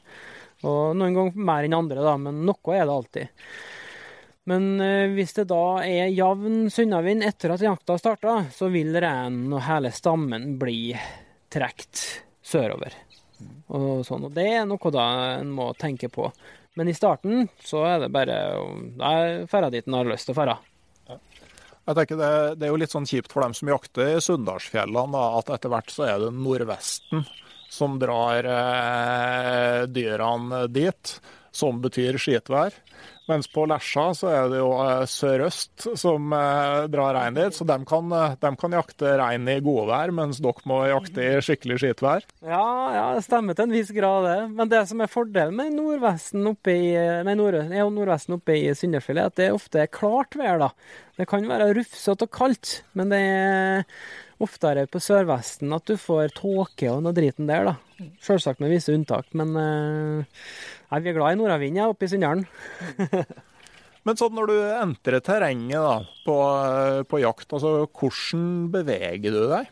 Og 0.69 0.97
noen 0.97 1.17
ganger 1.17 1.45
mer 1.51 1.67
enn 1.67 1.77
andre, 1.77 2.03
da, 2.05 2.17
men 2.21 2.43
noe 2.47 2.77
er 2.77 2.85
det 2.85 2.97
alltid. 2.97 3.47
Men 4.51 4.81
eh, 4.83 5.13
hvis 5.15 5.37
det 5.37 5.47
da 5.53 5.81
er 5.87 6.11
jevn 6.11 6.65
sunnavind 6.73 7.23
etter 7.27 7.55
at 7.55 7.63
jakta 7.63 7.99
starta, 8.01 8.37
så 8.55 8.71
vil 8.73 8.97
reinen 8.97 9.53
og 9.55 9.63
hele 9.69 9.93
stammen 9.95 10.57
bli 10.59 10.91
trukket 11.51 12.03
sørover. 12.43 12.97
Og, 13.71 14.03
sånn. 14.05 14.27
og 14.27 14.35
det 14.35 14.49
er 14.59 14.67
noe 14.69 14.93
da 14.93 15.07
en 15.39 15.53
må 15.55 15.71
tenke 15.79 16.11
på. 16.13 16.27
Men 16.79 16.91
i 16.91 16.97
starten 16.97 17.47
så 17.67 17.85
er 17.87 18.03
det 18.05 18.11
bare 18.15 18.35
Da 18.99 19.13
er 19.19 19.71
dit 19.73 19.87
en 19.89 19.97
har 19.99 20.11
lyst 20.11 20.29
til 20.29 20.37
å 20.37 20.45
dra. 20.45 20.59
Jeg 21.11 21.97
tenker 21.97 22.19
det, 22.21 22.33
det, 22.61 22.67
er 22.67 22.71
jo 22.71 22.79
litt 22.79 22.93
sånn 22.93 23.09
kjipt 23.09 23.33
for 23.33 23.43
dem 23.43 23.55
som 23.57 23.71
jakter 23.71 24.13
i 24.13 24.21
Sunndalsfjellene, 24.23 25.23
at 25.41 25.49
etter 25.57 25.73
hvert 25.73 25.91
så 25.91 26.05
er 26.07 26.21
det 26.23 26.35
Nordvesten 26.37 27.25
som 27.71 27.97
drar 28.03 28.47
eh, 28.51 29.87
dyrene 29.91 30.65
dit, 30.71 31.15
som 31.55 31.81
betyr 31.83 32.19
skitvær. 32.21 32.75
Mens 33.31 33.47
på 33.51 33.63
Lesja 33.71 34.09
så 34.17 34.31
er 34.33 34.49
det 34.51 34.59
jo 34.59 34.71
eh, 34.83 35.05
sørøst 35.07 35.87
som 36.01 36.33
eh, 36.35 36.87
drar 36.91 37.15
rein 37.15 37.37
dit, 37.37 37.55
så 37.55 37.67
de 37.69 37.77
kan, 37.87 38.15
eh, 38.17 38.37
de 38.43 38.51
kan 38.59 38.75
jakte 38.75 39.13
rein 39.21 39.47
i 39.51 39.59
gode 39.63 39.87
vær, 39.91 40.13
mens 40.17 40.41
dere 40.43 40.67
må 40.71 40.81
jakte 40.91 41.23
i 41.23 41.43
skikkelig 41.45 41.79
skitvær. 41.83 42.27
Ja, 42.43 42.65
ja, 42.97 43.05
det 43.15 43.23
stemmer 43.27 43.55
til 43.55 43.69
en 43.69 43.77
viss 43.77 43.93
grad, 43.95 44.27
det. 44.27 44.39
Men 44.59 44.73
det 44.73 44.83
som 44.91 45.05
er 45.05 45.13
fordelen 45.13 45.55
med 45.61 45.77
nordvesten 45.77 46.49
oppe 46.51 46.75
i, 46.75 46.89
nei, 47.27 47.37
nord, 47.39 47.61
ja, 47.71 47.87
nordvesten 47.87 48.41
oppe 48.41 48.59
i 48.59 48.75
Syndefjellet, 48.75 49.23
er 49.23 49.31
at 49.31 49.39
det 49.39 49.53
ofte 49.55 49.85
er 49.85 49.95
klart 49.95 50.35
vær. 50.39 50.59
da. 50.65 50.73
Det 51.21 51.29
kan 51.31 51.47
være 51.47 51.71
rufsete 51.77 52.27
og 52.27 52.35
kaldt, 52.35 52.81
men 52.99 53.15
det 53.15 53.21
er 53.21 53.87
oftere 54.41 54.87
på 54.91 55.03
sørvesten 55.03 55.73
at 55.77 55.87
du 55.89 55.97
får 56.01 56.33
tåke 56.39 56.89
og 56.93 57.05
noe 57.05 57.17
driten 57.17 57.51
der, 57.51 57.71
da. 57.71 58.09
Selvsagt 58.25 58.63
med 58.63 58.73
visse 58.73 58.95
unntak, 58.95 59.29
men 59.37 59.53
uh, 59.57 60.41
Nei, 60.91 61.01
vi 61.05 61.13
er 61.13 61.17
glad 61.19 61.37
i 61.37 61.39
nordavind 61.39 61.79
ja, 61.79 61.87
oppe 61.93 62.09
i 62.09 62.11
Sunndalen. 62.11 62.47
Men 64.09 64.17
sånn 64.17 64.33
når 64.33 64.49
du 64.49 64.57
entrer 64.81 65.21
terrenget 65.21 65.77
da, 65.77 65.97
på, 66.25 66.37
på, 67.11 67.19
jakt, 67.21 67.51
altså 67.53 67.85
hvordan 67.85 68.47
beveger 68.73 69.35
du 69.35 69.43
deg? 69.53 69.69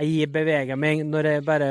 Jeg 0.00 0.30
beveger 0.32 0.78
meg 0.80 1.02
når 1.04 1.26
jeg 1.28 1.42
bare 1.44 1.66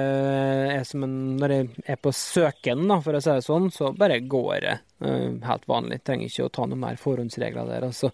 er 0.75 0.84
som 0.86 1.07
en 1.07 1.13
Når 1.41 1.53
jeg 1.55 1.69
er 1.89 1.97
på 1.97 2.12
søken, 2.13 2.84
da, 2.91 2.99
for 3.01 3.17
å 3.17 3.21
si 3.23 3.34
det 3.34 3.45
sånn, 3.47 3.71
så 3.73 3.89
bare 3.97 4.19
går 4.29 4.51
jeg 4.60 4.81
uh, 5.01 5.39
helt 5.47 5.65
vanlig. 5.69 6.03
Trenger 6.05 6.29
ikke 6.29 6.45
å 6.45 6.51
ta 6.53 6.67
noen 6.67 6.84
mer 6.84 6.99
forhåndsregler 7.01 7.71
der. 7.71 7.88
Altså. 7.89 8.12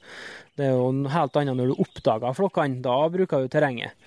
Det 0.55 0.69
er 0.69 0.77
jo 0.77 0.93
noe 0.95 1.11
helt 1.11 1.35
annet 1.41 1.59
når 1.59 1.73
du 1.73 1.81
oppdager 1.83 2.37
flokkene. 2.37 2.79
Da 2.85 2.95
bruker 3.11 3.43
du 3.43 3.51
terrenget. 3.51 3.99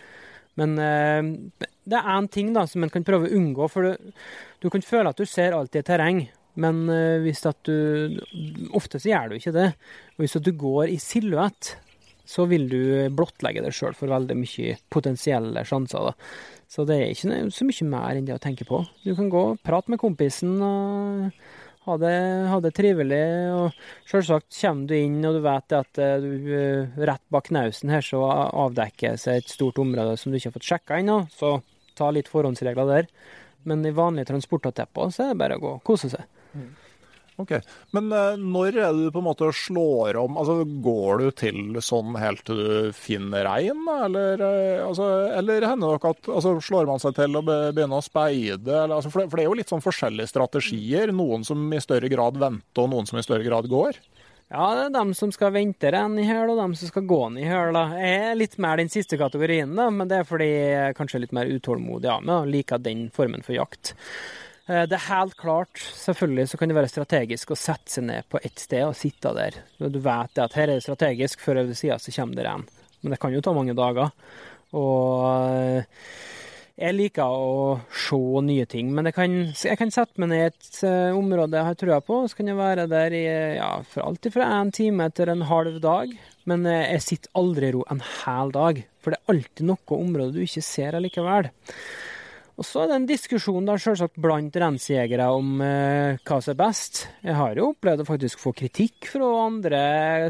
Men 0.57 0.73
uh, 0.81 1.69
det 1.85 2.01
er 2.01 2.11
én 2.17 2.31
ting 2.33 2.55
da, 2.57 2.65
som 2.65 2.87
en 2.87 2.93
kan 2.93 3.05
prøve 3.05 3.29
å 3.29 3.37
unngå. 3.37 3.69
For 3.69 3.91
du, 3.91 4.17
du, 4.65 4.71
kan 4.73 4.87
føle 4.87 5.13
at 5.13 5.21
du 5.21 5.29
ser 5.29 5.59
alt 5.59 5.77
i 5.77 5.85
terreng, 5.85 6.25
men 6.65 6.81
uh, 6.89 7.21
hvis 7.21 7.45
at 7.51 7.61
du 7.69 8.17
Ofte 8.77 9.03
så 9.03 9.13
gjør 9.13 9.35
du 9.35 9.37
ikke 9.37 9.57
det. 9.59 9.69
Og 10.17 10.25
hvis 10.25 10.41
at 10.41 10.49
du 10.49 10.55
går 10.57 10.97
i 10.97 10.99
silhuett, 11.03 11.75
så 12.31 12.47
vil 12.51 12.69
du 12.71 12.83
blottlegge 13.17 13.65
deg 13.65 13.75
sjøl 13.75 13.97
for 13.99 14.13
veldig 14.13 14.37
mye 14.39 14.77
potensielle 14.93 15.65
sjanser. 15.67 16.11
da. 16.11 16.61
Så 16.71 16.85
det 16.87 17.01
er 17.01 17.11
ikke 17.11 17.41
så 17.51 17.67
mye 17.67 17.89
mer 17.91 18.19
enn 18.19 18.29
det 18.29 18.37
å 18.37 18.43
tenke 18.43 18.67
på. 18.69 18.85
Du 19.03 19.17
kan 19.19 19.33
gå 19.33 19.43
og 19.53 19.65
prate 19.67 19.91
med 19.91 19.99
kompisen 20.03 20.55
og 20.63 21.33
ha 21.89 21.97
det, 21.99 22.15
ha 22.53 22.61
det 22.63 22.73
trivelig. 22.77 23.25
Og 23.57 24.11
selvsagt 24.11 24.55
kommer 24.61 24.87
du 24.87 24.95
inn 24.99 25.19
og 25.27 25.39
du 25.39 25.43
vet 25.49 25.77
at 25.81 26.03
eh, 26.03 26.17
du, 26.23 26.31
eh, 26.55 27.03
rett 27.11 27.25
bak 27.33 27.49
knausen 27.51 27.91
her 27.91 28.07
så 28.07 28.23
avdekker 28.31 29.19
seg 29.19 29.41
et 29.41 29.51
stort 29.51 29.81
område 29.83 30.15
som 30.21 30.31
du 30.31 30.39
ikke 30.39 30.53
har 30.53 30.59
fått 30.61 30.71
sjekka 30.71 31.01
ennå. 31.01 31.25
Så 31.35 31.57
ta 31.99 32.13
litt 32.15 32.31
forhåndsregler 32.31 32.95
der. 32.95 33.11
Men 33.67 33.83
i 33.85 33.93
vanlige 33.93 34.31
transportatepper 34.31 35.11
så 35.13 35.27
er 35.27 35.35
det 35.35 35.41
bare 35.43 35.59
å 35.59 35.65
gå 35.65 35.75
og 35.81 35.83
kose 35.85 36.13
seg. 36.13 36.31
Mm. 36.55 36.71
Ok, 37.41 37.55
Men 37.97 38.11
uh, 38.13 38.37
når 38.37 38.77
er 38.77 38.95
det 38.95 39.09
du 39.09 39.15
på 39.15 39.23
en 39.23 39.29
måte 39.31 39.51
slår 39.57 40.19
om 40.21 40.39
altså 40.41 40.61
Går 40.85 41.23
du 41.23 41.29
til 41.41 41.81
sånn 41.85 42.17
helt 42.21 42.45
til 42.47 42.61
du 42.61 42.97
finner 42.97 43.47
rein, 43.49 43.83
eller, 43.95 44.43
uh, 44.45 44.87
altså, 44.89 45.09
eller 45.39 45.67
hender 45.69 45.97
det 45.97 46.13
at 46.13 46.31
altså, 46.37 46.55
slår 46.65 46.89
man 46.91 47.03
seg 47.03 47.17
til 47.17 47.41
å 47.41 47.45
begynne 47.45 47.99
å 48.01 48.05
speide? 48.05 48.69
Eller, 48.85 48.97
altså, 48.99 49.13
for, 49.13 49.25
det, 49.25 49.31
for, 49.31 49.41
det, 49.41 49.47
er 49.47 49.51
jo 49.51 49.59
litt 49.61 49.73
sånn 49.73 49.85
forskjellige 49.85 50.33
strategier. 50.33 51.15
Noen 51.17 51.47
som 51.47 51.65
i 51.73 51.83
større 51.83 52.11
grad 52.13 52.39
venter, 52.41 52.85
og 52.85 52.93
noen 52.93 53.09
som 53.09 53.21
i 53.21 53.25
større 53.27 53.47
grad 53.47 53.71
går. 53.71 53.99
Ja, 54.51 54.65
det 54.75 54.89
er 54.89 54.95
dem 54.97 55.13
som 55.15 55.31
skal 55.31 55.53
vente 55.55 55.93
renn 55.95 56.17
i 56.19 56.27
høl, 56.27 56.51
og 56.51 56.59
dem 56.59 56.73
som 56.75 56.91
skal 56.91 57.05
gå 57.07 57.21
den 57.29 57.39
i 57.39 57.47
høl. 57.47 57.77
Jeg 58.03 58.15
er 58.19 58.39
litt 58.39 58.57
mer 58.59 58.81
den 58.81 58.91
siste 58.91 59.15
kategorien, 59.21 59.77
da, 59.79 59.87
men 59.95 60.11
det 60.11 60.19
er 60.19 60.27
fordi 60.27 60.49
jeg 60.51 60.89
er 60.89 60.97
kanskje 60.99 61.21
litt 61.23 61.35
mer 61.37 61.51
utålmodig 61.51 62.11
av 62.11 62.25
meg 62.27 62.35
og 62.35 62.51
liker 62.51 62.83
den 62.83 63.05
formen 63.15 63.47
for 63.47 63.55
jakt. 63.55 63.95
Eh, 64.71 64.87
det 64.87 64.97
er 64.97 65.07
helt 65.09 65.35
klart, 65.41 65.81
selvfølgelig 65.99 66.51
så 66.53 66.59
kan 66.59 66.71
det 66.71 66.77
være 66.79 66.93
strategisk 66.93 67.51
å 67.51 67.59
sette 67.59 67.91
seg 67.91 68.07
ned 68.07 68.27
på 68.31 68.39
ett 68.45 68.61
sted 68.63 68.87
og 68.87 68.99
sitte 68.99 69.33
der. 69.35 69.63
Du 69.81 69.99
vet 69.99 70.43
at 70.43 70.55
her 70.59 70.69
er 70.69 70.79
det 70.79 70.87
strategisk, 70.87 71.43
før 71.43 71.65
over 71.65 71.79
siden 71.79 72.03
så 72.03 72.15
kommer 72.15 72.39
det 72.39 72.47
renn. 72.47 72.67
Men 73.01 73.15
det 73.15 73.19
kan 73.23 73.35
jo 73.35 73.41
ta 73.43 73.55
mange 73.57 73.75
dager. 73.75 74.13
Og 74.77 75.25
eh, 75.51 75.97
jeg 76.81 76.97
liker 76.97 77.35
å 77.35 77.81
se 77.93 78.21
nye 78.47 78.69
ting, 78.71 78.93
men 78.95 79.11
kan, 79.13 79.35
jeg 79.53 79.77
kan 79.81 79.91
sette 79.93 80.23
meg 80.23 80.31
ned 80.31 80.39
i 80.41 80.47
et 80.47 80.69
uh, 80.87 81.19
område 81.19 81.59
jeg 81.59 81.67
har 81.67 81.77
trua 81.77 81.99
på, 82.01 82.23
så 82.25 82.39
kan 82.39 82.49
jeg 82.49 82.57
være 82.57 82.87
der 82.89 83.17
i 83.19 83.25
ja, 83.59 83.73
for 83.85 84.07
alltid 84.07 84.33
fra 84.33 84.47
en 84.63 84.71
time 84.73 85.11
til 85.13 85.29
en 85.29 85.45
halv 85.51 85.77
dag. 85.85 86.15
Men 86.49 86.65
jeg 86.65 87.03
sitter 87.05 87.35
aldri 87.37 87.69
i 87.69 87.75
ro 87.75 87.83
en 87.93 88.01
hel 88.23 88.55
dag, 88.55 88.81
for 89.03 89.13
det 89.13 89.21
er 89.21 89.35
alltid 89.35 89.69
noe 89.69 89.99
område 89.99 90.39
du 90.39 90.41
ikke 90.47 90.65
ser 90.65 90.97
allikevel. 90.97 91.51
Og 92.61 92.67
så 92.69 92.83
er 92.83 92.91
det 92.91 92.97
en 92.99 93.07
diskusjon 93.09 93.65
da 93.65 93.79
selvsagt 93.81 94.19
blant 94.21 94.57
rensjegere 94.61 95.31
om 95.33 95.63
eh, 95.65 96.19
hva 96.29 96.37
som 96.45 96.53
er 96.53 96.59
best. 96.59 97.07
Jeg 97.25 97.39
har 97.39 97.57
jo 97.57 97.71
opplevd 97.71 98.03
å 98.03 98.09
faktisk 98.11 98.43
få 98.43 98.53
kritikk 98.59 99.09
fra 99.15 99.31
andre, 99.47 99.81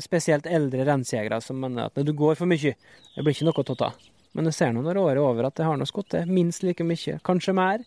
spesielt 0.05 0.47
eldre 0.47 0.87
rensjegere, 0.87 1.41
som 1.43 1.59
mener 1.59 1.91
at 1.91 1.99
du 2.07 2.13
går 2.15 2.39
for 2.39 2.47
mye, 2.47 2.77
det 3.17 3.25
blir 3.27 3.35
ikke 3.35 3.49
noe 3.49 3.67
å 3.75 3.79
ta. 3.83 3.91
Men 4.39 4.47
jeg 4.47 4.59
ser 4.61 4.71
nå 4.71 4.85
når 4.87 5.03
året 5.03 5.19
er 5.19 5.25
over 5.25 5.49
at 5.49 5.59
det 5.59 5.67
har 5.67 5.81
nå 5.81 5.91
skutt 5.91 6.15
minst 6.31 6.63
like 6.63 6.87
mye, 6.87 7.19
kanskje 7.27 7.57
mer, 7.59 7.83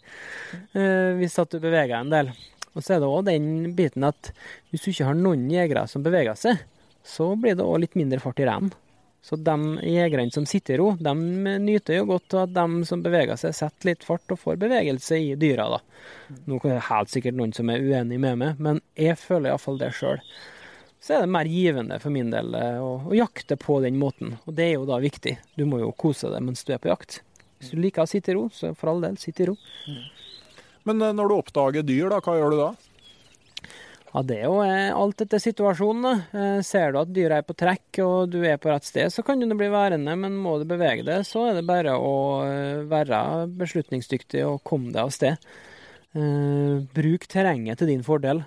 eh, 0.75 1.15
hvis 1.21 1.39
at 1.39 1.55
du 1.55 1.63
beveger 1.63 1.95
en 2.01 2.11
del. 2.11 2.35
Og 2.75 2.83
så 2.83 2.97
er 2.97 2.99
det 2.99 3.13
òg 3.15 3.23
den 3.29 3.71
biten 3.77 4.03
at 4.03 4.33
hvis 4.73 4.83
du 4.83 4.91
ikke 4.91 5.07
har 5.07 5.15
noen 5.23 5.47
jegere 5.55 5.87
som 5.87 6.03
beveger 6.03 6.35
seg, 6.35 6.59
så 6.99 7.31
blir 7.39 7.55
det 7.55 7.63
òg 7.63 7.85
litt 7.85 7.95
mindre 7.95 8.19
fart 8.19 8.43
i 8.43 8.49
reinen. 8.51 8.75
Så 9.23 9.37
de 9.39 9.55
jegerne 9.87 10.31
som 10.35 10.45
sitter 10.45 10.75
i 10.75 10.77
ro, 10.81 10.89
de 10.99 11.13
nyter 11.63 12.01
jo 12.01 12.07
godt 12.09 12.33
av 12.35 12.41
at 12.43 12.55
de 12.57 12.87
som 12.89 13.03
beveger 13.05 13.39
seg, 13.39 13.53
setter 13.55 13.93
litt 13.93 14.03
fart 14.03 14.33
og 14.35 14.41
får 14.41 14.57
bevegelse 14.59 15.15
i 15.15 15.29
dyra. 15.39 15.69
da. 15.71 15.79
Nå 16.51 16.57
er 16.59 16.73
det 16.73 16.87
helt 16.89 17.13
sikkert 17.13 17.37
noen 17.39 17.53
som 17.55 17.71
er 17.71 17.85
uenig 17.85 18.19
med 18.19 18.41
meg, 18.41 18.59
men 18.59 18.81
jeg 18.99 19.15
føler 19.21 19.53
iallfall 19.53 19.79
det 19.79 19.93
sjøl. 19.95 20.19
Så 21.03 21.15
er 21.15 21.23
det 21.23 21.31
mer 21.35 21.47
givende 21.47 22.01
for 22.03 22.15
min 22.15 22.29
del 22.31 22.51
eh, 22.55 22.83
å, 22.83 22.97
å 23.07 23.15
jakte 23.15 23.55
på 23.59 23.79
den 23.83 23.95
måten, 23.99 24.37
og 24.43 24.57
det 24.59 24.69
er 24.69 24.75
jo 24.75 24.89
da 24.91 24.99
viktig. 25.03 25.37
Du 25.55 25.63
må 25.67 25.79
jo 25.79 25.93
kose 25.95 26.31
deg 26.31 26.43
mens 26.43 26.67
du 26.67 26.73
er 26.75 26.83
på 26.83 26.91
jakt. 26.91 27.21
Hvis 27.59 27.71
du 27.71 27.79
liker 27.79 28.03
å 28.03 28.11
sitte 28.11 28.31
i 28.31 28.35
ro, 28.35 28.49
så 28.51 28.73
for 28.75 28.91
all 28.91 29.03
del, 29.03 29.15
sitt 29.19 29.39
i 29.39 29.47
ro. 29.47 29.55
Men 30.83 30.99
eh, 30.99 31.15
når 31.15 31.31
du 31.31 31.35
oppdager 31.37 31.87
dyr, 31.87 32.11
da, 32.11 32.19
hva 32.23 32.35
gjør 32.39 32.55
du 32.55 32.59
da? 32.59 32.69
Ja, 34.13 34.21
Det 34.21 34.35
er 34.37 34.45
jo 34.45 34.59
eh, 34.61 34.93
alt 34.93 35.23
etter 35.25 35.41
situasjonen. 35.41 36.21
Eh, 36.37 36.59
Ser 36.65 36.93
du 36.93 36.99
at 37.01 37.13
dyret 37.13 37.39
er 37.39 37.47
på 37.47 37.55
trekk 37.57 37.97
og 38.05 38.29
du 38.29 38.43
er 38.45 38.59
på 38.61 38.69
rett 38.69 38.85
sted, 38.85 39.09
så 39.09 39.23
kan 39.25 39.41
du 39.41 39.49
bli 39.57 39.71
værende, 39.73 40.13
men 40.19 40.37
må 40.37 40.59
du 40.61 40.67
bevege 40.69 41.05
deg, 41.07 41.25
så 41.25 41.47
er 41.49 41.57
det 41.57 41.65
bare 41.65 41.95
å 41.97 42.13
eh, 42.45 42.83
være 42.89 43.47
beslutningsdyktig 43.57 44.45
og 44.45 44.61
komme 44.67 44.93
deg 44.93 45.01
av 45.07 45.13
sted. 45.15 45.53
Bruk 46.13 47.23
terrenget 47.25 47.79
til 47.81 47.89
din 47.89 48.03
fordel. 48.05 48.43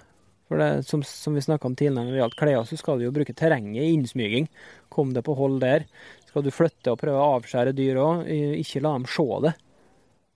For 0.47 0.63
det, 0.63 0.85
som, 0.87 1.01
som 1.03 1.35
vi 1.35 1.43
snakka 1.43 1.67
om 1.67 1.75
tidligere 1.75 2.05
når 2.07 2.13
det 2.15 2.21
gjaldt 2.21 2.37
klær, 2.39 2.61
så 2.69 2.77
skal 2.79 3.01
du 3.01 3.09
jo 3.09 3.15
bruke 3.17 3.35
terrenget 3.35 3.83
i 3.83 3.97
innsmyging. 3.97 4.47
Kom 4.95 5.11
deg 5.17 5.27
på 5.27 5.35
hold 5.35 5.59
der. 5.65 5.89
Skal 6.29 6.47
du 6.47 6.53
flytte 6.55 6.95
og 6.95 7.01
prøve 7.01 7.19
å 7.19 7.41
avskjære 7.41 7.75
dyr 7.75 7.99
òg, 7.99 8.23
ikke 8.63 8.85
la 8.87 8.93
dem 8.95 9.09
se 9.11 9.27
det. 9.49 9.57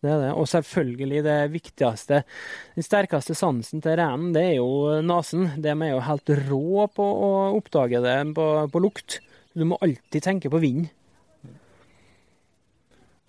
Det 0.01 0.09
er 0.09 0.23
det. 0.23 0.31
Og 0.33 0.49
selvfølgelig 0.49 1.25
det 1.27 1.39
viktigste, 1.53 2.23
den 2.77 2.87
sterkeste 2.87 3.37
sansen 3.37 3.83
til 3.85 3.99
reinen, 4.01 4.31
det 4.37 4.47
er 4.47 4.55
jo 4.57 5.01
nesen. 5.05 5.51
De 5.61 5.75
er 5.75 5.93
jo 5.93 6.07
helt 6.07 6.33
rå 6.49 6.87
på 6.95 7.05
å 7.27 7.35
oppdage 7.59 8.01
det 8.05 8.17
på, 8.37 8.47
på 8.73 8.83
lukt. 8.83 9.21
Du 9.53 9.67
må 9.69 9.79
alltid 9.85 10.25
tenke 10.25 10.53
på 10.53 10.63
vind. 10.63 10.89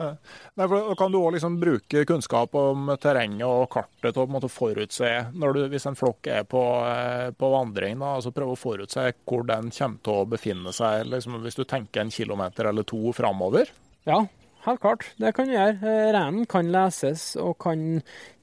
Nei, 0.02 0.66
for 0.66 0.96
kan 0.98 1.12
du 1.14 1.20
òg 1.20 1.36
liksom 1.36 1.60
bruke 1.62 2.02
kunnskap 2.10 2.56
om 2.58 2.90
terrenget 3.02 3.46
og 3.46 3.68
kartet 3.74 4.16
til 4.16 4.24
å 4.24 4.32
måte 4.32 4.50
forutse 4.50 5.12
når 5.38 5.54
du, 5.54 5.62
Hvis 5.74 5.86
en 5.90 5.98
flokk 6.00 6.30
er 6.32 6.48
på, 6.50 6.62
eh, 6.88 7.30
på 7.38 7.52
vandring, 7.54 8.00
da, 8.02 8.16
altså 8.18 8.34
prøve 8.34 8.56
å 8.56 8.60
forutse 8.60 9.12
hvor 9.28 9.46
den 9.46 9.70
kommer 9.70 10.02
til 10.02 10.18
å 10.18 10.28
befinne 10.30 10.74
seg. 10.74 11.06
Liksom, 11.12 11.38
hvis 11.46 11.60
du 11.60 11.66
tenker 11.66 12.02
en 12.02 12.14
kilometer 12.14 12.72
eller 12.72 12.88
to 12.88 13.14
framover. 13.14 13.70
Ja, 14.10 14.24
helt 14.66 14.82
klart. 14.84 15.08
Det 15.22 15.34
kan 15.36 15.50
du 15.50 15.56
gjøre. 15.56 15.96
Reinen 16.16 16.48
kan 16.50 16.72
leses 16.74 17.34
og 17.40 17.58
kan 17.64 18.02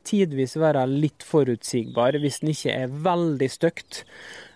tidvis 0.08 0.56
være 0.60 0.86
litt 0.88 1.24
forutsigbar 1.26 2.16
hvis 2.22 2.40
den 2.42 2.52
ikke 2.54 2.74
er 2.84 2.94
veldig 3.08 3.48
stygt. 3.52 4.02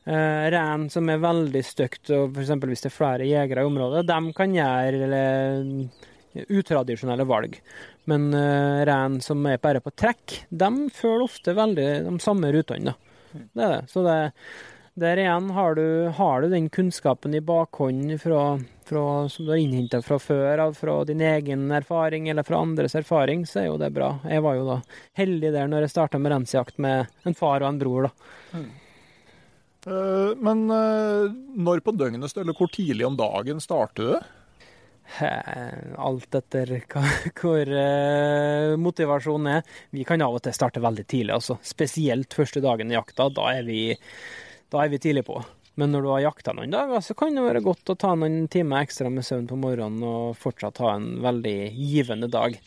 Uh, 0.02 0.48
Ren 0.50 0.88
som 0.90 1.10
er 1.12 1.22
veldig 1.22 1.62
stygt, 1.66 2.10
og 2.10 2.34
f.eks. 2.34 2.54
hvis 2.66 2.82
det 2.82 2.90
er 2.90 2.96
flere 2.96 3.28
jegere 3.28 3.62
i 3.62 3.68
området, 3.68 4.06
de 4.08 4.34
kan 4.34 4.56
gjøre 4.56 5.10
utradisjonelle 6.48 7.26
valg. 7.28 7.58
Men 8.10 8.32
uh, 8.34 8.82
ren 8.88 9.20
som 9.22 9.44
er 9.46 9.62
bare 9.62 9.82
på 9.84 9.92
trekk, 9.94 10.40
de 10.50 10.70
følger 10.96 11.26
ofte 11.28 11.54
veldig 11.54 11.88
de 12.08 12.16
samme 12.24 12.50
rutene. 12.54 12.96
Det 13.32 13.62
er 13.62 13.76
det. 13.76 13.82
Så 13.92 14.02
det, 14.04 14.16
der 14.94 15.22
igjen 15.22 15.48
har 15.56 15.74
du, 15.78 15.86
har 16.18 16.42
du 16.42 16.50
den 16.52 16.68
kunnskapen 16.72 17.34
i 17.34 17.40
bakhånd 17.40 18.12
fra, 18.20 18.42
fra, 18.84 19.04
som 19.32 19.46
du 19.46 19.52
har 19.54 19.62
innhenta 19.62 20.02
fra 20.04 20.18
før 20.20 20.66
av, 20.66 20.74
fra 20.76 20.98
din 21.08 21.22
egen 21.24 21.70
erfaring 21.72 22.28
eller 22.28 22.44
fra 22.44 22.60
andres 22.60 22.94
erfaring, 22.98 23.46
så 23.48 23.62
er 23.62 23.66
jo 23.70 23.80
det 23.80 23.88
bra. 23.96 24.18
Jeg 24.28 24.44
var 24.44 24.58
jo 24.58 24.68
da 24.68 24.78
heldig 25.18 25.54
der 25.54 25.72
når 25.72 25.86
jeg 25.86 25.94
starta 25.94 26.20
med 26.20 26.34
rensjakt 26.34 26.78
med 26.82 27.08
en 27.24 27.38
far 27.38 27.64
og 27.64 27.70
en 27.72 27.80
bror, 27.80 28.10
da. 28.10 28.60
Eh, 29.88 30.36
Men 30.38 30.68
eh, 30.70 31.32
når 31.56 31.82
på 31.82 31.96
døgnet 31.96 32.36
eller 32.36 32.54
hvor 32.58 32.70
tidlig 32.72 33.08
om 33.08 33.18
dagen 33.18 33.64
starter 33.64 34.12
du? 34.12 34.30
Alt 35.98 36.36
etter 36.38 36.70
hva, 36.92 37.02
hvor 37.40 37.68
eh, 37.68 38.76
motivasjonen 38.80 39.50
er. 39.58 39.66
Vi 39.92 40.06
kan 40.08 40.22
av 40.24 40.38
og 40.38 40.44
til 40.44 40.54
starte 40.56 40.80
veldig 40.84 41.04
tidlig, 41.04 41.34
altså. 41.34 41.58
Spesielt 41.66 42.36
første 42.36 42.62
dagen 42.64 42.92
i 42.92 42.96
jakta. 42.96 43.26
Da 43.34 43.50
er 43.56 43.66
vi, 43.66 43.82
da 44.72 44.84
er 44.84 44.92
vi 44.92 45.00
tidlig 45.02 45.26
på. 45.28 45.38
Men 45.80 45.92
når 45.94 46.04
du 46.04 46.10
har 46.12 46.24
jakta 46.26 46.52
noen 46.56 46.72
dager, 46.72 47.00
så 47.00 47.16
kan 47.16 47.36
det 47.36 47.44
være 47.46 47.64
godt 47.64 47.94
å 47.94 47.96
ta 47.96 48.12
noen 48.16 48.44
timer 48.52 48.84
ekstra 48.84 49.08
med 49.12 49.24
søvn 49.24 49.48
på 49.48 49.56
morgenen 49.60 50.04
og 50.04 50.36
fortsatt 50.40 50.82
ha 50.84 50.96
en 50.98 51.14
veldig 51.24 51.56
givende 51.78 52.28
dag. 52.32 52.58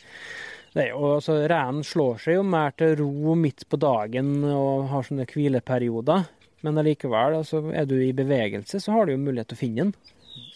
Altså, 0.76 1.38
Reinen 1.48 1.86
slår 1.86 2.18
seg 2.20 2.36
jo 2.36 2.42
mer 2.44 2.74
til 2.76 2.96
ro 2.98 3.36
midt 3.38 3.64
på 3.70 3.78
dagen 3.80 4.42
og 4.50 4.90
har 4.90 5.06
sånne 5.06 5.28
hvileperioder. 5.30 6.26
Men 6.66 6.82
allikevel, 6.82 7.38
altså, 7.38 7.62
er 7.70 7.86
du 7.88 7.94
i 8.02 8.14
bevegelse, 8.16 8.82
så 8.82 8.96
har 8.96 9.06
du 9.06 9.14
jo 9.14 9.22
mulighet 9.22 9.52
til 9.52 9.58
å 9.58 9.62
finne 9.62 9.86
den. 9.86 9.94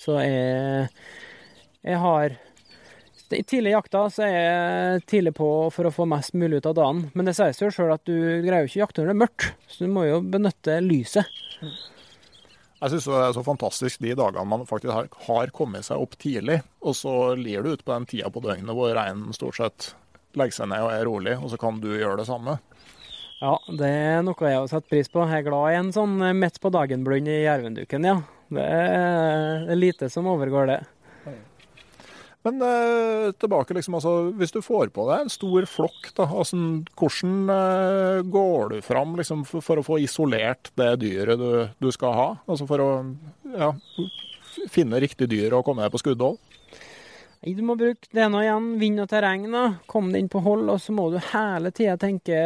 Så 0.01 0.18
jeg, 0.20 0.88
jeg 1.86 2.03
har 2.03 2.34
tidlig 3.31 3.70
i 3.70 3.76
jakta 3.76 4.05
så 4.12 4.24
er 4.26 4.35
jeg 4.35 5.05
tidlig 5.11 5.33
på 5.39 5.49
for 5.74 5.89
å 5.89 5.95
få 5.95 6.07
mest 6.11 6.35
mulig 6.39 6.61
ut 6.61 6.68
av 6.70 6.76
dagen. 6.78 7.07
Men 7.14 7.28
det 7.28 7.37
sier 7.39 7.55
seg 7.57 7.68
jo 7.68 7.74
sjøl 7.76 7.95
at 7.95 8.05
du 8.09 8.16
greier 8.45 8.66
jo 8.66 8.70
ikke 8.70 8.81
å 8.81 8.85
jakte 8.85 9.03
når 9.03 9.11
det 9.11 9.14
er 9.14 9.22
mørkt, 9.22 9.49
så 9.70 9.87
du 9.87 9.95
må 9.95 10.05
jo 10.09 10.20
benytte 10.35 10.76
lyset. 10.85 11.41
Jeg 12.81 12.95
syns 12.95 13.07
det 13.12 13.20
er 13.20 13.35
så 13.37 13.45
fantastisk 13.45 14.01
de 14.01 14.14
dagene 14.16 14.47
man 14.49 14.64
faktisk 14.68 14.93
har, 14.97 15.09
har 15.26 15.51
kommet 15.53 15.85
seg 15.85 16.01
opp 16.01 16.16
tidlig, 16.20 16.62
og 16.81 16.97
så 16.97 17.14
lir 17.37 17.62
du 17.62 17.74
ut 17.74 17.85
på 17.85 17.93
den 17.93 18.09
tida 18.09 18.31
på 18.33 18.41
døgnet 18.45 18.72
hvor 18.76 18.95
reinen 18.97 19.37
stort 19.37 19.59
sett 19.61 19.91
legger 20.39 20.62
seg 20.62 20.70
ned 20.70 20.87
og 20.87 20.93
er 20.95 21.07
rolig, 21.09 21.37
og 21.37 21.53
så 21.53 21.59
kan 21.61 21.81
du 21.83 21.91
gjøre 21.93 22.22
det 22.22 22.28
samme. 22.31 22.57
Ja, 23.41 23.55
det 23.72 23.89
er 23.89 24.24
noe 24.24 24.37
jeg 24.49 24.59
har 24.59 24.68
satt 24.68 24.89
pris 24.89 25.09
på. 25.09 25.22
Jeg 25.24 25.43
er 25.43 25.47
glad 25.47 25.72
i 25.72 25.78
en 25.78 25.93
sånn 25.97 26.18
midt 26.37 26.61
på 26.61 26.72
dagen-blund 26.72 27.28
i 27.28 27.43
jervenduken, 27.47 28.05
ja. 28.05 28.18
Det 28.51 28.64
er 28.66 29.76
lite 29.78 30.09
som 30.11 30.26
overgår 30.28 30.66
det. 30.72 30.81
Men 32.47 32.62
eh, 32.64 33.32
tilbake, 33.36 33.74
liksom, 33.76 33.99
altså, 33.99 34.12
hvis 34.41 34.55
du 34.55 34.62
får 34.64 34.88
på 34.97 35.05
deg 35.11 35.26
en 35.26 35.32
stor 35.32 35.66
flokk, 35.68 36.09
da, 36.16 36.24
altså, 36.24 36.57
hvordan 36.97 37.53
eh, 37.53 38.20
går 38.32 38.72
du 38.72 38.78
fram 38.84 39.12
liksom, 39.18 39.43
for, 39.49 39.64
for 39.64 39.80
å 39.80 39.84
få 39.84 39.99
isolert 40.01 40.72
det 40.80 40.95
dyret 41.03 41.41
du, 41.41 41.51
du 41.76 41.91
skal 41.93 42.16
ha? 42.16 42.28
Altså 42.49 42.64
for 42.70 42.80
å 42.80 42.88
ja, 43.53 43.74
finne 44.72 45.03
riktig 45.05 45.28
dyr 45.28 45.59
og 45.59 45.66
komme 45.68 45.84
deg 45.84 45.93
på 45.93 46.01
skuddhold? 46.01 46.41
Nei, 47.41 47.55
Du 47.57 47.61
må 47.64 47.76
bruke 47.80 48.09
det 48.12 48.26
nå 48.32 48.41
igjen, 48.45 48.70
vind 48.80 49.01
og 49.05 49.11
terreng. 49.12 49.45
da. 49.53 49.64
Komme 49.88 50.12
deg 50.12 50.24
inn 50.24 50.32
på 50.32 50.43
hold, 50.45 50.66
og 50.68 50.80
så 50.80 50.93
må 50.97 51.07
du 51.12 51.18
hele 51.30 51.72
tida 51.76 51.99
tenke 52.01 52.41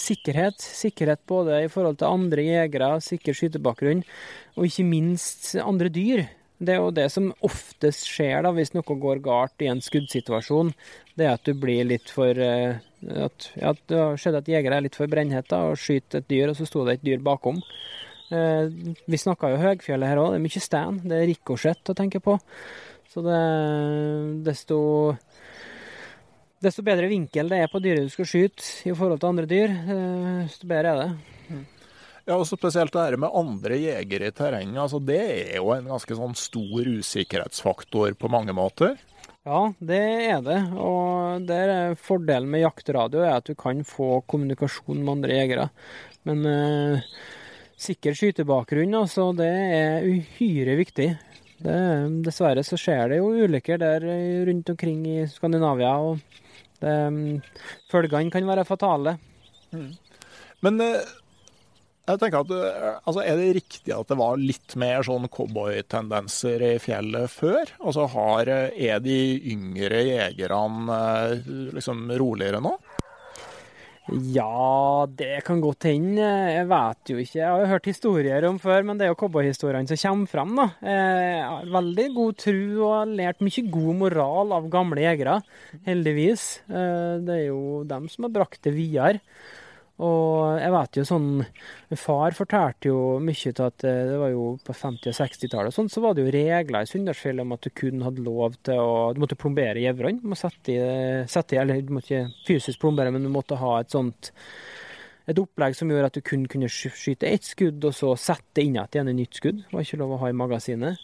sikkerhet. 0.00 0.60
Sikkerhet 0.60 1.20
både 1.28 1.62
i 1.64 1.70
forhold 1.72 2.00
til 2.00 2.08
andre 2.08 2.44
jegere, 2.44 2.90
sikker 3.04 3.36
skytebakgrunn, 3.36 4.04
og 4.56 4.68
ikke 4.68 4.88
minst 4.88 5.54
andre 5.60 5.92
dyr. 5.92 6.26
Det 6.64 6.74
er 6.74 6.80
jo 6.80 6.94
det 6.94 7.06
som 7.12 7.32
oftest 7.44 8.08
skjer 8.08 8.44
da, 8.46 8.52
hvis 8.56 8.72
noe 8.74 8.96
går 9.00 9.20
galt 9.24 9.64
i 9.64 9.68
en 9.70 9.82
skuddsituasjon. 9.84 10.72
Det 11.14 11.26
er 11.26 11.36
at 11.36 11.44
du 11.46 11.52
blir 11.58 11.84
litt 11.88 12.10
for 12.12 12.38
eh, 12.40 12.80
at, 13.04 13.50
ja, 13.60 13.74
Det 13.86 14.00
har 14.00 14.20
skjedd 14.20 14.40
at 14.40 14.48
jegere 14.50 14.78
er 14.78 14.86
litt 14.86 14.98
for 14.98 15.10
brennhette 15.10 15.60
og 15.68 15.78
skyter 15.80 16.22
et 16.22 16.30
dyr, 16.30 16.50
og 16.50 16.58
så 16.58 16.68
sto 16.68 16.86
det 16.86 16.98
et 16.98 17.06
dyr 17.06 17.22
bakom. 17.24 17.60
Eh, 18.32 18.94
vi 19.04 19.20
snakka 19.20 19.52
jo 19.52 19.60
Høgfjellet 19.62 20.10
her 20.10 20.22
òg. 20.22 20.32
Det 20.32 20.40
er 20.40 20.46
mye 20.46 20.64
stein. 20.64 21.00
Det 21.04 21.20
er 21.20 21.30
rikosjett 21.30 21.92
å 21.92 21.98
tenke 21.98 22.22
på. 22.24 22.38
Så 23.12 23.22
det 23.22 23.40
desto 24.48 24.78
Desto 26.64 26.80
bedre 26.80 27.10
vinkel 27.10 27.50
det 27.50 27.58
er 27.60 27.68
på 27.68 27.80
dyret 27.82 28.06
du 28.06 28.12
skal 28.12 28.24
skyte 28.24 28.88
i 28.88 28.94
forhold 28.96 29.20
til 29.20 29.28
andre 29.34 29.44
dyr, 29.50 29.72
eh, 29.74 30.44
desto 30.46 30.68
bedre 30.70 30.94
er 30.94 31.00
det. 31.02 31.33
Ja, 32.24 32.38
og 32.38 32.46
Spesielt 32.48 32.94
det 32.94 33.02
her 33.02 33.18
med 33.20 33.34
andre 33.36 33.76
jegere 33.76 34.30
i 34.30 34.34
terrenget. 34.34 34.80
altså 34.80 35.00
Det 35.00 35.20
er 35.20 35.58
jo 35.58 35.74
en 35.74 35.90
ganske 35.92 36.16
sånn 36.16 36.36
stor 36.38 36.88
usikkerhetsfaktor 36.88 38.16
på 38.16 38.30
mange 38.32 38.54
måter. 38.56 38.96
Ja, 39.44 39.74
det 39.76 40.00
er 40.32 40.40
det. 40.40 40.60
Og 40.80 41.44
der 41.44 41.72
er 41.72 41.98
fordelen 42.00 42.48
med 42.48 42.64
jaktradio 42.64 43.20
er 43.20 43.36
at 43.36 43.50
du 43.50 43.52
kan 43.60 43.82
få 43.84 44.22
kommunikasjon 44.30 45.02
med 45.02 45.18
andre 45.18 45.36
jegere. 45.36 45.66
Men 46.24 46.46
eh, 46.48 47.04
sikker 47.76 48.16
skytebakgrunn, 48.16 48.96
altså, 48.96 49.28
det 49.36 49.50
er 49.76 50.08
uhyre 50.08 50.78
viktig. 50.80 51.10
Det, 51.64 51.76
dessverre 52.24 52.64
så 52.64 52.78
skjer 52.80 53.12
det 53.12 53.18
jo 53.20 53.28
ulykker 53.44 53.78
der 53.80 54.06
rundt 54.48 54.72
omkring 54.72 55.04
i 55.12 55.18
Skandinavia, 55.28 55.92
og 56.00 56.24
det, 56.80 56.96
følgene 57.92 58.32
kan 58.32 58.48
være 58.48 58.64
fatale. 58.68 59.18
Men 60.64 60.80
eh, 60.80 61.04
jeg 62.04 62.20
tenker 62.20 62.42
at 62.42 62.50
eh, 62.52 62.96
altså, 63.08 63.22
er 63.24 63.38
det 63.40 63.52
riktig 63.56 63.92
at 63.96 64.10
det 64.10 64.18
var 64.20 64.40
litt 64.40 64.74
mer 64.80 65.04
sånn 65.06 65.30
cowboytendenser 65.32 66.64
i 66.66 66.74
fjellet 66.82 67.32
før? 67.32 67.70
Altså 67.80 68.08
har, 68.12 68.50
eh, 68.52 68.82
Er 68.90 69.00
de 69.00 69.16
yngre 69.54 70.02
jegerne 70.04 70.98
eh, 70.98 71.48
liksom 71.78 72.10
roligere 72.20 72.60
nå? 72.64 72.74
Ja, 74.34 75.06
det 75.08 75.46
kan 75.46 75.62
godt 75.64 75.86
hende. 75.88 76.20
Jeg 76.52 76.68
vet 76.68 77.08
jo 77.14 77.16
ikke. 77.22 77.38
Jeg 77.38 77.48
har 77.48 77.62
jo 77.62 77.70
hørt 77.70 77.88
historier 77.88 78.46
om 78.50 78.58
før, 78.60 78.84
men 78.84 79.00
det 79.00 79.06
er 79.06 79.14
jo 79.14 79.20
cowboyhistoriene 79.22 79.88
som 79.88 80.02
kommer 80.02 80.28
fram. 80.28 80.52
da. 80.60 80.66
Jeg 80.84 81.40
har 81.40 81.72
veldig 81.72 82.08
god 82.18 82.36
tru 82.44 82.60
og 82.82 82.92
har 82.98 83.14
lært 83.22 83.40
mye 83.40 83.64
god 83.72 84.00
moral 84.02 84.52
av 84.58 84.68
gamle 84.68 85.06
jegere, 85.06 85.38
heldigvis. 85.88 86.44
Det 86.68 87.38
er 87.38 87.46
jo 87.46 87.80
dem 87.88 88.12
som 88.12 88.28
har 88.28 88.36
brakt 88.36 88.60
det 88.68 88.76
videre. 88.76 89.24
Og 90.02 90.58
jeg 90.58 90.72
vet 90.74 90.96
jo 90.98 91.02
sånn 91.06 91.26
Far 91.94 92.34
fortalte 92.34 92.88
jo 92.88 93.20
mye 93.22 93.52
til 93.54 93.62
at 93.62 93.84
eh, 93.86 94.00
det 94.08 94.16
var 94.18 94.32
jo 94.32 94.46
på 94.66 94.74
50- 94.74 95.12
og 95.12 95.18
60-tallet 95.20 95.76
sånn, 95.76 95.90
så 95.92 96.02
var 96.02 96.16
det 96.16 96.24
jo 96.24 96.32
regler 96.34 96.82
i 96.82 96.90
Sunndalsfjellet 96.90 97.46
om 97.46 97.54
at 97.54 97.62
du 97.62 97.70
kun 97.78 98.02
hadde 98.02 98.24
lov 98.26 98.56
til 98.66 98.80
å 98.82 99.12
Du 99.14 99.20
måtte 99.22 99.38
plombere 99.38 99.84
gjeverne. 99.84 100.18
Du 100.18 100.32
må 100.32 100.38
sette 100.38 100.74
i, 100.74 101.60
Eller 101.60 101.84
du 101.84 101.94
måtte 101.94 102.10
ikke 102.10 102.48
fysisk 102.48 102.82
plombere, 102.82 103.14
men 103.14 103.22
du 103.22 103.30
måtte 103.30 103.60
ha 103.60 103.78
et 103.80 103.94
sånt 103.94 104.32
et 105.24 105.38
opplegg 105.40 105.72
som 105.72 105.88
gjorde 105.88 106.10
at 106.10 106.16
du 106.18 106.20
kun 106.20 106.42
kunne 106.52 106.68
skyte 106.68 107.24
ett 107.24 107.46
skudd, 107.46 107.80
og 107.88 107.94
så 107.96 108.10
sette 108.20 108.60
inn 108.60 108.76
igjen 108.76 109.08
et 109.08 109.16
nytt 109.16 109.38
skudd. 109.38 109.62
Det 109.62 109.72
var 109.72 109.86
ikke 109.86 110.00
lov 110.02 110.16
å 110.16 110.18
ha 110.20 110.28
i 110.28 110.36
magasinet. 110.36 111.00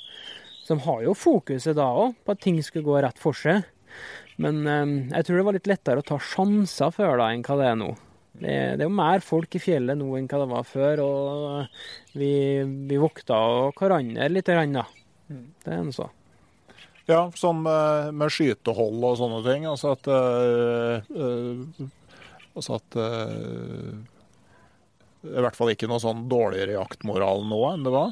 Så 0.61 0.77
de 0.77 0.85
har 0.85 1.01
jo 1.07 1.17
fokuset 1.17 1.79
da 1.79 1.87
òg, 1.89 2.19
på 2.21 2.35
at 2.35 2.43
ting 2.45 2.61
skulle 2.61 2.85
gå 2.85 2.99
rett 3.01 3.21
for 3.23 3.33
seg. 3.37 3.65
Men 4.41 4.61
um, 4.67 4.93
jeg 5.09 5.25
tror 5.25 5.41
det 5.41 5.47
var 5.49 5.57
litt 5.57 5.71
lettere 5.71 6.05
å 6.05 6.07
ta 6.07 6.21
sjanser 6.21 6.93
før 6.93 7.17
da 7.21 7.31
enn 7.33 7.47
hva 7.47 7.57
det 7.63 7.71
er 7.71 7.81
nå. 7.81 7.95
Det, 8.33 8.53
det, 8.79 8.85
er 8.85 8.87
jo 8.87 8.95
mer 8.95 9.25
folk 9.25 9.55
i 9.59 9.61
fjellet 9.63 9.99
nå 9.99 10.07
enn 10.17 10.29
hva 10.31 10.41
det 10.43 10.51
var 10.53 10.69
før, 10.69 11.03
og 11.05 12.17
vi, 12.17 12.33
vi 12.89 13.01
vokta 13.01 13.37
hverandre 13.77 14.31
litt. 14.31 14.49
Da. 14.49 14.87
Det 15.29 15.75
er 15.75 15.85
noe 15.85 15.97
så. 15.97 16.09
Ja, 17.11 17.25
sånn 17.35 17.65
med, 17.65 18.15
med, 18.15 18.31
skytehold 18.31 19.03
og 19.03 19.19
sånne 19.19 19.41
ting. 19.47 19.67
Altså 19.67 19.97
at 19.97 20.11
øh, 20.15 21.11
øh, 21.11 21.89
Altså 22.51 22.81
at 22.81 22.97
øh, 22.99 23.93
i 25.23 25.43
hvert 25.45 25.57
fall 25.57 25.71
ikke 25.71 25.87
noe 25.91 26.03
sånn 26.03 26.25
dårligere 26.31 26.75
jaktmoral 26.75 27.45
nå 27.47 27.61
enn 27.69 27.85
det 27.87 27.93
var? 27.95 28.11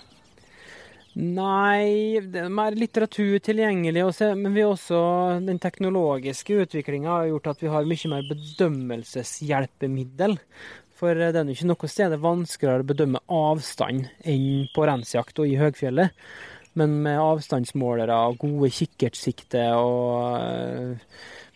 Nei, 1.16 2.20
det 2.20 2.42
er 2.44 2.50
mer 2.52 2.76
litteratur 2.78 3.38
tilgjengelig. 3.42 4.04
Også, 4.10 4.34
men 4.38 4.54
vi 4.54 4.62
også, 4.66 4.98
den 5.46 5.58
teknologiske 5.62 6.54
utviklinga 6.64 7.10
har 7.10 7.26
gjort 7.30 7.46
at 7.54 7.62
vi 7.64 7.72
har 7.72 7.88
mye 7.88 8.08
mer 8.12 8.28
bedømmelseshjelpemiddel. 8.28 10.38
For 10.98 11.14
det 11.14 11.38
er 11.38 11.46
jo 11.46 11.54
ikke 11.54 11.70
noe 11.70 11.90
sted 11.90 12.14
er 12.14 12.22
vanskeligere 12.22 12.84
å 12.84 12.90
bedømme 12.90 13.20
avstand 13.30 14.08
enn 14.26 14.68
på 14.74 14.86
rensjakt 14.90 15.38
og 15.38 15.46
i 15.50 15.58
høgfjellet. 15.58 16.10
Men 16.78 16.90
med 17.02 17.22
avstandsmålere, 17.22 18.16
gode 18.38 18.70
kikkertsikte 18.74 19.62
og 19.78 20.38
uh, 20.38 20.96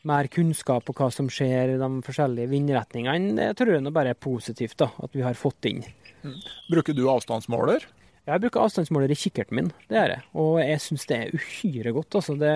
mer 0.09 0.27
kunnskap 0.33 0.87
på 0.87 0.95
hva 0.99 1.09
som 1.15 1.29
skjer 1.31 1.75
i 1.75 1.79
de 1.79 1.91
forskjellige 2.07 2.51
vindretningene, 2.51 3.37
det 3.39 3.53
tror 3.59 3.77
jeg 3.77 3.95
bare 3.95 4.11
er 4.15 4.19
positivt 4.19 4.79
da, 4.83 4.89
at 5.03 5.13
vi 5.15 5.23
har 5.27 5.39
fått 5.39 5.63
inn. 5.71 5.83
Mm. 6.23 6.39
Bruker 6.71 6.93
du 6.97 7.05
avstandsmåler? 7.11 7.81
Jeg 8.23 8.43
bruker 8.45 8.63
avstandsmåler 8.63 9.11
i 9.11 9.19
kikkerten 9.19 9.59
min, 9.59 9.71
det 9.91 9.97
gjør 9.99 10.13
jeg. 10.15 10.23
Og 10.39 10.53
jeg 10.63 10.83
syns 10.85 11.09
det 11.11 11.17
er 11.17 11.33
uhyre 11.35 11.93
godt. 11.97 12.19
Altså. 12.21 12.37
Det, 12.39 12.53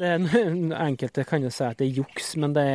det 0.00 0.08
er 0.10 0.24
Enkelte 0.88 1.26
kan 1.28 1.46
jo 1.46 1.52
si 1.54 1.62
at 1.68 1.78
det 1.78 1.86
er 1.86 2.00
juks, 2.00 2.32
men 2.40 2.56
det, 2.56 2.66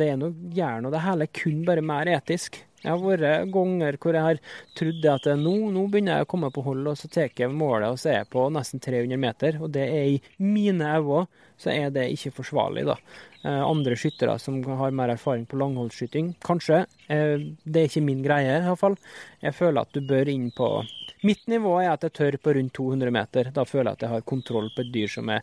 det 0.00 0.10
er 0.10 0.18
noe 0.18 0.34
gjerne 0.56 0.90
og 0.90 0.96
Det 0.96 1.04
hele 1.06 1.28
er 1.28 1.38
kun 1.42 1.62
bare 1.68 1.86
mer 1.86 2.10
etisk. 2.16 2.58
Jeg 2.80 2.90
har 2.90 3.00
vært 3.02 3.50
ganger 3.52 3.98
hvor 4.00 4.16
jeg 4.16 4.24
har 4.24 4.38
trodd 4.78 5.08
at 5.12 5.26
nå, 5.36 5.54
nå, 5.74 5.86
begynner 5.92 6.20
jeg 6.20 6.26
å 6.26 6.30
komme 6.30 6.52
på 6.54 6.64
hold, 6.64 6.86
og 6.88 6.96
så 6.96 7.10
tar 7.12 7.28
jeg 7.28 7.52
målet 7.52 7.92
og 7.92 8.00
så 8.00 8.12
er 8.12 8.18
jeg 8.22 8.30
på 8.32 8.46
nesten 8.54 8.80
300 8.80 9.20
meter. 9.20 9.58
Og 9.60 9.72
det 9.74 9.84
er 9.84 10.14
i 10.14 10.20
mine 10.40 10.94
øyne 10.96 11.26
så 11.60 11.74
er 11.74 11.92
det 11.92 12.06
ikke 12.14 12.32
forsvarlig, 12.38 12.86
da. 12.88 12.96
Eh, 13.44 13.62
andre 13.64 13.96
skyttere 13.96 14.38
som 14.40 14.62
har 14.80 14.96
mer 14.96 15.12
erfaring 15.12 15.44
på 15.48 15.58
langholdsskyting, 15.60 16.34
kanskje. 16.44 16.86
Eh, 17.12 17.36
det 17.64 17.82
er 17.82 17.90
ikke 17.90 18.04
min 18.04 18.22
greie, 18.24 18.62
iallfall. 18.62 18.96
Jeg 19.44 19.56
føler 19.56 19.84
at 19.84 19.92
du 19.92 20.00
bør 20.04 20.32
inn 20.32 20.50
på 20.56 20.72
Mitt 21.20 21.42
nivå 21.52 21.74
er 21.82 21.90
at 21.92 22.04
jeg 22.06 22.14
tør 22.16 22.36
på 22.40 22.54
rundt 22.56 22.72
200 22.72 23.12
meter. 23.12 23.50
Da 23.52 23.66
føler 23.68 23.90
jeg 23.90 23.98
at 23.98 24.04
jeg 24.06 24.12
har 24.14 24.22
kontroll 24.24 24.70
på 24.72 24.86
et 24.86 24.92
dyr 24.94 25.10
som 25.12 25.28
er 25.28 25.42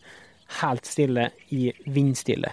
helt 0.64 0.90
stille 0.90 1.28
i 1.54 1.68
vindstille. 1.86 2.50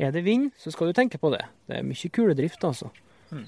Er 0.00 0.14
det 0.14 0.24
vind, 0.24 0.48
så 0.56 0.72
skal 0.72 0.88
du 0.88 0.96
tenke 0.96 1.20
på 1.20 1.28
det. 1.34 1.42
Det 1.68 1.76
er 1.76 1.84
mye 1.84 2.10
kuledrift, 2.14 2.64
altså. 2.64 2.88
Mm. 3.30 3.44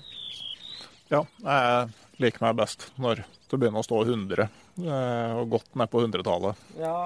Ja, 1.13 1.23
jeg 1.39 2.23
liker 2.23 2.49
meg 2.49 2.57
best 2.59 2.89
når 2.99 3.23
det 3.47 3.59
begynner 3.61 3.83
å 3.83 3.87
stå 3.87 4.01
100, 4.03 4.47
eh, 4.83 5.35
og 5.39 5.53
godt 5.55 5.77
ned 5.79 5.91
på 5.93 6.03
100-tallet. 6.03 6.65
Ja, 6.81 6.97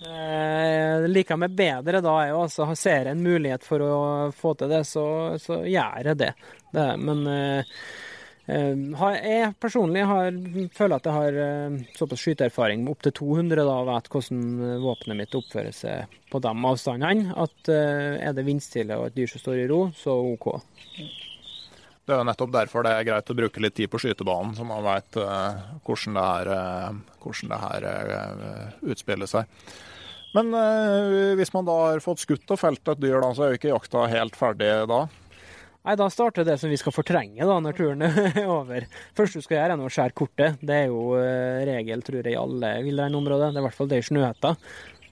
jeg 0.00 1.08
liker 1.10 1.40
meg 1.40 1.56
bedre 1.58 2.00
da 2.04 2.12
jeg 2.24 2.36
også 2.36 2.68
ser 2.78 3.10
en 3.10 3.24
mulighet 3.24 3.66
for 3.66 3.82
å 3.82 3.96
få 4.36 4.54
til 4.60 4.70
det, 4.70 4.84
så, 4.88 5.04
så 5.42 5.64
gjør 5.66 6.06
jeg 6.12 6.20
det. 6.20 6.30
det 6.76 6.86
men 7.02 7.24
eh, 7.26 7.80
eh, 8.46 8.84
jeg 9.18 9.50
personlig 9.60 10.06
har, 10.06 10.38
føler 10.76 11.00
at 11.00 11.10
jeg 11.10 11.18
har 11.18 11.80
såpass 11.98 12.22
skyteerfaring 12.22 12.84
med 12.84 12.94
opptil 12.94 13.16
200 13.18 13.64
da, 13.64 13.80
og 13.80 13.90
vet 13.90 14.12
hvordan 14.14 14.44
våpenet 14.86 15.20
mitt 15.24 15.34
oppfører 15.40 15.74
seg 15.74 16.20
på 16.30 16.38
de 16.46 16.54
avstandene, 16.54 17.34
at 17.34 17.74
er 17.74 18.38
det 18.38 18.46
vindstille 18.46 19.00
og 19.00 19.10
et 19.10 19.18
dyr 19.18 19.34
som 19.34 19.42
står 19.42 19.64
i 19.64 19.68
ro, 19.74 19.82
så 19.98 20.14
OK. 20.36 20.52
Det 22.10 22.16
er 22.18 22.26
nettopp 22.26 22.50
derfor 22.50 22.82
det 22.82 22.90
er 22.90 23.06
greit 23.06 23.30
å 23.30 23.36
bruke 23.38 23.62
litt 23.62 23.76
tid 23.78 23.90
på 23.90 24.00
skytebanen, 24.02 24.56
så 24.58 24.64
man 24.66 24.82
veit 24.82 25.18
uh, 25.20 25.78
hvordan 25.86 26.16
det 26.18 26.24
her, 26.26 26.50
uh, 26.50 27.18
hvordan 27.22 27.52
det 27.52 27.58
her 27.62 27.86
uh, 27.86 28.80
utspiller 28.90 29.30
seg. 29.30 29.46
Men 30.34 30.52
hvis 31.34 31.50
man 31.50 31.66
da 31.66 31.74
har 31.88 32.02
fått 32.04 32.20
skutt 32.22 32.52
og 32.54 32.58
felt 32.60 32.86
et 32.86 33.00
dyr, 33.02 33.16
da, 33.18 33.32
så 33.34 33.42
er 33.42 33.48
jo 33.50 33.58
ikke 33.58 33.72
jakta 33.72 34.04
helt 34.12 34.36
ferdig 34.38 34.68
da? 34.86 35.00
Nei, 35.82 35.96
Da 35.98 36.06
starter 36.12 36.46
det 36.46 36.54
som 36.62 36.70
vi 36.70 36.78
skal 36.78 36.94
fortrenge 36.94 37.48
da, 37.48 37.56
når 37.58 37.74
turen 37.74 38.04
er 38.06 38.44
over. 38.44 38.86
Først 39.18 39.34
du 39.34 39.42
skal 39.42 39.56
gjøre, 39.56 39.74
er 39.74 39.82
å 39.82 39.90
skjære 39.90 40.14
kortet. 40.20 40.62
Det 40.62 40.76
er 40.84 40.92
jo 40.92 41.18
regel, 41.66 42.04
tror 42.06 42.20
jeg, 42.20 42.36
i 42.36 42.38
alle 42.38 42.70
villreinområder. 42.86 43.50
Det 43.50 43.58
er 43.58 43.64
i 43.64 43.66
hvert 43.66 43.78
fall 43.80 43.90
det 43.90 43.98
i 44.04 44.06
Snøhetta. 44.06 44.54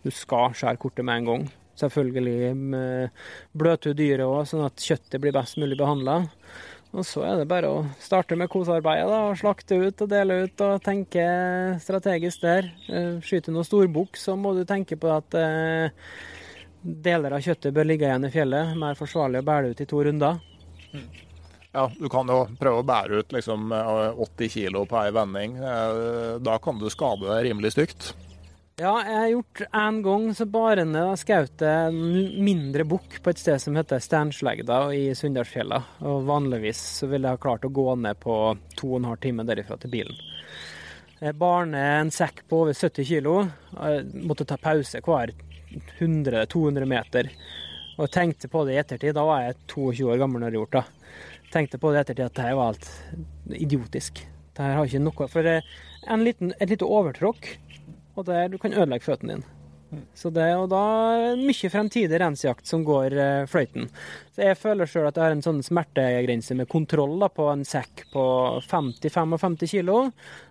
Du 0.06 0.12
skal 0.14 0.54
skjære 0.54 0.82
kortet 0.86 1.08
med 1.10 1.18
en 1.18 1.30
gang. 1.32 1.50
Selvfølgelig 1.82 2.78
bløte 3.58 3.90
du 3.90 3.98
dyret 3.98 4.26
òg, 4.26 4.44
sånn 4.46 4.68
at 4.70 4.86
kjøttet 4.86 5.18
blir 5.22 5.34
best 5.34 5.58
mulig 5.58 5.82
behandla. 5.82 6.20
Og 6.96 7.04
så 7.04 7.20
er 7.28 7.36
det 7.36 7.48
bare 7.50 7.68
å 7.68 7.84
starte 8.00 8.36
med 8.38 8.48
kosearbeidet. 8.48 9.08
da, 9.10 9.20
og 9.28 9.36
Slakte 9.36 9.76
ut 9.76 10.02
og 10.04 10.08
dele 10.08 10.42
ut 10.46 10.64
og 10.64 10.82
tenke 10.84 11.24
strategisk 11.84 12.42
der. 12.42 12.70
Skyter 13.20 13.52
du 13.52 13.58
noe 13.58 13.68
storbukk, 13.68 14.16
så 14.16 14.36
må 14.40 14.54
du 14.56 14.64
tenke 14.68 14.96
på 14.96 15.10
at 15.12 15.36
eh, 15.36 15.92
deler 16.82 17.36
av 17.36 17.44
kjøttet 17.44 17.76
bør 17.76 17.90
ligge 17.90 18.08
igjen 18.08 18.24
i 18.24 18.32
fjellet. 18.32 18.72
Mer 18.80 18.96
forsvarlig 18.98 19.42
å 19.42 19.48
bære 19.50 19.74
ut 19.74 19.82
i 19.84 19.88
to 19.88 20.04
runder. 20.08 20.40
Ja, 21.76 21.84
du 21.92 22.08
kan 22.08 22.30
jo 22.32 22.46
prøve 22.58 22.80
å 22.80 22.86
bære 22.88 23.20
ut 23.20 23.36
liksom 23.36 23.68
80 23.76 24.54
kg 24.54 24.80
på 24.88 25.02
ei 25.02 25.12
vending. 25.12 25.58
Eh, 25.60 26.38
da 26.40 26.56
kan 26.62 26.80
du 26.80 26.88
skade 26.92 27.28
deg 27.28 27.50
rimelig 27.50 27.74
stygt. 27.76 28.14
Ja, 28.78 28.92
jeg 29.02 29.16
har 29.18 29.30
gjort 29.32 29.60
en 29.74 29.96
gang 30.04 30.26
så 30.38 30.44
bare 30.46 30.84
ned 30.86 31.18
skjøt 31.18 31.62
en 31.66 31.96
mindre 32.46 32.84
bukk 32.86 33.16
på 33.24 33.32
et 33.32 33.40
sted 33.42 33.58
som 33.58 33.74
heter 33.74 33.98
Steinslegda 33.98 34.76
i 34.94 35.08
Sunndalsfjella. 35.18 35.80
Og 36.06 36.28
vanligvis 36.28 36.78
så 37.00 37.08
ville 37.10 37.26
jeg 37.26 37.40
ha 37.40 37.42
klart 37.42 37.66
å 37.66 37.72
gå 37.74 37.96
ned 37.98 38.20
på 38.22 38.36
to 38.78 38.92
og 38.92 39.00
en 39.00 39.10
halv 39.10 39.18
time 39.26 39.48
derifra 39.48 39.80
til 39.82 39.90
bilen. 39.96 40.22
Jeg 41.18 41.34
bar 41.42 41.66
ned 41.66 42.04
en 42.04 42.14
sekk 42.14 42.44
på 42.46 42.62
over 42.62 42.78
70 42.78 43.10
kg. 43.10 43.50
Måtte 44.30 44.46
ta 44.46 44.60
pause 44.62 45.02
hver 45.02 45.34
100-200 45.98 46.86
meter. 46.94 47.34
Og 47.98 48.06
tenkte 48.14 48.46
på 48.46 48.62
det 48.62 48.78
i 48.78 48.82
ettertid. 48.86 49.18
Da 49.18 49.26
var 49.26 49.42
jeg 49.42 49.58
22 49.74 50.12
år 50.14 50.22
gammel 50.22 50.44
når 50.44 50.54
jeg 50.54 50.62
gjorde 50.62 50.84
det. 50.84 51.14
Tenkte 51.50 51.82
på 51.82 51.90
det 51.90 51.98
i 51.98 52.06
ettertid 52.06 52.28
at 52.30 52.38
dette 52.38 52.58
var 52.62 52.76
alt 52.76 52.92
idiotisk. 53.58 54.22
Dette 54.52 54.74
har 54.78 54.86
ikke 54.86 55.02
noe 55.02 55.32
For 55.34 55.50
en 55.50 56.22
liten, 56.22 56.54
et 56.62 56.70
lite 56.70 56.86
overtråkk 56.86 57.56
og 58.18 58.26
der 58.28 58.50
du 58.50 58.58
kan 58.60 58.74
ødelegge 58.74 59.06
føttene 59.06 59.38
dine. 59.38 59.54
Så 60.12 60.28
det, 60.34 60.44
og 60.60 60.66
da 60.68 60.82
mye 61.40 61.70
fremtidig 61.72 62.18
rensjakt 62.20 62.68
som 62.68 62.82
går 62.84 63.14
eh, 63.16 63.44
fløyten. 63.48 63.86
Så 64.36 64.44
jeg 64.44 64.58
føler 64.60 64.90
sjøl 64.90 65.08
at 65.08 65.16
jeg 65.16 65.24
har 65.24 65.36
en 65.36 65.44
sånn 65.44 65.62
smertegrense 65.64 66.56
med 66.58 66.68
kontroll 66.68 67.14
da, 67.22 67.30
på 67.32 67.46
en 67.48 67.64
sekk 67.64 68.04
på 68.12 68.24
50-55 68.68 69.64
kg. 69.64 70.10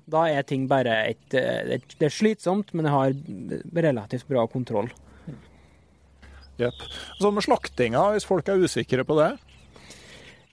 Da 0.09 0.25
er 0.33 0.47
ting 0.47 0.65
bare 0.71 1.03
et, 1.11 1.27
eh, 1.37 1.75
et, 1.77 1.97
Det 1.99 2.09
er 2.09 2.15
slitsomt, 2.17 2.73
men 2.73 2.89
jeg 2.89 2.95
har 2.95 3.83
relativt 3.85 4.25
bra 4.31 4.47
kontroll. 4.49 4.89
Jepp. 6.57 6.81
Så 7.21 7.29
med 7.29 7.45
slaktinga, 7.45 8.07
hvis 8.15 8.25
folk 8.25 8.49
er 8.49 8.63
usikre 8.65 9.05
på 9.05 9.19
det? 9.19 9.35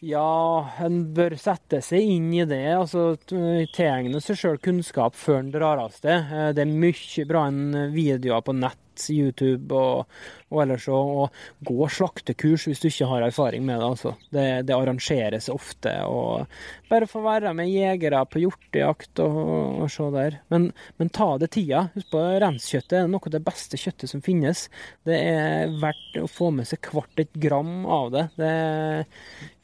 Ja, 0.03 0.71
en 0.83 0.99
bør 1.15 1.37
sette 1.41 1.79
seg 1.85 2.03
inn 2.17 2.33
i 2.35 2.45
det. 2.49 2.65
altså 2.75 3.15
Tilegne 3.25 4.21
seg 4.21 4.37
sjøl 4.41 4.59
kunnskap 4.63 5.15
før 5.17 5.39
en 5.41 5.53
drar 5.55 5.81
av 5.81 5.95
sted. 5.95 6.33
Eh, 6.33 6.51
det 6.57 6.65
er 6.65 6.73
mye 6.73 7.27
bra 7.31 7.47
en 7.49 7.93
videoer 7.95 8.43
på 8.45 8.57
nett, 8.59 8.81
YouTube 9.13 9.75
og, 9.75 10.11
og 10.53 10.63
ellers 10.65 10.87
òg. 10.91 11.13
Og 11.25 11.69
gå 11.69 11.89
slaktekurs 11.93 12.67
hvis 12.69 12.83
du 12.83 12.89
ikke 12.91 13.09
har 13.11 13.27
erfaring 13.27 13.65
med 13.67 13.81
det. 13.81 13.89
altså. 13.91 14.15
Det, 14.35 14.47
det 14.69 14.77
arrangeres 14.77 15.51
ofte. 15.53 15.95
og 16.07 16.47
Bare 16.91 17.09
få 17.11 17.25
være 17.25 17.55
med 17.57 17.73
jegere 17.73 18.23
på 18.31 18.45
hjortejakt 18.45 19.23
og, 19.25 19.41
og, 19.85 19.89
se 19.93 20.11
der. 20.15 20.39
Men, 20.53 20.71
men, 21.01 21.13
ta 21.15 21.33
det 21.41 21.53
tida. 21.57 21.89
Husk 21.97 22.13
på 22.13 22.23
renskjøttet 22.45 22.99
er 23.01 23.11
noe 23.11 23.25
av 23.25 23.35
det 23.35 23.43
beste 23.47 23.81
kjøttet 23.81 24.13
som 24.13 24.23
finnes. 24.25 24.69
Det 25.07 25.19
er 25.19 25.75
verdt 25.83 26.21
å 26.23 26.31
få 26.31 26.53
med 26.55 26.69
seg 26.71 26.93
hvert 26.93 27.25
et 27.25 27.35
gram 27.41 27.85
av 27.87 28.13
det. 28.15 28.29
Det 28.39 28.55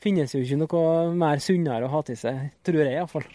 finnes 0.03 0.35
jo 0.35 0.43
ikke 0.43 0.61
noe 0.65 0.85
mer 1.17 1.43
sunnere 1.45 1.87
å 1.87 1.95
ha 1.95 2.05
til 2.07 2.19
seg, 2.19 2.51
tror 2.67 2.83
jeg 2.85 2.97
iallfall. 2.97 3.27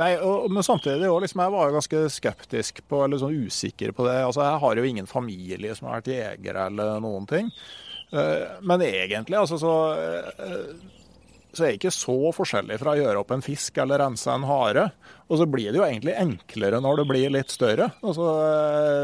Nei, 0.00 0.14
og, 0.24 0.48
men 0.50 0.64
samtidig 0.64 1.04
også, 1.08 1.24
liksom, 1.26 1.42
jeg 1.44 1.52
var 1.54 1.68
jo 1.68 1.76
ganske 1.76 2.02
skeptisk 2.14 2.80
på, 2.88 3.02
eller 3.04 3.20
sånn 3.20 3.36
usikker 3.44 3.92
på 3.96 4.06
det. 4.08 4.16
Altså, 4.24 4.44
Jeg 4.46 4.62
har 4.64 4.80
jo 4.80 4.88
ingen 4.88 5.10
familie 5.10 5.76
som 5.76 5.90
har 5.90 6.00
vært 6.00 6.14
jegere 6.14 6.66
eller 6.70 7.02
noen 7.04 7.28
ting. 7.28 7.52
Uh, 8.12 8.58
men 8.64 8.84
egentlig, 8.84 9.38
altså 9.40 9.56
så 9.60 9.74
uh, 9.96 10.72
så 11.52 11.66
er 11.66 11.72
det 11.72 11.80
ikke 11.82 11.92
så 11.92 12.14
forskjellig 12.32 12.78
fra 12.80 12.94
å 12.94 12.98
gjøre 12.98 13.20
opp 13.20 13.32
en 13.34 13.44
fisk 13.44 13.76
eller 13.82 14.00
rense 14.00 14.30
en 14.32 14.46
hare. 14.48 14.86
Og 15.28 15.36
så 15.40 15.46
blir 15.48 15.68
det 15.68 15.78
jo 15.80 15.84
egentlig 15.84 16.14
enklere 16.16 16.80
når 16.80 17.02
det 17.02 17.04
blir 17.10 17.34
litt 17.34 17.52
større. 17.52 17.90
Altså, 18.00 18.28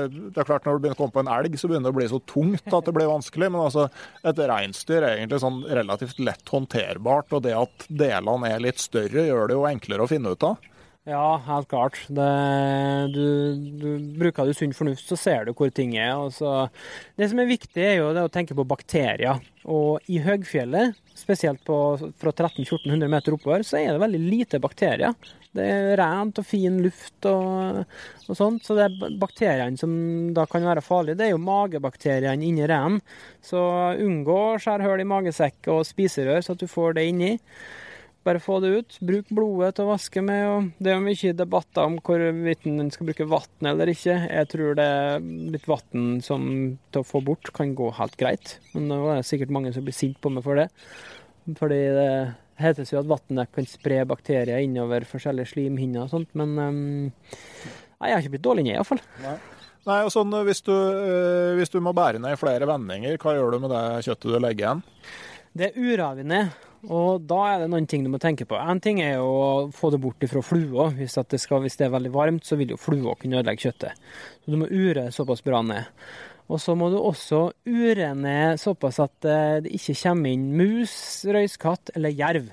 det 0.08 0.40
er 0.40 0.48
klart 0.48 0.64
Når 0.64 0.78
du 0.78 0.82
begynner 0.84 0.96
å 0.96 1.00
komme 1.02 1.16
på 1.16 1.24
en 1.24 1.32
elg, 1.32 1.58
så 1.60 1.68
begynner 1.68 1.90
det 1.90 1.96
å 1.96 1.98
bli 1.98 2.08
så 2.08 2.22
tungt 2.32 2.72
at 2.72 2.88
det 2.88 2.94
blir 2.96 3.10
vanskelig. 3.10 3.50
Men 3.52 3.66
altså, 3.66 3.88
et 4.24 4.40
reinsdyr 4.50 5.02
er 5.02 5.18
egentlig 5.18 5.42
sånn 5.44 5.60
relativt 5.68 6.24
lett 6.24 6.54
håndterbart. 6.54 7.36
Og 7.36 7.44
det 7.44 7.54
at 7.56 7.86
delene 7.88 8.52
er 8.54 8.64
litt 8.64 8.80
større, 8.80 9.28
gjør 9.28 9.52
det 9.52 9.60
jo 9.60 9.68
enklere 9.68 10.08
å 10.08 10.10
finne 10.10 10.32
ut 10.32 10.48
av. 10.48 10.72
Ja, 11.08 11.40
helt 11.46 11.68
klart. 11.68 11.96
Det, 12.08 12.24
du, 13.14 13.54
du, 13.80 13.86
bruker 14.18 14.44
du 14.44 14.52
sunn 14.52 14.74
fornuft, 14.76 15.06
så 15.08 15.16
ser 15.16 15.46
du 15.46 15.54
hvor 15.56 15.70
ting 15.72 15.94
er. 15.96 16.18
Så, 16.34 16.50
det 17.16 17.30
som 17.30 17.40
er 17.40 17.48
viktig, 17.48 17.80
er 17.80 17.94
jo 18.02 18.10
å 18.12 18.26
tenke 18.32 18.56
på 18.56 18.66
bakterier. 18.68 19.40
Og 19.64 20.04
i 20.12 20.20
høgfjellet, 20.20 20.98
spesielt 21.16 21.64
på, 21.64 21.78
fra 22.20 22.34
1300-1400 22.34 23.12
meter 23.14 23.38
oppover, 23.38 23.64
så 23.64 23.80
er 23.80 23.94
det 23.94 24.04
veldig 24.04 24.20
lite 24.20 24.60
bakterier. 24.60 25.16
Det 25.56 25.64
er 25.64 25.96
rent 25.96 26.42
og 26.42 26.44
fin 26.44 26.76
luft 26.84 27.24
og, 27.32 27.80
og 28.28 28.36
sånt. 28.36 28.68
Så 28.68 28.76
det 28.76 28.90
er 28.90 29.18
bakteriene 29.24 29.80
som 29.80 29.96
da 30.36 30.44
kan 30.50 30.68
være 30.68 30.84
farlige, 30.84 31.22
det 31.22 31.30
er 31.30 31.36
jo 31.38 31.40
magebakteriene 31.40 32.52
inni 32.52 32.68
reinen. 32.68 33.00
Så 33.40 33.64
unngå 33.96 34.40
å 34.52 34.56
skjære 34.60 34.84
hull 34.84 35.00
i 35.00 35.08
magesekk 35.08 35.72
og 35.72 35.86
spiserør, 35.88 36.44
så 36.44 36.52
at 36.52 36.60
du 36.60 36.68
får 36.68 37.00
det 37.00 37.08
inni. 37.14 37.36
Bare 38.28 38.42
få 38.44 38.58
det 38.60 38.68
ut. 38.68 38.96
Bruk 39.08 39.30
blodet 39.32 39.78
til 39.78 39.86
å 39.86 39.92
vaske 39.94 40.20
med. 40.20 40.42
og 40.52 40.82
Det 40.84 40.92
er 40.92 41.00
mye 41.00 41.30
debatter 41.36 41.88
om 41.88 41.94
hvorvidt 42.04 42.66
en 42.68 42.90
skal 42.92 43.08
bruke 43.08 43.26
vann 43.30 43.68
eller 43.70 43.88
ikke. 43.88 44.16
Jeg 44.28 44.50
tror 44.52 44.76
det 44.76 44.88
litt 45.54 45.68
vann 45.70 46.18
som 46.24 46.42
til 46.92 47.00
å 47.00 47.08
få 47.08 47.22
bort 47.24 47.48
kan 47.56 47.72
gå 47.78 47.88
helt 47.96 48.18
greit. 48.20 48.58
Men 48.74 48.90
nå 48.92 49.00
er 49.06 49.22
det 49.22 49.30
sikkert 49.30 49.54
mange 49.54 49.72
som 49.72 49.86
blir 49.86 49.96
sinte 49.96 50.20
på 50.20 50.32
meg 50.34 50.44
for 50.44 50.60
det. 50.60 50.68
Fordi 51.56 51.80
det 51.96 52.10
hetes 52.60 52.92
jo 52.92 53.00
at 53.00 53.08
vannet 53.08 53.54
kan 53.54 53.70
spre 53.70 54.02
bakterier 54.10 54.60
innover 54.60 55.08
forskjellige 55.08 55.54
slimhinner 55.54 56.04
og 56.04 56.12
sånt. 56.12 56.34
Men 56.36 56.52
um, 56.60 57.08
nei, 57.08 58.10
jeg 58.10 58.12
har 58.12 58.20
ikke 58.26 58.36
blitt 58.36 58.46
dårlig 58.50 58.68
ned, 58.68 58.76
iallfall. 58.76 59.00
Nei. 59.24 59.38
Nei, 59.88 60.02
og 60.04 60.12
sånn, 60.12 60.34
hvis 60.44 60.60
du, 60.66 60.74
øh, 60.74 61.56
hvis 61.56 61.72
du 61.72 61.78
må 61.80 61.94
bære 61.96 62.20
ned 62.20 62.34
i 62.34 62.38
flere 62.40 62.68
vendinger, 62.68 63.16
hva 63.22 63.32
gjør 63.38 63.54
du 63.54 63.62
med 63.62 63.72
det 63.72 63.84
kjøttet 64.04 64.34
du 64.34 64.36
legger 64.36 64.66
igjen? 64.66 64.88
Det 65.56 65.70
er 65.72 66.26
ned. 66.28 66.67
Og 66.86 67.24
da 67.26 67.38
er 67.50 67.62
det 67.62 67.70
noen 67.72 67.88
ting 67.90 68.04
du 68.06 68.10
må 68.12 68.20
tenke 68.22 68.46
på. 68.46 68.54
En 68.54 68.78
ting 68.82 69.00
er 69.02 69.18
å 69.18 69.66
få 69.74 69.90
det 69.90 69.98
bort 70.02 70.22
ifra 70.22 70.42
flua. 70.46 70.88
Hvis, 70.94 71.16
det 71.18 71.40
hvis 71.50 71.78
det 71.80 71.88
er 71.88 71.94
veldig 71.94 72.12
varmt, 72.14 72.46
så 72.46 72.58
vil 72.60 72.74
jo 72.74 72.78
flua 72.78 73.16
kunne 73.18 73.40
ødelegge 73.40 73.66
kjøttet. 73.66 74.08
Så 74.44 74.54
du 74.54 74.60
må 74.60 74.70
ure 74.70 75.08
såpass 75.14 75.42
bra 75.42 75.64
ned. 75.66 75.90
Og 76.48 76.62
så 76.62 76.76
må 76.78 76.88
du 76.92 76.96
også 77.00 77.48
ure 77.68 78.12
ned 78.16 78.60
såpass 78.62 79.02
at 79.04 79.26
eh, 79.28 79.58
det 79.66 79.74
ikke 79.76 79.98
kommer 80.04 80.32
inn 80.32 80.46
mus, 80.56 80.94
røyskatt 81.28 81.92
eller 81.98 82.14
jerv. 82.14 82.48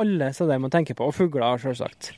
Alle 0.00 0.32
så 0.34 0.48
det 0.48 0.58
må 0.62 0.72
tenke 0.72 0.96
på. 0.96 1.06
Og 1.06 1.14
fugler, 1.14 1.60
selvsagt. 1.62 2.14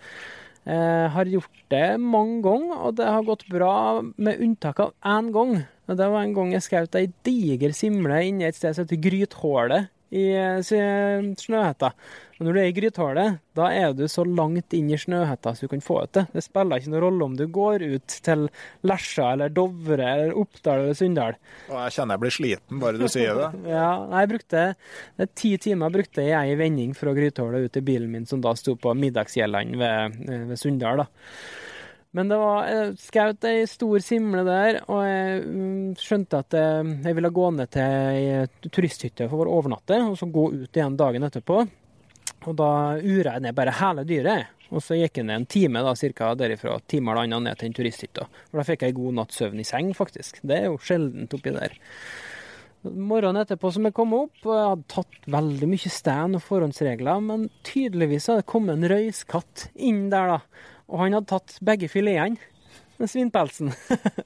Jeg 0.70 1.12
har 1.12 1.28
gjort 1.32 1.62
det 1.72 1.86
mange 1.98 2.42
ganger, 2.44 2.80
og 2.86 2.96
det 2.98 3.06
har 3.08 3.24
gått 3.26 3.46
bra, 3.50 3.74
med 4.20 4.42
unntak 4.44 4.82
av 4.84 4.92
én 5.08 5.30
gang. 5.34 5.54
Det 5.90 6.06
var 6.06 6.22
en 6.22 6.34
gang 6.36 6.52
jeg 6.54 6.62
skjøt 6.62 6.98
ei 7.00 7.08
diger 7.26 7.72
simle 7.74 8.20
inni 8.28 8.46
et 8.46 8.54
sted 8.54 8.76
som 8.76 8.86
heter 8.86 9.00
Grythålet 9.02 9.88
i 10.10 10.24
eh, 10.34 10.58
snøhetta. 11.38 11.92
Men 12.38 12.48
når 12.48 12.56
du 12.56 12.60
er 12.62 12.68
i 12.70 12.74
grythålet, 12.74 13.38
da 13.58 13.66
er 13.76 13.92
du 13.92 14.06
så 14.08 14.24
langt 14.24 14.74
inn 14.74 14.88
i 14.90 14.98
snøhetta 14.98 15.52
så 15.54 15.66
du 15.66 15.72
kan 15.74 15.82
få 15.84 15.98
ut 16.06 16.14
det. 16.16 16.24
Det 16.32 16.42
spiller 16.44 16.80
ikke 16.80 16.92
noen 16.94 17.04
rolle 17.04 17.28
om 17.28 17.36
du 17.36 17.44
går 17.52 17.84
ut 17.84 18.16
til 18.24 18.46
Lesja 18.88 19.34
eller 19.34 19.52
Dovre 19.54 20.08
eller 20.14 20.36
Oppdal 20.40 20.86
eller 20.86 20.98
Sunndal. 20.98 21.36
Jeg 21.68 21.96
kjenner 21.96 22.16
jeg 22.16 22.24
blir 22.24 22.36
sliten 22.38 22.82
bare 22.82 23.00
du 23.00 23.06
sier 23.12 23.38
det. 23.38 23.50
ja, 23.76 23.90
jeg 24.16 24.32
brukte 24.32 24.66
det 24.72 25.26
er 25.26 25.34
ti 25.36 25.54
timer 25.62 25.92
brukte 25.94 26.24
jeg 26.26 26.52
i 26.54 26.58
vending 26.58 26.96
fra 26.96 27.14
Grythålet 27.16 27.68
ut 27.68 27.76
til 27.76 27.86
bilen 27.86 28.10
min 28.14 28.28
som 28.30 28.42
da 28.42 28.56
sto 28.58 28.74
på 28.80 28.96
Middagsgjeldene 28.98 29.82
ved, 29.84 30.22
eh, 30.26 30.46
ved 30.50 30.64
Sunndal. 30.64 31.04
da. 31.04 31.10
Men 32.16 32.30
det 32.30 32.38
var 32.40 32.66
jeg 32.66 32.94
skjøt 32.98 33.46
ei 33.46 33.66
stor 33.70 34.02
simle 34.02 34.42
der, 34.46 34.80
og 34.90 35.04
jeg 35.06 35.42
mm, 35.46 35.90
skjønte 36.00 36.40
at 36.42 36.56
eh, 36.58 36.94
jeg 37.06 37.16
ville 37.18 37.30
gå 37.34 37.50
ned 37.54 37.70
til 37.70 37.84
ei 37.84 38.70
turisthytte 38.70 39.28
for 39.30 39.46
å 39.46 39.60
overnatte, 39.60 40.00
og 40.08 40.16
så 40.18 40.26
gå 40.26 40.48
ut 40.56 40.80
igjen 40.80 40.98
dagen 40.98 41.28
etterpå. 41.28 41.60
Og 42.48 42.56
da 42.56 42.72
ura 42.98 43.36
jeg 43.36 43.44
ned 43.44 43.54
bare 43.54 43.76
hele 43.78 44.06
dyret. 44.08 44.56
Og 44.70 44.82
så 44.82 44.96
gikk 44.98 45.18
jeg 45.18 45.26
ned 45.26 45.40
en 45.40 45.48
time 45.50 45.82
da, 45.82 45.94
cirka 45.98 46.32
derifra, 46.38 46.76
time 46.90 47.10
eller 47.10 47.26
annen 47.26 47.48
ned 47.48 47.58
til 47.58 47.70
en 47.70 47.78
turisthytte. 47.78 48.26
For 48.50 48.60
da 48.60 48.66
fikk 48.66 48.84
jeg 48.86 48.96
god 48.98 49.16
natts 49.18 49.40
søvn 49.40 49.62
i 49.62 49.66
seng, 49.66 49.90
faktisk. 49.98 50.38
Det 50.46 50.56
er 50.56 50.68
jo 50.68 50.78
sjeldent 50.82 51.34
oppi 51.36 51.54
der. 51.54 51.74
Morgenen 52.80 53.42
etterpå 53.42 53.68
som 53.74 53.84
jeg 53.84 53.92
kom 53.92 54.14
opp, 54.16 54.38
jeg 54.40 54.68
hadde 54.70 54.86
tatt 54.88 55.26
veldig 55.30 55.66
mye 55.68 55.90
stand 55.92 56.38
og 56.38 56.44
forhåndsregler, 56.46 57.18
men 57.26 57.50
tydeligvis 57.66 58.30
hadde 58.30 58.44
det 58.44 58.48
kommet 58.48 58.78
en 58.78 58.88
røyskatt 58.94 59.66
inn 59.76 60.06
der, 60.12 60.38
da. 60.38 60.68
Og 60.90 61.04
han 61.04 61.16
hadde 61.16 61.30
tatt 61.30 61.58
begge 61.64 61.88
filetene 61.90 62.38
med 63.00 63.08
svinpelsen. 63.08 63.70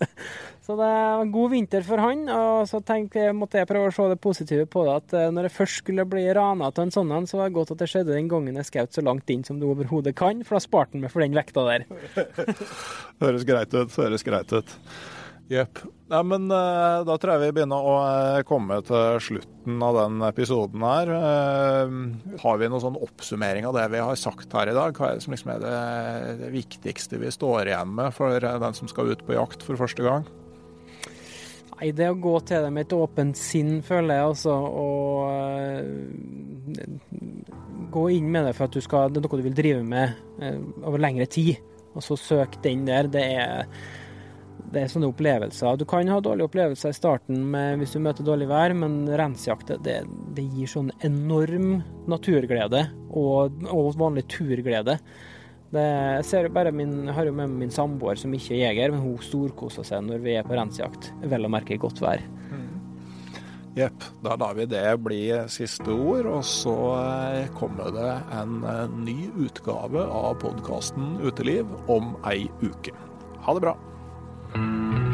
så 0.67 0.75
det 0.75 0.89
var 0.89 1.29
god 1.31 1.51
vinter 1.53 1.85
for 1.87 2.03
han. 2.03 2.25
Og 2.33 2.67
så 2.69 2.81
tenkte 2.87 3.23
jeg, 3.23 3.37
måtte 3.39 3.61
jeg 3.61 3.69
prøve 3.71 3.91
å 3.91 3.95
se 3.95 4.09
det 4.11 4.19
positive 4.23 4.67
på 4.71 4.85
det. 4.89 4.97
At 5.03 5.17
eh, 5.19 5.31
når 5.35 5.49
jeg 5.49 5.57
først 5.59 5.83
skulle 5.85 6.07
bli 6.11 6.25
rana 6.35 6.71
av 6.73 6.81
en 6.83 6.95
sånn 6.95 7.12
en, 7.15 7.29
så 7.31 7.39
var 7.39 7.51
det 7.51 7.59
godt 7.59 7.75
at 7.77 7.85
det 7.85 7.91
skjedde 7.93 8.17
den 8.17 8.31
gangen 8.33 8.59
jeg 8.61 8.71
skjøt 8.71 8.99
så 8.99 9.05
langt 9.07 9.31
inn 9.31 9.45
som 9.47 9.61
du 9.61 9.69
overhodet 9.71 10.17
kan. 10.19 10.43
For 10.47 10.59
da 10.59 10.65
sparte 10.65 10.97
han 10.97 11.05
meg 11.07 11.15
for 11.15 11.25
den 11.25 11.39
vekta 11.39 11.67
der. 11.69 11.87
høres 13.25 13.47
greit 13.49 13.77
ut. 13.77 14.01
Høres 14.01 14.27
greit 14.27 14.57
ut. 14.57 14.79
Jepp. 15.49 15.78
Ja, 16.09 16.22
men 16.24 16.47
uh, 16.49 17.05
da 17.05 17.16
tror 17.20 17.34
jeg 17.34 17.42
vi 17.42 17.55
begynner 17.59 17.84
å 17.84 17.95
uh, 18.01 18.42
komme 18.49 18.78
til 18.86 19.18
slutten 19.24 19.82
av 19.84 19.97
den 19.99 20.22
episoden 20.24 20.84
her. 20.84 21.11
Uh, 21.11 21.84
har 22.40 22.61
vi 22.61 22.68
noen 22.70 22.80
sånn 22.84 22.97
oppsummering 23.05 23.66
av 23.68 23.74
det 23.76 23.84
vi 23.92 24.01
har 24.01 24.16
sagt 24.20 24.53
her 24.57 24.70
i 24.72 24.76
dag? 24.76 24.97
Hva 24.97 25.11
er 25.11 25.14
det 25.18 25.24
som 25.24 25.34
liksom 25.34 25.51
er 25.57 25.61
det, 25.64 25.74
det 26.40 26.51
viktigste 26.55 27.20
vi 27.20 27.32
står 27.34 27.72
igjen 27.72 27.90
med 27.99 28.14
for 28.16 28.40
den 28.40 28.74
som 28.78 28.88
skal 28.88 29.11
ut 29.12 29.24
på 29.26 29.36
jakt 29.36 29.61
for 29.66 29.80
første 29.80 30.03
gang? 30.07 30.22
Nei, 31.74 31.90
det 31.97 32.09
å 32.12 32.22
gå 32.22 32.36
til 32.49 32.64
det 32.64 32.72
med 32.72 32.86
et 32.86 32.97
åpent 32.97 33.36
sinn, 33.36 33.82
føler 33.84 34.12
jeg, 34.20 34.24
altså. 34.30 34.55
Og 34.55 35.26
gå 37.92 38.05
inn 38.14 38.28
med 38.32 38.42
det 38.49 38.55
for 38.57 38.64
at 38.68 38.76
du 38.76 38.80
skal, 38.84 39.11
det 39.11 39.18
er 39.20 39.24
noe 39.26 39.40
du 39.42 39.49
vil 39.49 39.59
drive 39.59 39.82
med 39.84 40.07
over 40.84 40.99
lengre 41.03 41.26
tid. 41.28 41.59
Og 41.95 42.01
så 42.07 42.14
søk 42.18 42.62
den 42.64 42.86
der. 42.86 43.11
Det 43.11 43.24
er 43.34 43.66
det 44.75 44.83
er 44.83 44.91
sånne 44.91 45.11
opplevelser. 45.12 45.79
Du 45.79 45.87
kan 45.89 46.09
ha 46.11 46.20
dårlige 46.22 46.49
opplevelser 46.51 46.93
i 46.93 46.97
starten 46.97 47.45
med, 47.53 47.79
hvis 47.81 47.95
du 47.95 48.03
møter 48.03 48.27
dårlig 48.27 48.49
vær, 48.51 48.75
men 48.77 49.05
rensjakt 49.09 49.72
det, 49.87 50.01
det, 50.37 50.49
gir 50.55 50.70
sånn 50.70 50.91
enorm 51.07 51.79
naturglede 52.11 52.89
og, 53.11 53.62
og 53.70 53.95
vanlig 54.01 54.27
turglede. 54.33 54.99
Det, 55.75 55.85
jeg 56.20 56.27
ser 56.29 56.53
bare 56.55 56.75
min, 56.75 57.09
har 57.14 57.27
jo 57.27 57.35
med 57.35 57.55
min 57.64 57.72
samboer 57.75 58.18
som 58.20 58.35
ikke 58.35 58.55
er 58.55 58.66
jeger, 58.68 58.95
men 58.95 59.03
hun 59.03 59.18
storkoser 59.22 59.87
seg 59.87 60.07
når 60.07 60.22
vi 60.27 60.37
er 60.39 60.47
på 60.47 60.59
rensjakt. 60.59 61.11
Vel 61.25 61.47
å 61.47 61.53
merke 61.53 61.81
godt 61.81 62.03
vær. 62.05 62.22
Jepp. 63.75 64.05
Da 64.22 64.37
lar 64.39 64.55
vi 64.55 64.68
det 64.70 64.85
bli 65.03 65.22
siste 65.51 65.91
ord, 65.91 66.29
og 66.31 66.45
så 66.47 66.75
eh, 66.95 67.49
kommer 67.59 67.91
det 67.95 68.12
en 68.37 68.61
eh, 68.70 68.85
ny 69.03 69.16
utgave 69.49 70.05
av 70.07 70.37
podkasten 70.45 71.16
Uteliv 71.27 71.66
om 71.91 72.14
ei 72.31 72.47
uke. 72.62 72.95
Ha 73.43 73.57
det 73.59 73.66
bra. 73.66 73.75
Mm-hmm. 74.57 75.14